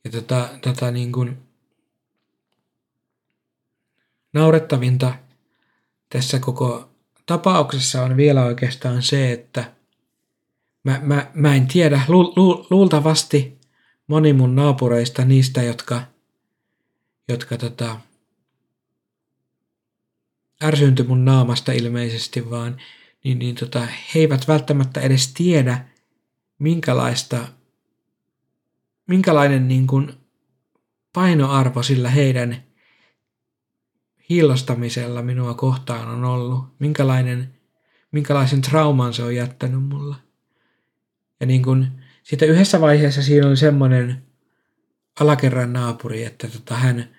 Ja 0.04 0.12
tota, 0.12 0.50
tota 0.62 0.92
niin 0.92 1.12
kuin 1.12 1.38
naurettavinta 4.34 5.14
tässä 6.10 6.40
koko 6.40 6.90
tapauksessa 7.26 8.04
on 8.04 8.18
vielä 8.18 8.46
oikeastaan 8.46 9.02
se, 9.02 9.32
että 9.32 9.74
mä, 10.84 11.00
mä, 11.04 11.32
mä 11.34 11.56
en 11.56 11.68
tiedä, 11.68 12.02
lu, 12.08 12.34
lu, 12.36 12.68
luultavasti 12.70 13.58
moni 14.08 14.34
mun 14.34 14.56
naapureista, 14.56 15.26
niistä, 15.26 15.64
jotka, 15.64 16.04
jotka 17.28 17.58
tota, 17.58 18.00
ärsyyntyi 20.64 21.08
mun 21.08 21.26
naamasta 21.26 21.72
ilmeisesti 21.72 22.50
vaan, 22.50 22.82
niin, 23.24 23.40
niin 23.40 23.56
tota, 23.56 23.80
he 23.80 24.20
eivät 24.20 24.48
välttämättä 24.48 25.02
edes 25.02 25.34
tiedä, 25.34 25.86
minkälaista, 26.60 27.48
minkälainen 29.08 29.68
niin 29.68 29.88
kuin 29.88 30.14
painoarvo 31.14 31.84
sillä 31.84 32.10
heidän 32.10 32.64
hiillostamisella 34.30 35.22
minua 35.22 35.54
kohtaan 35.54 36.08
on 36.08 36.24
ollut, 36.24 36.66
minkälainen, 36.80 37.54
minkälaisen 38.12 38.62
trauman 38.62 39.14
se 39.14 39.24
on 39.24 39.36
jättänyt 39.36 39.84
mulla. 39.84 40.16
Ja 41.40 41.46
niin 41.46 41.64
kuin 41.64 41.88
sitten 42.24 42.50
yhdessä 42.50 42.82
vaiheessa 42.82 43.24
siinä 43.24 43.48
oli 43.48 43.58
semmoinen 43.58 44.24
alakerran 45.20 45.74
naapuri, 45.74 46.24
että 46.24 46.48
tota 46.48 46.76
hän, 46.76 47.17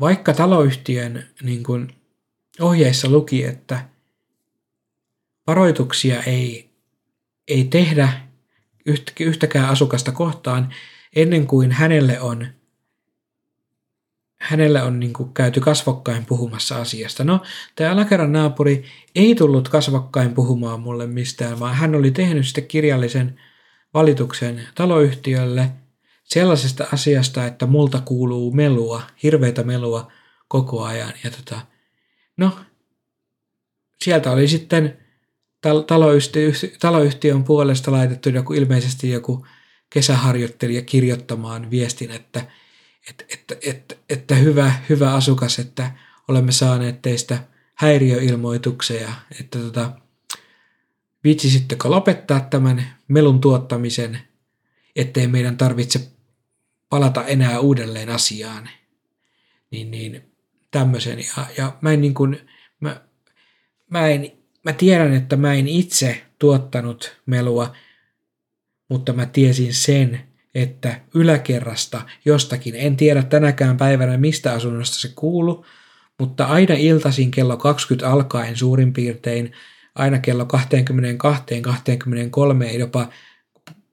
vaikka 0.00 0.32
taloyhtiön 0.32 1.24
niin 1.42 1.62
kuin 1.62 1.92
ohjeissa 2.60 3.08
luki, 3.08 3.44
että 3.44 3.88
varoituksia 5.46 6.22
ei, 6.22 6.70
ei 7.48 7.64
tehdä 7.64 8.08
yhtäkään 9.20 9.68
asukasta 9.68 10.12
kohtaan 10.12 10.74
ennen 11.16 11.46
kuin 11.46 11.72
hänelle 11.72 12.20
on, 12.20 12.46
hänelle 14.40 14.82
on 14.82 15.00
niin 15.00 15.12
kuin 15.12 15.34
käyty 15.34 15.60
kasvokkain 15.60 16.26
puhumassa 16.26 16.76
asiasta. 16.76 17.24
No, 17.24 17.42
tämä 17.76 17.92
alakerran 17.92 18.32
naapuri 18.32 18.84
ei 19.14 19.34
tullut 19.34 19.68
kasvokkain 19.68 20.34
puhumaan 20.34 20.80
mulle 20.80 21.06
mistään, 21.06 21.60
vaan 21.60 21.74
hän 21.74 21.94
oli 21.94 22.10
tehnyt 22.10 22.46
sitten 22.46 22.66
kirjallisen 22.66 23.40
valituksen 23.94 24.68
taloyhtiölle 24.74 25.70
sellaisesta 26.26 26.86
asiasta, 26.92 27.46
että 27.46 27.66
multa 27.66 28.00
kuuluu 28.00 28.52
melua, 28.52 29.02
hirveitä 29.22 29.62
melua 29.62 30.12
koko 30.48 30.84
ajan. 30.84 31.12
Ja 31.24 31.30
tota, 31.30 31.60
no, 32.36 32.58
sieltä 34.04 34.30
oli 34.30 34.48
sitten 34.48 34.98
taloyhtiö, 35.86 36.52
taloyhtiön 36.80 37.44
puolesta 37.44 37.92
laitettu 37.92 38.28
joku, 38.28 38.52
ilmeisesti 38.52 39.10
joku 39.10 39.46
kesäharjoittelija 39.90 40.82
kirjoittamaan 40.82 41.70
viestin, 41.70 42.10
että, 42.10 42.46
että, 43.10 43.24
että, 43.32 43.56
että, 43.66 43.94
että 44.08 44.34
hyvä, 44.34 44.72
hyvä 44.88 45.14
asukas, 45.14 45.58
että 45.58 45.90
olemme 46.28 46.52
saaneet 46.52 47.02
teistä 47.02 47.38
häiriöilmoituksia, 47.74 49.12
että 49.40 49.58
tota, 49.58 49.92
viitsisittekö 51.24 51.88
lopettaa 51.88 52.40
tämän 52.40 52.86
melun 53.08 53.40
tuottamisen, 53.40 54.18
ettei 54.96 55.26
meidän 55.26 55.56
tarvitse 55.56 56.15
palata 56.88 57.24
enää 57.24 57.60
uudelleen 57.60 58.08
asiaan. 58.08 58.68
Niin, 59.70 59.90
niin 59.90 60.32
tämmöisen. 60.70 61.18
Ja, 61.18 61.46
ja 61.58 61.72
mä 61.80 61.92
en 61.92 62.00
niin 62.00 62.14
kuin, 62.14 62.38
mä, 62.80 63.00
mä, 63.90 64.08
en, 64.08 64.32
mä 64.64 64.72
tiedän, 64.72 65.14
että 65.14 65.36
mä 65.36 65.54
en 65.54 65.68
itse 65.68 66.22
tuottanut 66.38 67.16
melua, 67.26 67.76
mutta 68.88 69.12
mä 69.12 69.26
tiesin 69.26 69.74
sen, 69.74 70.20
että 70.54 71.00
yläkerrasta 71.14 72.02
jostakin, 72.24 72.74
en 72.74 72.96
tiedä 72.96 73.22
tänäkään 73.22 73.76
päivänä 73.76 74.16
mistä 74.16 74.52
asunnosta 74.52 74.96
se 74.96 75.12
kuulu, 75.16 75.64
mutta 76.18 76.44
aina 76.44 76.74
iltaisin 76.74 77.30
kello 77.30 77.56
20 77.56 78.10
alkaen 78.10 78.56
suurin 78.56 78.92
piirtein, 78.92 79.52
aina 79.94 80.18
kello 80.18 80.46
22, 80.46 81.60
23, 81.62 82.72
jopa 82.72 83.08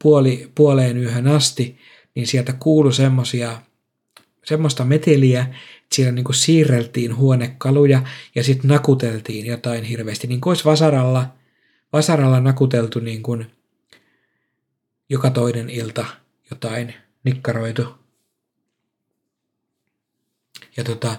puoli, 0.04 0.52
puoleen 0.56 0.98
yöhön 0.98 1.28
asti, 1.28 1.80
niin 2.16 2.28
sieltä 2.28 2.54
kuului 2.54 2.94
semmosia, 2.94 3.62
semmoista 4.44 4.86
meteliä, 4.86 5.42
että 5.42 5.96
siellä 5.96 6.12
niin 6.12 6.34
siirreltiin 6.34 7.16
huonekaluja 7.16 8.02
ja 8.36 8.44
sitten 8.44 8.70
nakuteltiin 8.70 9.46
jotain 9.46 9.84
hirveästi, 9.84 10.28
niin 10.28 10.42
kuin 10.42 10.52
olisi 10.52 10.66
vasaralla, 10.66 11.34
vasaralla 11.94 12.40
nakuteltu 12.40 13.00
niin 13.00 13.24
kuin 13.24 13.52
joka 15.10 15.30
toinen 15.30 15.70
ilta 15.70 16.06
jotain 16.52 16.94
nikkaroitu. 17.24 17.96
Ja 20.78 20.84
tota, 20.84 21.18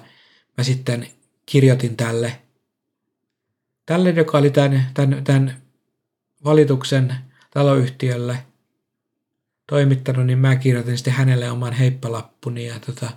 mä 0.59 0.65
sitten 0.65 1.07
kirjoitin 1.47 1.97
tälle, 1.97 2.43
tälle 3.87 4.11
joka 4.11 4.39
oli 4.39 4.51
tämän, 4.51 4.87
tämän, 4.95 5.25
tämän 5.25 5.63
valituksen 6.45 7.15
taloyhtiölle 7.51 8.39
toimittanut, 9.67 10.27
niin 10.27 10.39
mä 10.39 10.57
kirjoitin 10.57 10.97
sitten 10.97 11.13
hänelle 11.13 11.51
oman 11.51 11.73
heippalappuni 11.73 12.67
ja 12.67 12.81
tota, 12.81 13.11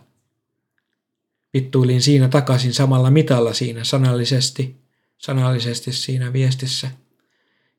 vittuilin 1.54 2.02
siinä 2.02 2.30
takaisin 2.30 2.74
samalla 2.74 3.12
mitalla 3.12 3.54
siinä 3.54 3.84
sanallisesti, 3.84 4.76
sanallisesti 5.18 5.92
siinä 5.92 6.34
viestissä. 6.34 6.92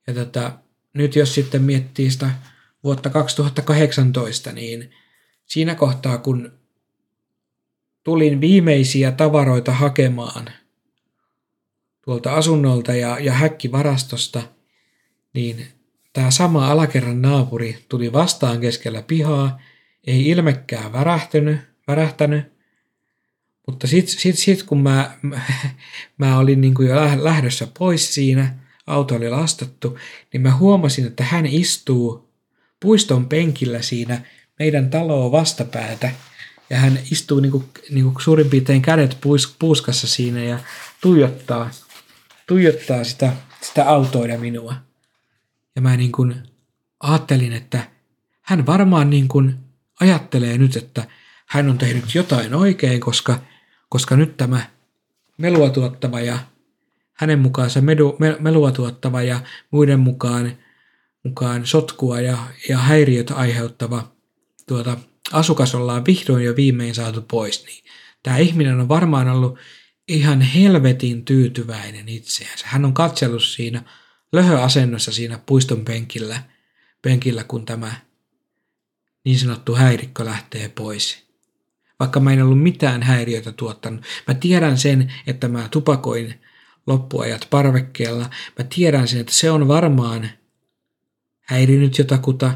Ja 0.07 0.15
tota, 0.15 0.59
nyt 0.93 1.17
jos 1.17 1.35
sitten 1.35 1.63
miettii 1.63 2.11
sitä 2.11 2.31
vuotta 2.85 3.11
2018, 3.11 4.53
niin 4.53 4.91
siinä 5.47 5.75
kohtaa 5.75 6.19
kun 6.19 6.53
tulin 8.05 8.41
viimeisiä 8.41 9.13
tavaroita 9.13 9.73
hakemaan 9.73 10.51
tuolta 12.05 12.35
asunnolta 12.35 12.95
ja, 12.95 13.19
ja 13.19 13.33
häkkivarastosta, 13.33 14.43
niin 15.35 15.67
tämä 16.13 16.31
sama 16.31 16.71
alakerran 16.71 17.23
naapuri 17.23 17.85
tuli 17.89 18.13
vastaan 18.13 18.61
keskellä 18.61 19.03
pihaa, 19.03 19.61
ei 20.07 20.29
ilmekkään 20.29 20.93
värähtynyt, 20.93 21.61
värähtänyt, 21.89 22.45
mutta 23.67 23.87
sitten 23.87 24.19
sit, 24.19 24.39
sit, 24.39 24.63
kun 24.63 24.83
mä, 24.83 25.11
mä, 25.23 25.41
mä 26.19 26.39
olin 26.39 26.61
niin 26.61 26.75
kuin 26.75 26.89
jo 26.89 26.97
lähdössä 27.25 27.69
pois 27.79 28.15
siinä, 28.15 28.55
auto 28.87 29.15
oli 29.15 29.31
lastattu, 29.31 29.99
niin 30.33 30.41
mä 30.41 30.57
huomasin, 30.57 31.07
että 31.07 31.25
hän 31.25 31.47
istuu 31.47 32.29
puiston 32.81 33.29
penkillä 33.29 33.83
siinä 33.83 34.21
meidän 34.59 34.91
taloa 34.91 35.33
vastapäätä. 35.33 36.11
Ja 36.71 36.77
hän 36.77 36.99
istuu 37.11 37.41
niin 37.41 37.53
kuin, 37.53 37.65
niin 37.91 38.05
kuin 38.05 38.15
suurin 38.21 38.51
piirtein 38.51 38.83
kädet 38.83 39.19
puis, 39.21 39.55
puuskassa 39.59 40.07
siinä 40.07 40.45
ja 40.45 40.59
tuijottaa, 41.01 41.71
tuijottaa 42.47 43.05
sitä, 43.05 43.33
sitä 43.61 43.89
autoa 43.89 44.27
ja 44.27 44.39
minua. 44.39 44.75
Ja 45.79 45.83
mä 45.83 45.97
niin 45.97 46.13
kuin 46.13 46.35
ajattelin, 47.01 47.53
että 47.53 47.91
hän 48.43 48.67
varmaan 48.67 49.11
niin 49.11 49.29
kuin 49.29 49.55
ajattelee 50.01 50.59
nyt, 50.59 50.77
että 50.77 51.05
hän 51.47 51.71
on 51.71 51.79
tehnyt 51.79 52.15
jotain 52.15 52.55
oikein, 52.55 53.01
koska, 53.01 53.39
koska 53.89 54.17
nyt 54.17 54.37
tämä 54.37 54.61
melua 55.37 55.71
tuottava 55.71 56.21
ja 56.21 56.39
hänen 57.13 57.39
mukaansa 57.39 57.81
medu, 57.81 58.19
melua 58.39 58.73
tuottava 58.73 59.23
ja 59.23 59.41
muiden 59.71 60.01
mukaan, 60.01 60.53
mukaan 61.25 61.67
sotkua 61.67 62.21
ja, 62.21 62.39
ja 62.69 62.79
häiriöt 62.79 63.31
aiheuttava 63.31 64.13
tuota, 64.69 64.97
asukas 65.33 65.75
ollaan 65.75 66.05
vihdoin 66.05 66.45
jo 66.45 66.57
viimein 66.57 66.95
saatu 66.95 67.23
pois, 67.23 67.65
niin 67.65 67.85
tämä 68.23 68.39
ihminen 68.39 68.81
on 68.81 68.89
varmaan 68.89 69.29
ollut 69.29 69.59
ihan 70.09 70.41
helvetin 70.41 71.25
tyytyväinen 71.25 72.09
itseänsä. 72.09 72.65
Hän 72.69 72.85
on 72.85 72.95
katsellut 72.95 73.45
siinä 73.45 73.83
löhöasennossa 74.33 75.13
siinä 75.13 75.39
puiston 75.47 75.85
penkillä, 75.85 76.43
penkillä 77.03 77.45
kun 77.45 77.67
tämä 77.67 77.95
niin 79.25 79.39
sanottu 79.39 79.75
häirikkö 79.75 80.25
lähtee 80.25 80.69
pois. 80.69 81.29
Vaikka 82.01 82.21
mä 82.21 82.33
en 82.33 82.43
ollut 82.43 82.63
mitään 82.63 83.03
häiriötä 83.03 83.53
tuottanut. 83.53 84.05
Mä 84.29 84.35
tiedän 84.35 84.79
sen, 84.79 85.13
että 85.27 85.49
mä 85.49 85.69
tupakoin 85.71 86.41
loppuajat 86.87 87.47
parvekkeella. 87.51 88.31
Mä 88.59 88.65
tiedän 88.75 89.09
sen, 89.09 89.21
että 89.21 89.33
se 89.33 89.51
on 89.51 89.69
varmaan 89.69 90.31
häirinyt 91.41 91.99
jotakuta. 91.99 92.55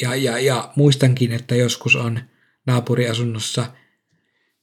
Ja, 0.00 0.14
ja, 0.14 0.38
ja 0.38 0.72
muistankin, 0.76 1.32
että 1.32 1.54
joskus 1.54 1.96
on 1.96 2.20
naapuriasunnossa 2.66 3.66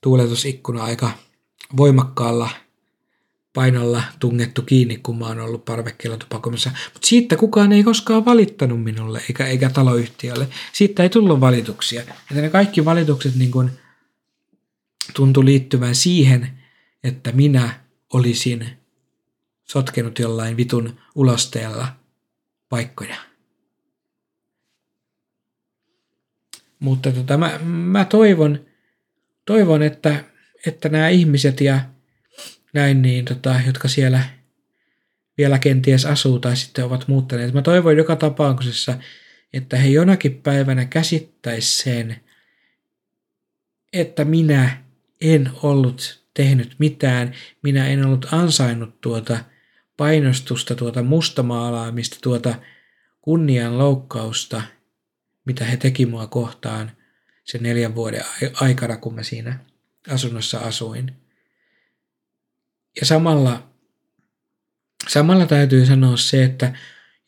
tuuletusikkuna 0.01 0.83
aika 0.83 1.11
voimakkaalla 1.77 2.49
painolla 3.53 4.03
tungettu 4.19 4.61
kiinni, 4.61 4.97
kun 4.97 5.19
mä 5.19 5.27
oon 5.27 5.39
ollut 5.39 5.65
parvekkeella 5.65 6.17
tupakoimassa. 6.17 6.71
Mutta 6.93 7.07
siitä 7.07 7.35
kukaan 7.35 7.71
ei 7.71 7.83
koskaan 7.83 8.25
valittanut 8.25 8.83
minulle, 8.83 9.21
eikä, 9.27 9.45
eikä 9.45 9.69
taloyhtiölle. 9.69 10.47
Siitä 10.73 11.03
ei 11.03 11.09
tullut 11.09 11.39
valituksia. 11.39 12.01
Että 12.01 12.41
ne 12.41 12.49
kaikki 12.49 12.85
valitukset 12.85 13.35
niin 13.35 13.51
kun 13.51 13.71
tuntui 15.15 15.45
liittyvän 15.45 15.95
siihen, 15.95 16.59
että 17.03 17.31
minä 17.31 17.79
olisin 18.13 18.69
sotkenut 19.63 20.19
jollain 20.19 20.57
vitun 20.57 20.99
ulosteella 21.15 21.87
paikkoja. 22.69 23.15
Mutta 26.79 27.11
tota, 27.11 27.37
mä, 27.37 27.59
mä 27.63 28.05
toivon, 28.05 28.65
toivon 29.45 29.81
että, 29.81 30.23
että 30.65 30.89
nämä 30.89 31.09
ihmiset 31.09 31.61
ja 31.61 31.92
näin, 32.73 33.01
niin, 33.01 33.25
tota, 33.25 33.61
jotka 33.67 33.87
siellä 33.87 34.23
vielä 35.37 35.59
kenties 35.59 36.05
asuu 36.05 36.39
tai 36.39 36.57
sitten 36.57 36.85
ovat 36.85 37.07
muuttaneet. 37.07 37.53
Mä 37.53 37.61
toivon 37.61 37.97
joka 37.97 38.15
tapauksessa, 38.15 38.97
että 39.53 39.77
he 39.77 39.87
jonakin 39.87 40.41
päivänä 40.41 40.85
käsittäis 40.85 41.79
sen, 41.79 42.21
että 43.93 44.25
minä 44.25 44.83
en 45.21 45.51
ollut 45.63 46.23
tehnyt 46.33 46.75
mitään, 46.79 47.33
minä 47.61 47.87
en 47.87 48.05
ollut 48.05 48.27
ansainnut 48.31 49.01
tuota 49.01 49.37
painostusta, 49.97 50.75
tuota 50.75 51.03
mustamaalaamista, 51.03 52.17
tuota 52.21 52.55
kunnian 53.21 53.77
loukkausta, 53.77 54.61
mitä 55.45 55.65
he 55.65 55.77
teki 55.77 56.05
mua 56.05 56.27
kohtaan 56.27 56.91
sen 57.43 57.63
neljän 57.63 57.95
vuoden 57.95 58.23
aikana, 58.53 58.97
kun 58.97 59.15
mä 59.15 59.23
siinä 59.23 59.59
asunnossa 60.09 60.59
asuin. 60.59 61.22
Ja 62.99 63.05
samalla, 63.05 63.69
samalla 65.09 65.45
täytyy 65.45 65.85
sanoa 65.85 66.17
se, 66.17 66.43
että 66.43 66.73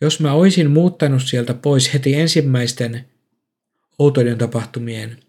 jos 0.02 0.20
mä 0.20 0.34
olisin 0.34 0.72
muuttanut 0.72 1.24
sieltä 1.26 1.54
pois 1.54 1.94
heti 1.94 2.16
ensimmäisten 2.16 3.06
outoiden 4.00 4.38
tapahtumien 4.38 5.20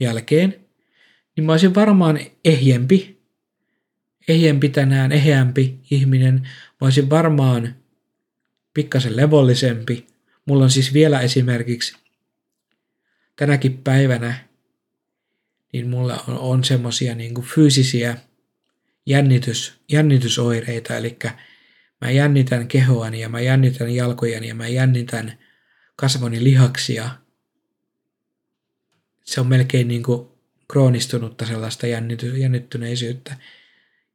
jälkeen, 0.00 0.60
niin 1.36 1.44
mä 1.44 1.52
olisin 1.52 1.74
varmaan 1.74 2.20
ehjempi, 2.44 3.20
ehjempi 4.28 4.68
tänään, 4.68 5.12
eheämpi 5.12 5.78
ihminen. 5.90 6.34
Mä 6.80 6.84
olisin 6.86 7.10
varmaan 7.10 7.74
pikkasen 8.74 9.16
levollisempi. 9.16 10.06
Mulla 10.44 10.64
on 10.64 10.70
siis 10.70 10.92
vielä 10.92 11.20
esimerkiksi 11.20 11.96
tänäkin 13.36 13.78
päivänä, 13.78 14.34
niin 15.72 15.88
mulla 15.88 16.24
on, 16.28 16.38
on 16.38 16.64
semmosia 16.64 17.14
niin 17.14 17.42
fyysisiä 17.42 18.16
jännitys, 19.06 19.80
jännitysoireita, 19.88 20.96
eli 20.96 21.18
mä 22.00 22.10
jännitän 22.10 22.68
kehoani 22.68 23.20
ja 23.20 23.28
mä 23.28 23.40
jännitän 23.40 23.94
jalkojani 23.94 24.48
ja 24.48 24.54
mä 24.54 24.68
jännitän 24.68 25.38
kasvoni 25.96 26.44
lihaksia. 26.44 27.10
Se 29.24 29.40
on 29.40 29.46
melkein 29.46 29.88
niin 29.88 30.02
kuin 30.02 30.28
kroonistunutta 30.68 31.46
sellaista 31.46 31.86
jännity, 31.86 32.36
jännittyneisyyttä 32.36 33.36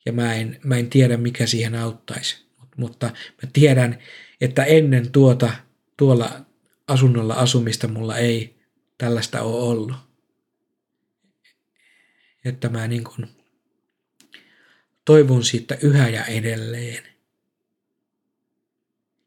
ja 0.05 0.13
mä 0.13 0.33
en, 0.33 0.59
mä 0.63 0.75
en 0.75 0.89
tiedä 0.89 1.17
mikä 1.17 1.45
siihen 1.45 1.75
auttaisi. 1.75 2.45
Mutta 2.77 3.07
mä 3.07 3.49
tiedän, 3.53 3.99
että 4.41 4.63
ennen 4.63 5.11
tuota, 5.11 5.53
tuolla 5.97 6.45
asunnolla 6.87 7.33
asumista 7.33 7.87
mulla 7.87 8.17
ei 8.17 8.61
tällaista 8.97 9.41
ole 9.41 9.63
ollut. 9.63 9.95
että 12.45 12.69
mä 12.69 12.87
niin 12.87 13.03
toivon 15.05 15.43
siitä 15.43 15.77
yhä 15.81 16.09
ja 16.09 16.25
edelleen. 16.25 17.03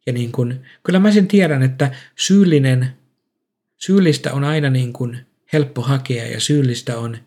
Ja 0.06 0.12
niin 0.12 0.32
kuin, 0.32 0.60
kyllä 0.82 0.98
mä 0.98 1.12
sen 1.12 1.28
tiedän, 1.28 1.62
että 1.62 1.94
syyllinen, 2.16 2.96
syyllistä 3.76 4.32
on 4.32 4.44
aina 4.44 4.70
niin 4.70 4.92
kuin 4.92 5.26
helppo 5.52 5.82
hakea 5.82 6.26
ja 6.26 6.40
syyllistä 6.40 6.98
on, 6.98 7.18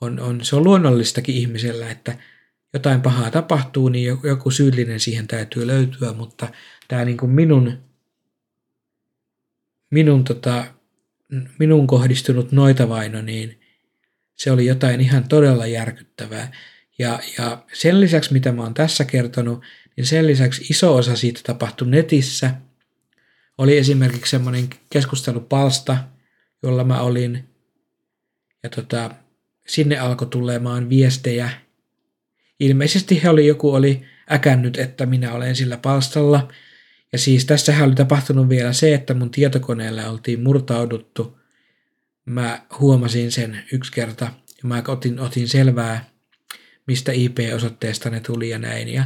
on, 0.00 0.20
on, 0.20 0.44
se 0.44 0.56
on 0.56 0.64
luonnollistakin 0.64 1.34
ihmisellä, 1.34 1.90
että 1.90 2.18
jotain 2.72 3.00
pahaa 3.00 3.30
tapahtuu, 3.30 3.88
niin 3.88 4.18
joku 4.22 4.50
syyllinen 4.50 5.00
siihen 5.00 5.26
täytyy 5.26 5.66
löytyä, 5.66 6.12
mutta 6.12 6.48
tämä 6.88 7.04
niin 7.04 7.16
kuin 7.16 7.30
minun, 7.30 7.78
minun, 9.90 10.24
tota, 10.24 10.64
minun 11.58 11.86
kohdistunut 11.86 12.52
noitavaino, 12.52 13.22
niin 13.22 13.60
se 14.34 14.50
oli 14.50 14.66
jotain 14.66 15.00
ihan 15.00 15.28
todella 15.28 15.66
järkyttävää. 15.66 16.52
Ja, 16.98 17.18
ja 17.38 17.64
sen 17.72 18.00
lisäksi, 18.00 18.32
mitä 18.32 18.52
mä 18.52 18.62
oon 18.62 18.74
tässä 18.74 19.04
kertonut, 19.04 19.62
niin 19.96 20.06
sen 20.06 20.26
lisäksi 20.26 20.62
iso 20.70 20.96
osa 20.96 21.16
siitä 21.16 21.40
tapahtui 21.44 21.88
netissä. 21.88 22.54
Oli 23.58 23.78
esimerkiksi 23.78 24.30
semmoinen 24.30 24.68
keskustelupalsta, 24.90 25.96
jolla 26.62 26.84
mä 26.84 27.00
olin, 27.00 27.48
ja 28.62 28.70
tota, 28.70 29.10
sinne 29.66 29.98
alkoi 29.98 30.28
tulemaan 30.28 30.88
viestejä. 30.88 31.50
Ilmeisesti 32.60 33.22
he 33.22 33.28
oli, 33.28 33.46
joku 33.46 33.74
oli 33.74 34.02
äkännyt, 34.32 34.78
että 34.78 35.06
minä 35.06 35.32
olen 35.32 35.56
sillä 35.56 35.76
palstalla. 35.76 36.48
Ja 37.12 37.18
siis 37.18 37.44
tässähän 37.44 37.88
oli 37.88 37.94
tapahtunut 37.94 38.48
vielä 38.48 38.72
se, 38.72 38.94
että 38.94 39.14
mun 39.14 39.30
tietokoneella 39.30 40.10
oltiin 40.10 40.42
murtauduttu. 40.42 41.38
Mä 42.24 42.66
huomasin 42.80 43.32
sen 43.32 43.62
yksi 43.72 43.92
kerta 43.92 44.24
ja 44.24 44.68
mä 44.68 44.82
otin, 44.88 45.20
otin 45.20 45.48
selvää, 45.48 46.13
mistä 46.86 47.12
IP-osoitteesta 47.12 48.10
ne 48.10 48.20
tuli 48.20 48.50
ja 48.50 48.58
näin. 48.58 48.88
Ja, 48.88 49.04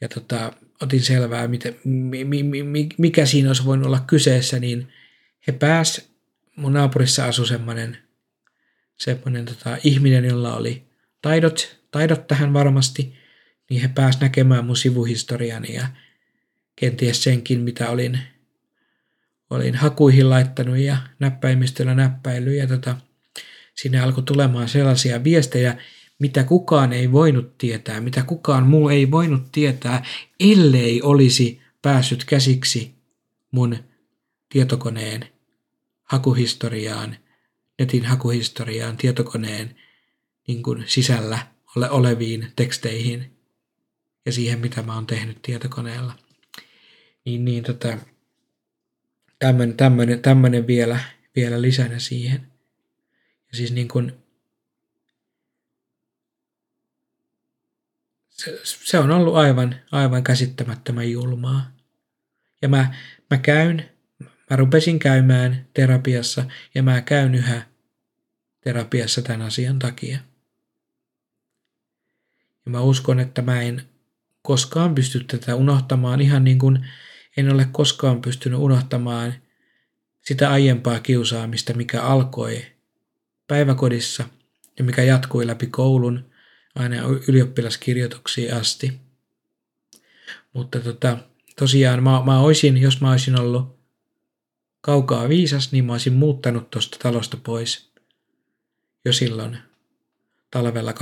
ja 0.00 0.08
tota, 0.08 0.52
otin 0.82 1.02
selvää, 1.02 1.48
miten, 1.48 1.76
mi, 1.84 2.24
mi, 2.24 2.42
mi, 2.42 2.88
mikä 2.98 3.26
siinä 3.26 3.48
olisi 3.48 3.64
voinut 3.64 3.86
olla 3.86 4.04
kyseessä, 4.06 4.58
niin 4.58 4.88
he 5.46 5.52
pääs, 5.52 6.10
mun 6.56 6.72
naapurissa 6.72 7.24
asui 7.24 7.46
semmoinen, 7.46 7.98
semmoinen 8.96 9.44
tota, 9.44 9.76
ihminen, 9.84 10.24
jolla 10.24 10.56
oli 10.56 10.86
taidot, 11.22 11.80
taidot 11.90 12.26
tähän 12.26 12.52
varmasti, 12.52 13.14
niin 13.70 13.82
he 13.82 13.88
pääs 13.88 14.20
näkemään 14.20 14.64
mun 14.64 14.76
sivuhistoriani 14.76 15.74
ja 15.74 15.86
kenties 16.76 17.22
senkin, 17.22 17.60
mitä 17.60 17.90
olin, 17.90 18.18
olin 19.50 19.74
hakuihin 19.74 20.30
laittanut 20.30 20.78
ja 20.78 20.96
näppäimistöllä 21.18 21.94
näppäily 21.94 22.54
ja 22.54 22.66
tota, 22.66 22.96
sinne 23.74 24.00
alkoi 24.00 24.24
tulemaan 24.24 24.68
sellaisia 24.68 25.24
viestejä, 25.24 25.78
mitä 26.18 26.44
kukaan 26.44 26.92
ei 26.92 27.12
voinut 27.12 27.58
tietää, 27.58 28.00
mitä 28.00 28.22
kukaan 28.22 28.66
muu 28.66 28.88
ei 28.88 29.10
voinut 29.10 29.42
tietää, 29.52 30.04
ellei 30.40 31.02
olisi 31.02 31.60
päässyt 31.82 32.24
käsiksi 32.24 32.94
mun 33.50 33.76
tietokoneen 34.48 35.28
hakuhistoriaan, 36.04 37.16
netin 37.78 38.04
hakuhistoriaan, 38.04 38.96
tietokoneen 38.96 39.76
niin 40.48 40.62
kuin 40.62 40.84
sisällä 40.86 41.38
ole 41.76 41.90
oleviin 41.90 42.52
teksteihin 42.56 43.36
ja 44.26 44.32
siihen, 44.32 44.58
mitä 44.58 44.82
mä 44.82 44.94
oon 44.94 45.06
tehnyt 45.06 45.42
tietokoneella. 45.42 46.12
Niin, 47.24 47.44
niin 47.44 47.64
tota, 47.64 47.98
tämmönen 50.22 50.66
vielä, 50.66 51.00
vielä 51.36 51.62
lisänä 51.62 51.98
siihen. 51.98 52.46
Ja 53.52 53.56
siis 53.56 53.72
niin 53.72 53.88
kuin 53.88 54.12
se, 58.62 58.98
on 58.98 59.10
ollut 59.10 59.36
aivan, 59.36 59.74
aivan 59.92 60.24
käsittämättömän 60.24 61.10
julmaa. 61.10 61.70
Ja 62.62 62.68
mä, 62.68 62.94
mä 63.30 63.38
käyn, 63.38 63.90
mä 64.50 64.56
rupesin 64.56 64.98
käymään 64.98 65.66
terapiassa 65.74 66.44
ja 66.74 66.82
mä 66.82 67.00
käyn 67.00 67.34
yhä 67.34 67.62
terapiassa 68.60 69.22
tämän 69.22 69.42
asian 69.42 69.78
takia. 69.78 70.18
Ja 72.64 72.70
mä 72.70 72.80
uskon, 72.80 73.20
että 73.20 73.42
mä 73.42 73.62
en 73.62 73.82
koskaan 74.42 74.94
pysty 74.94 75.24
tätä 75.24 75.54
unohtamaan 75.54 76.20
ihan 76.20 76.44
niin 76.44 76.58
kuin 76.58 76.88
en 77.36 77.52
ole 77.52 77.68
koskaan 77.72 78.22
pystynyt 78.22 78.58
unohtamaan 78.58 79.34
sitä 80.22 80.50
aiempaa 80.50 81.00
kiusaamista, 81.00 81.74
mikä 81.74 82.02
alkoi 82.02 82.66
päiväkodissa 83.46 84.24
ja 84.78 84.84
mikä 84.84 85.02
jatkui 85.02 85.46
läpi 85.46 85.66
koulun 85.66 86.35
aina 86.76 86.96
ylioppilaskirjoituksiin 87.28 88.54
asti. 88.54 88.92
Mutta 90.52 90.80
tota, 90.80 91.18
tosiaan 91.58 92.02
mä, 92.02 92.22
mä 92.26 92.40
olisin, 92.40 92.76
jos 92.76 93.00
mä 93.00 93.10
olisin 93.10 93.40
ollut 93.40 93.76
kaukaa 94.80 95.28
viisas, 95.28 95.72
niin 95.72 95.84
mä 95.84 95.92
olisin 95.92 96.12
muuttanut 96.12 96.70
tuosta 96.70 96.98
talosta 97.02 97.36
pois 97.36 97.90
jo 99.04 99.12
silloin 99.12 99.58
talvella 100.50 100.92
2014-2015. 100.92 100.96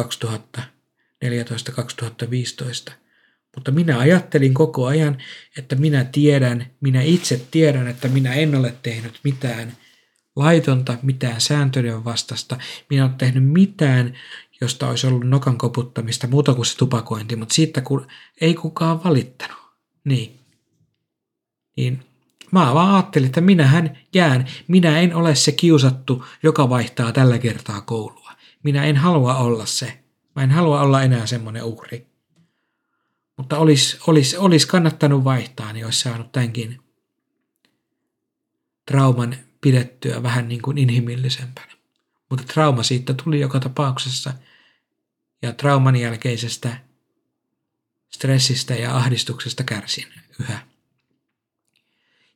Mutta 3.55 3.70
minä 3.70 3.99
ajattelin 3.99 4.55
koko 4.55 4.87
ajan, 4.87 5.18
että 5.59 5.77
minä 5.77 6.05
tiedän, 6.05 6.66
minä 6.81 7.03
itse 7.03 7.47
tiedän, 7.51 7.89
että 7.89 8.09
minä 8.09 8.35
en 8.35 8.55
ole 8.55 8.75
tehnyt 8.83 9.20
mitään 9.25 9.77
laitonta, 10.37 10.99
mitään 11.03 11.41
sääntöjen 11.41 12.05
vastasta. 12.05 12.59
Minä 12.91 13.05
olen 13.05 13.14
tehnyt 13.14 13.53
mitään, 13.53 14.18
josta 14.61 14.88
olisi 14.88 15.07
ollut 15.07 15.28
nokan 15.28 15.59
koputtamista 15.59 16.26
muuta 16.26 16.55
kuin 16.55 16.66
se 16.66 16.76
tupakointi, 16.76 17.36
mutta 17.36 17.55
siitä 17.55 17.80
kun 17.80 18.07
ei 18.40 18.55
kukaan 18.55 19.05
valittanut. 19.05 19.59
Niin. 20.05 20.40
Niin 21.76 22.05
mä 22.50 22.74
vaan 22.74 22.94
ajattelin, 22.94 23.26
että 23.26 23.40
minähän 23.40 23.98
jään, 24.14 24.46
minä 24.68 24.98
en 24.98 25.14
ole 25.14 25.34
se 25.34 25.52
kiusattu, 25.52 26.24
joka 26.42 26.68
vaihtaa 26.68 27.12
tällä 27.12 27.38
kertaa 27.38 27.80
koulua. 27.80 28.32
Minä 28.62 28.84
en 28.84 28.96
halua 28.96 29.36
olla 29.36 29.66
se. 29.66 29.98
Mä 30.36 30.42
en 30.42 30.50
halua 30.50 30.80
olla 30.80 31.02
enää 31.02 31.26
semmoinen 31.26 31.64
uhri. 31.64 32.07
Mutta 33.36 33.59
olisi, 33.59 33.98
olisi, 34.07 34.36
olisi 34.36 34.68
kannattanut 34.68 35.24
vaihtaa, 35.24 35.72
niin 35.72 35.84
olisi 35.84 36.00
saanut 36.00 36.32
tämänkin 36.32 36.80
trauman 38.86 39.36
pidettyä 39.61 40.22
vähän 40.22 40.48
niin 40.48 40.62
kuin 40.62 40.78
inhimillisempänä. 40.78 41.74
Mutta 42.35 42.53
trauma 42.53 42.82
siitä 42.82 43.14
tuli 43.24 43.41
joka 43.41 43.61
tapauksessa 43.61 44.32
ja 45.43 45.53
trauman 45.53 45.97
jälkeisestä 45.97 46.76
stressistä 48.14 48.74
ja 48.74 48.97
ahdistuksesta 48.97 49.64
kärsin 49.64 50.07
yhä. 50.41 50.66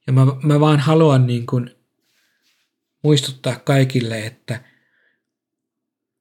Ja 0.06 0.12
mä, 0.12 0.26
mä 0.42 0.60
vaan 0.60 0.80
haluan 0.80 1.26
niin 1.26 1.46
kuin 1.46 1.76
muistuttaa 3.02 3.56
kaikille, 3.56 4.26
että 4.26 4.64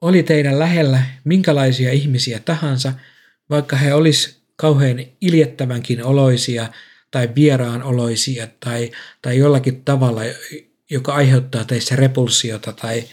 oli 0.02 0.24
teidän 0.24 0.60
lähellä 0.60 1.04
minkälaisia 1.24 1.92
ihmisiä 1.92 2.40
tahansa, 2.40 2.94
vaikka 3.50 3.76
he 3.76 3.94
olis 3.94 4.42
kauhean 4.56 4.98
iljettävänkin 5.22 6.04
oloisia 6.04 6.70
tai 7.12 7.30
vieraan 7.36 7.84
oloisia 7.84 8.48
tai, 8.60 8.92
tai 9.22 9.38
jollakin 9.38 9.84
tavalla, 9.84 10.22
joka 10.90 11.14
aiheuttaa 11.14 11.66
teissä 11.66 11.96
repulsiota 11.96 12.74
tai, 12.74 13.04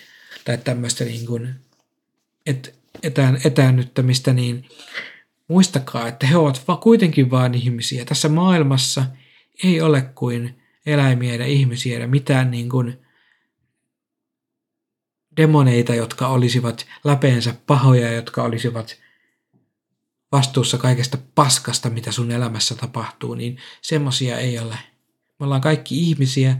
tai 0.45 0.59
tämmöistä 0.59 1.05
niin 1.05 1.27
kuin, 1.27 1.55
et, 2.47 2.79
etään, 3.03 3.41
etäännyttämistä, 3.45 4.33
niin 4.33 4.69
muistakaa, 5.49 6.09
että 6.09 6.27
he 6.27 6.37
ovat 6.37 6.69
va- 6.69 6.77
kuitenkin 6.77 7.31
vain 7.31 7.55
ihmisiä. 7.55 8.05
Tässä 8.05 8.29
maailmassa 8.29 9.07
ei 9.65 9.81
ole 9.81 10.03
kuin 10.03 10.63
eläimiä 10.87 11.35
ja 11.35 11.47
ihmisiä 11.47 11.99
ja 11.99 12.09
mitään 12.09 12.51
niin 12.51 12.69
kuin 12.69 12.99
demoneita, 15.37 15.95
jotka 15.95 16.29
olisivat 16.29 16.87
läpeensä 17.05 17.55
pahoja, 17.67 18.13
jotka 18.13 18.43
olisivat 18.43 18.97
vastuussa 20.33 20.79
kaikesta 20.79 21.19
paskasta, 21.35 21.91
mitä 21.91 22.13
sun 22.13 22.31
elämässä 22.31 22.75
tapahtuu, 22.75 23.35
niin 23.35 23.59
semmosia 23.83 24.39
ei 24.39 24.59
ole. 24.59 24.79
Me 25.41 25.45
ollaan 25.47 25.61
kaikki 25.61 25.99
ihmisiä, 25.99 26.57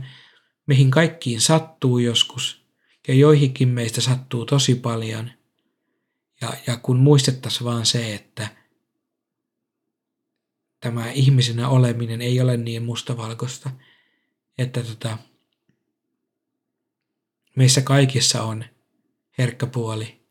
mihin 0.67 0.91
kaikkiin 0.91 1.41
sattuu 1.41 1.97
joskus, 1.99 2.64
ja 3.07 3.13
joihinkin 3.13 3.67
meistä 3.67 4.01
sattuu 4.01 4.45
tosi 4.45 4.75
paljon. 4.75 5.31
Ja, 6.41 6.53
ja 6.67 6.77
kun 6.77 6.99
muistettaisiin 6.99 7.65
vaan 7.65 7.85
se, 7.85 8.15
että 8.15 8.47
tämä 10.79 11.11
ihmisenä 11.11 11.69
oleminen 11.69 12.21
ei 12.21 12.41
ole 12.41 12.57
niin 12.57 12.83
mustavalkoista, 12.83 13.71
että 14.57 14.83
tota, 14.83 15.17
meissä 17.55 17.81
kaikissa 17.81 18.43
on 18.43 18.65
herkkä 19.37 19.65
puoli 19.65 20.25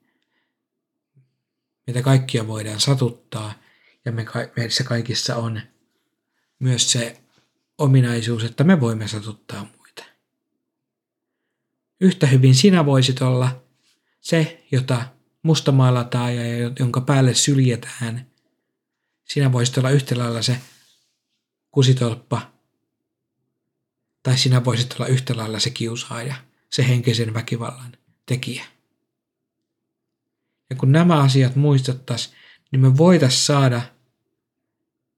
mitä 1.86 2.02
kaikkia 2.02 2.46
voidaan 2.46 2.80
satuttaa, 2.80 3.54
ja 4.04 4.12
me, 4.12 4.26
meissä 4.56 4.84
kaikissa 4.84 5.36
on 5.36 5.60
myös 6.58 6.92
se 6.92 7.20
ominaisuus, 7.78 8.44
että 8.44 8.64
me 8.64 8.80
voimme 8.80 9.08
satuttaa 9.08 9.60
muita. 9.60 9.83
Yhtä 12.00 12.26
hyvin 12.26 12.54
sinä 12.54 12.86
voisit 12.86 13.22
olla 13.22 13.64
se, 14.20 14.66
jota 14.72 15.06
mustamaalataan 15.42 16.36
ja 16.36 16.42
jonka 16.78 17.00
päälle 17.00 17.34
syljetään, 17.34 18.26
sinä 19.24 19.52
voisit 19.52 19.78
olla 19.78 19.90
yhtä 19.90 20.18
lailla 20.18 20.42
se 20.42 20.60
kusitolppa, 21.70 22.52
tai 24.22 24.38
sinä 24.38 24.64
voisit 24.64 24.92
olla 24.92 25.06
yhtä 25.06 25.36
lailla 25.36 25.58
se 25.58 25.70
kiusaaja, 25.70 26.34
se 26.70 26.88
henkisen 26.88 27.34
väkivallan 27.34 27.96
tekijä. 28.26 28.64
Ja 30.70 30.76
kun 30.76 30.92
nämä 30.92 31.22
asiat 31.22 31.56
muistettaisiin, 31.56 32.34
niin 32.72 32.80
me 32.80 32.96
voitaisiin 32.96 33.42
saada 33.42 33.82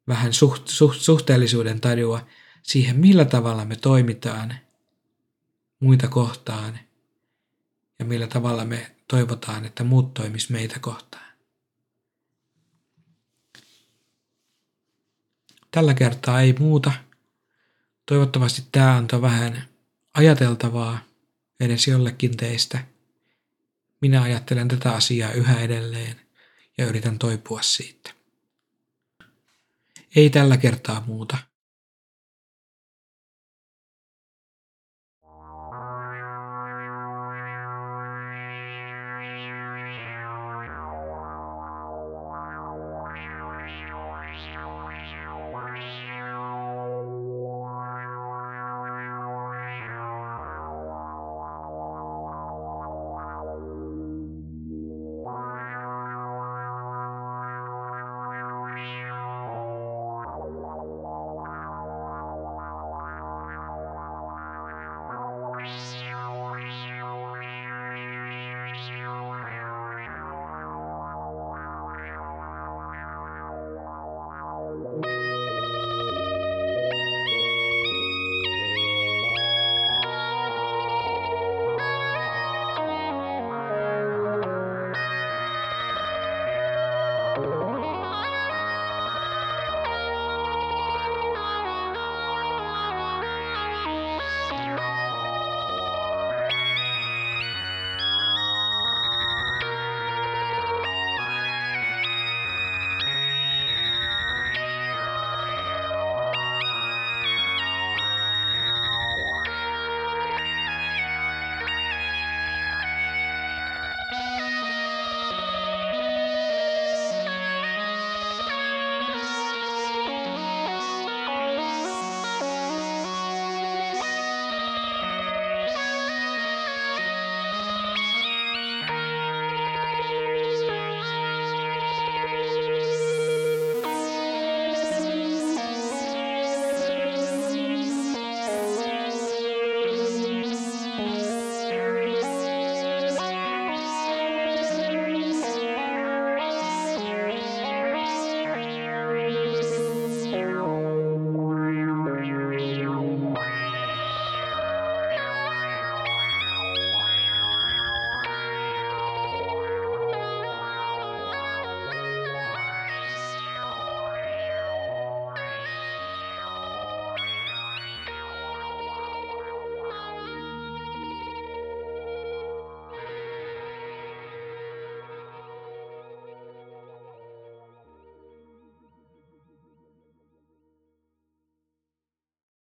vähän 0.08 0.32
suht, 0.32 0.68
suht, 0.68 1.00
suhteellisuuden 1.00 1.80
tajua 1.80 2.26
siihen, 2.62 2.96
millä 2.96 3.24
tavalla 3.24 3.64
me 3.64 3.76
toimitaan 3.76 4.65
muita 5.80 6.08
kohtaan 6.08 6.78
ja 7.98 8.04
millä 8.04 8.26
tavalla 8.26 8.64
me 8.64 8.96
toivotaan, 9.08 9.64
että 9.64 9.84
muut 9.84 10.14
toimis 10.14 10.50
meitä 10.50 10.78
kohtaan. 10.78 11.26
Tällä 15.70 15.94
kertaa 15.94 16.40
ei 16.40 16.54
muuta. 16.58 16.92
Toivottavasti 18.06 18.62
tämä 18.72 18.96
antoi 18.96 19.22
vähän 19.22 19.68
ajateltavaa 20.14 20.98
edes 21.60 21.88
jollekin 21.88 22.36
teistä. 22.36 22.84
Minä 24.00 24.22
ajattelen 24.22 24.68
tätä 24.68 24.92
asiaa 24.92 25.32
yhä 25.32 25.60
edelleen 25.60 26.20
ja 26.78 26.86
yritän 26.86 27.18
toipua 27.18 27.62
siitä. 27.62 28.10
Ei 30.16 30.30
tällä 30.30 30.56
kertaa 30.56 31.04
muuta. 31.06 31.36